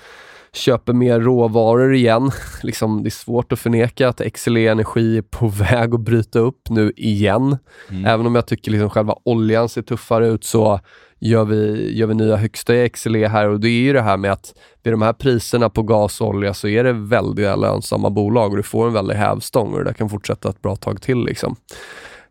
köper 0.56 0.92
mer 0.92 1.20
råvaror 1.20 1.94
igen. 1.94 2.30
liksom, 2.62 3.02
det 3.02 3.08
är 3.08 3.10
svårt 3.10 3.52
att 3.52 3.58
förneka 3.58 4.08
att 4.08 4.20
XLE 4.34 4.68
Energi 4.68 5.18
är 5.18 5.22
på 5.22 5.48
väg 5.70 5.94
att 5.94 6.00
bryta 6.00 6.38
upp 6.38 6.70
nu 6.70 6.92
igen. 6.96 7.58
Mm. 7.90 8.04
Även 8.06 8.26
om 8.26 8.34
jag 8.34 8.46
tycker 8.46 8.70
liksom 8.70 8.90
själva 8.90 9.14
oljan 9.24 9.68
ser 9.68 9.82
tuffare 9.82 10.28
ut 10.28 10.44
så 10.44 10.80
gör 11.18 11.44
vi, 11.44 11.92
gör 11.98 12.06
vi 12.06 12.14
nya 12.14 12.36
högsta 12.36 12.74
i 12.74 12.88
XLE 12.88 13.28
här 13.28 13.48
och 13.48 13.60
det 13.60 13.68
är 13.68 13.82
ju 13.82 13.92
det 13.92 14.02
här 14.02 14.16
med 14.16 14.32
att 14.32 14.54
vid 14.82 14.92
de 14.92 15.02
här 15.02 15.12
priserna 15.12 15.70
på 15.70 15.82
gas 15.82 16.20
och 16.20 16.28
olja 16.28 16.54
så 16.54 16.68
är 16.68 16.84
det 16.84 16.92
väldigt 16.92 17.58
lönsamma 17.58 18.10
bolag 18.10 18.50
och 18.50 18.56
du 18.56 18.62
får 18.62 18.86
en 18.86 18.92
väldig 18.92 19.14
hävstång 19.14 19.72
och 19.72 19.78
det 19.78 19.84
där 19.84 19.92
kan 19.92 20.08
fortsätta 20.08 20.48
ett 20.48 20.62
bra 20.62 20.76
tag 20.76 21.02
till. 21.02 21.24
Liksom. 21.24 21.56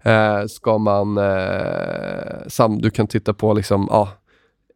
Eh, 0.04 0.46
ska 0.48 0.78
man, 0.78 1.18
eh, 1.18 2.48
sam, 2.48 2.82
du 2.82 2.90
kan 2.90 3.08
titta 3.08 3.34
på 3.34 3.54
liksom, 3.54 3.90
ah, 3.90 4.08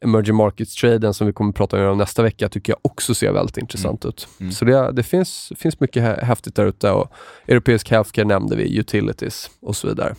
emerging 0.01 0.35
markets-traden 0.35 1.13
som 1.13 1.27
vi 1.27 1.33
kommer 1.33 1.49
att 1.49 1.55
prata 1.55 1.89
om 1.89 1.97
nästa 1.97 2.23
vecka 2.23 2.49
tycker 2.49 2.73
jag 2.73 2.79
också 2.81 3.15
ser 3.15 3.31
väldigt 3.31 3.57
intressant 3.57 4.03
mm. 4.03 4.09
ut. 4.09 4.27
Mm. 4.39 4.51
Så 4.51 4.65
det, 4.65 4.91
det, 4.91 5.03
finns, 5.03 5.53
finns 5.57 5.79
mycket 5.79 6.23
häftigt 6.23 6.55
där 6.55 6.65
ute 6.65 6.91
och 6.91 7.11
europeisk 7.47 7.91
healthcare 7.91 8.25
nämnde 8.25 8.55
vi, 8.55 8.77
utilities 8.77 9.49
och 9.61 9.75
så 9.75 9.87
vidare. 9.87 10.15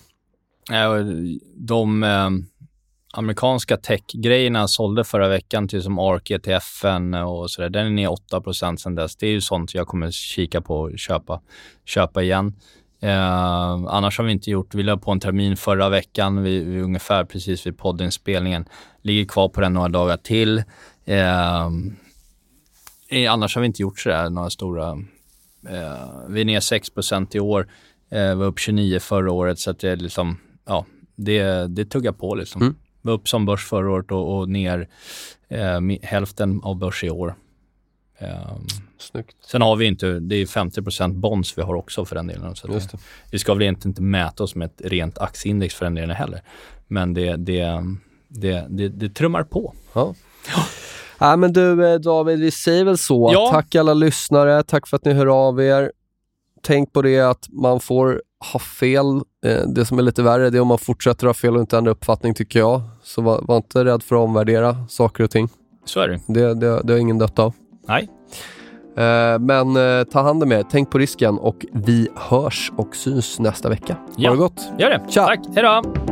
De 1.55 2.03
eh, 2.03 2.31
amerikanska 3.12 3.77
tech-grejerna 3.77 4.68
sålde 4.68 5.05
förra 5.05 5.29
veckan 5.29 5.68
till 5.68 5.83
som 5.83 5.99
ARK, 5.99 6.31
ETFen 6.31 7.14
och 7.14 7.51
sådär. 7.51 7.68
Den 7.68 7.87
är 7.87 7.91
ner 7.91 8.11
8 8.11 8.43
sen 8.79 8.95
dess. 8.95 9.16
Det 9.16 9.27
är 9.27 9.31
ju 9.31 9.41
sånt 9.41 9.74
jag 9.74 9.87
kommer 9.87 10.11
kika 10.11 10.61
på 10.61 10.81
och 10.81 10.99
köpa, 10.99 11.41
köpa 11.85 12.22
igen. 12.22 12.55
Eh, 13.01 13.73
annars 13.89 14.19
har 14.19 14.25
vi 14.25 14.33
inte 14.33 14.51
gjort, 14.51 14.75
vi 14.75 14.83
la 14.83 14.97
på 14.97 15.11
en 15.11 15.21
termin 15.21 15.57
förra 15.57 15.89
veckan, 15.89 16.43
vi, 16.43 16.65
vi 16.65 16.81
ungefär 16.81 17.25
precis 17.25 17.67
vid 17.67 17.79
poddinspelningen. 17.79 18.69
Ligger 19.03 19.25
kvar 19.25 19.49
på 19.49 19.61
den 19.61 19.73
några 19.73 19.89
dagar 19.89 20.17
till. 20.17 20.63
Eh, 21.05 21.67
annars 23.29 23.55
har 23.55 23.61
vi 23.61 23.67
inte 23.67 23.83
gjort 23.83 23.99
sådär 23.99 24.31
några 24.31 24.51
stora... 24.51 24.91
Eh, 25.69 26.29
vi 26.29 26.41
är 26.41 26.45
ner 26.45 26.61
6% 26.61 27.37
i 27.37 27.41
år, 27.41 27.69
eh, 28.11 28.35
var 28.35 28.47
upp 28.47 28.59
29 28.59 29.01
förra 29.01 29.33
året 29.33 29.59
så 29.59 29.71
att 29.71 29.79
det 29.79 29.91
är 29.91 29.97
liksom, 29.97 30.39
ja, 30.65 30.87
det, 31.17 31.67
det 31.67 31.85
tuggar 31.85 32.13
på 32.13 32.35
liksom. 32.35 32.63
Mm. 32.63 32.75
Var 33.03 33.13
upp 33.13 33.29
som 33.29 33.47
börs 33.47 33.65
förra 33.65 33.91
året 33.91 34.11
och, 34.11 34.39
och 34.39 34.49
ner 34.49 34.89
eh, 35.49 35.81
hälften 36.03 36.61
av 36.63 36.77
börs 36.77 37.05
i 37.05 37.11
år. 37.11 37.35
Um, 38.21 38.67
Snyggt. 38.99 39.37
Sen 39.47 39.62
har 39.62 39.77
vi 39.77 39.87
inte, 39.87 40.07
det 40.21 40.37
är 40.37 40.47
50% 40.47 41.12
bonds 41.12 41.59
vi 41.59 41.62
har 41.62 41.75
också 41.75 42.05
för 42.05 42.17
den 42.17 42.27
delen. 42.27 42.57
Så 42.57 42.67
det, 42.67 42.95
vi 43.31 43.39
ska 43.39 43.55
väl 43.55 43.62
egentligen 43.62 43.91
inte 43.91 44.03
mäta 44.03 44.45
oss 44.45 44.55
med 44.55 44.67
ett 44.67 44.81
rent 44.85 45.19
aktieindex 45.19 45.75
för 45.75 45.85
den 45.85 45.95
delen 45.95 46.17
heller. 46.17 46.43
Men 46.87 47.14
det, 47.14 47.37
det, 47.37 47.83
det, 48.29 48.67
det, 48.69 48.89
det 48.89 49.09
trummar 49.09 49.43
på. 49.43 49.75
Ja. 49.93 50.14
ja. 50.57 50.64
Ja, 51.19 51.37
men 51.37 51.53
du 51.53 51.93
eh, 51.93 52.01
David, 52.01 52.41
vi 52.41 52.51
säger 52.51 52.85
väl 52.85 52.99
så. 52.99 53.31
Ja. 53.33 53.49
Tack 53.51 53.75
alla 53.75 53.95
lyssnare, 53.95 54.62
tack 54.62 54.87
för 54.87 54.97
att 54.97 55.05
ni 55.05 55.12
hör 55.12 55.49
av 55.49 55.62
er. 55.62 55.93
Tänk 56.62 56.93
på 56.93 57.03
det 57.03 57.21
att 57.21 57.49
man 57.49 57.81
får 57.81 58.23
ha 58.53 58.61
fel. 58.61 59.07
Eh, 59.47 59.69
det 59.69 59.85
som 59.85 59.99
är 59.99 60.03
lite 60.03 60.23
värre 60.23 60.51
det 60.51 60.59
är 60.59 60.62
om 60.62 60.69
man 60.69 60.79
fortsätter 60.79 61.27
ha 61.27 61.35
fel 61.35 61.55
och 61.55 61.61
inte 61.61 61.79
ändra 61.79 61.93
uppfattning 61.93 62.35
tycker 62.35 62.59
jag. 62.59 62.83
Så 63.03 63.23
var, 63.23 63.41
var 63.43 63.57
inte 63.57 63.85
rädd 63.85 64.03
för 64.03 64.17
att 64.17 64.23
omvärdera 64.29 64.77
saker 64.89 65.25
och 65.25 65.31
ting. 65.31 65.49
Så 65.85 66.01
är 66.01 66.09
det. 66.09 66.21
Det, 66.27 66.55
det, 66.55 66.81
det 66.85 66.93
har 66.93 67.01
ingen 67.01 67.19
dött 67.19 67.39
av. 67.39 67.55
Nej. 67.89 68.09
Eh, 68.97 69.39
men 69.39 69.76
eh, 69.76 70.05
ta 70.05 70.22
hand 70.22 70.43
om 70.43 70.53
er, 70.53 70.64
tänk 70.70 70.91
på 70.91 70.99
risken 70.99 71.39
och 71.39 71.66
vi 71.72 72.09
hörs 72.16 72.72
och 72.76 72.97
syns 72.97 73.39
nästa 73.41 73.68
vecka. 73.68 73.97
Ja. 74.16 74.28
Ha 74.30 74.34
det 74.34 74.41
gott! 74.41 74.68
Gör 74.78 74.91
det! 74.91 75.01
Tja. 75.09 75.26
Tack, 75.26 75.41
hejdå! 75.55 76.06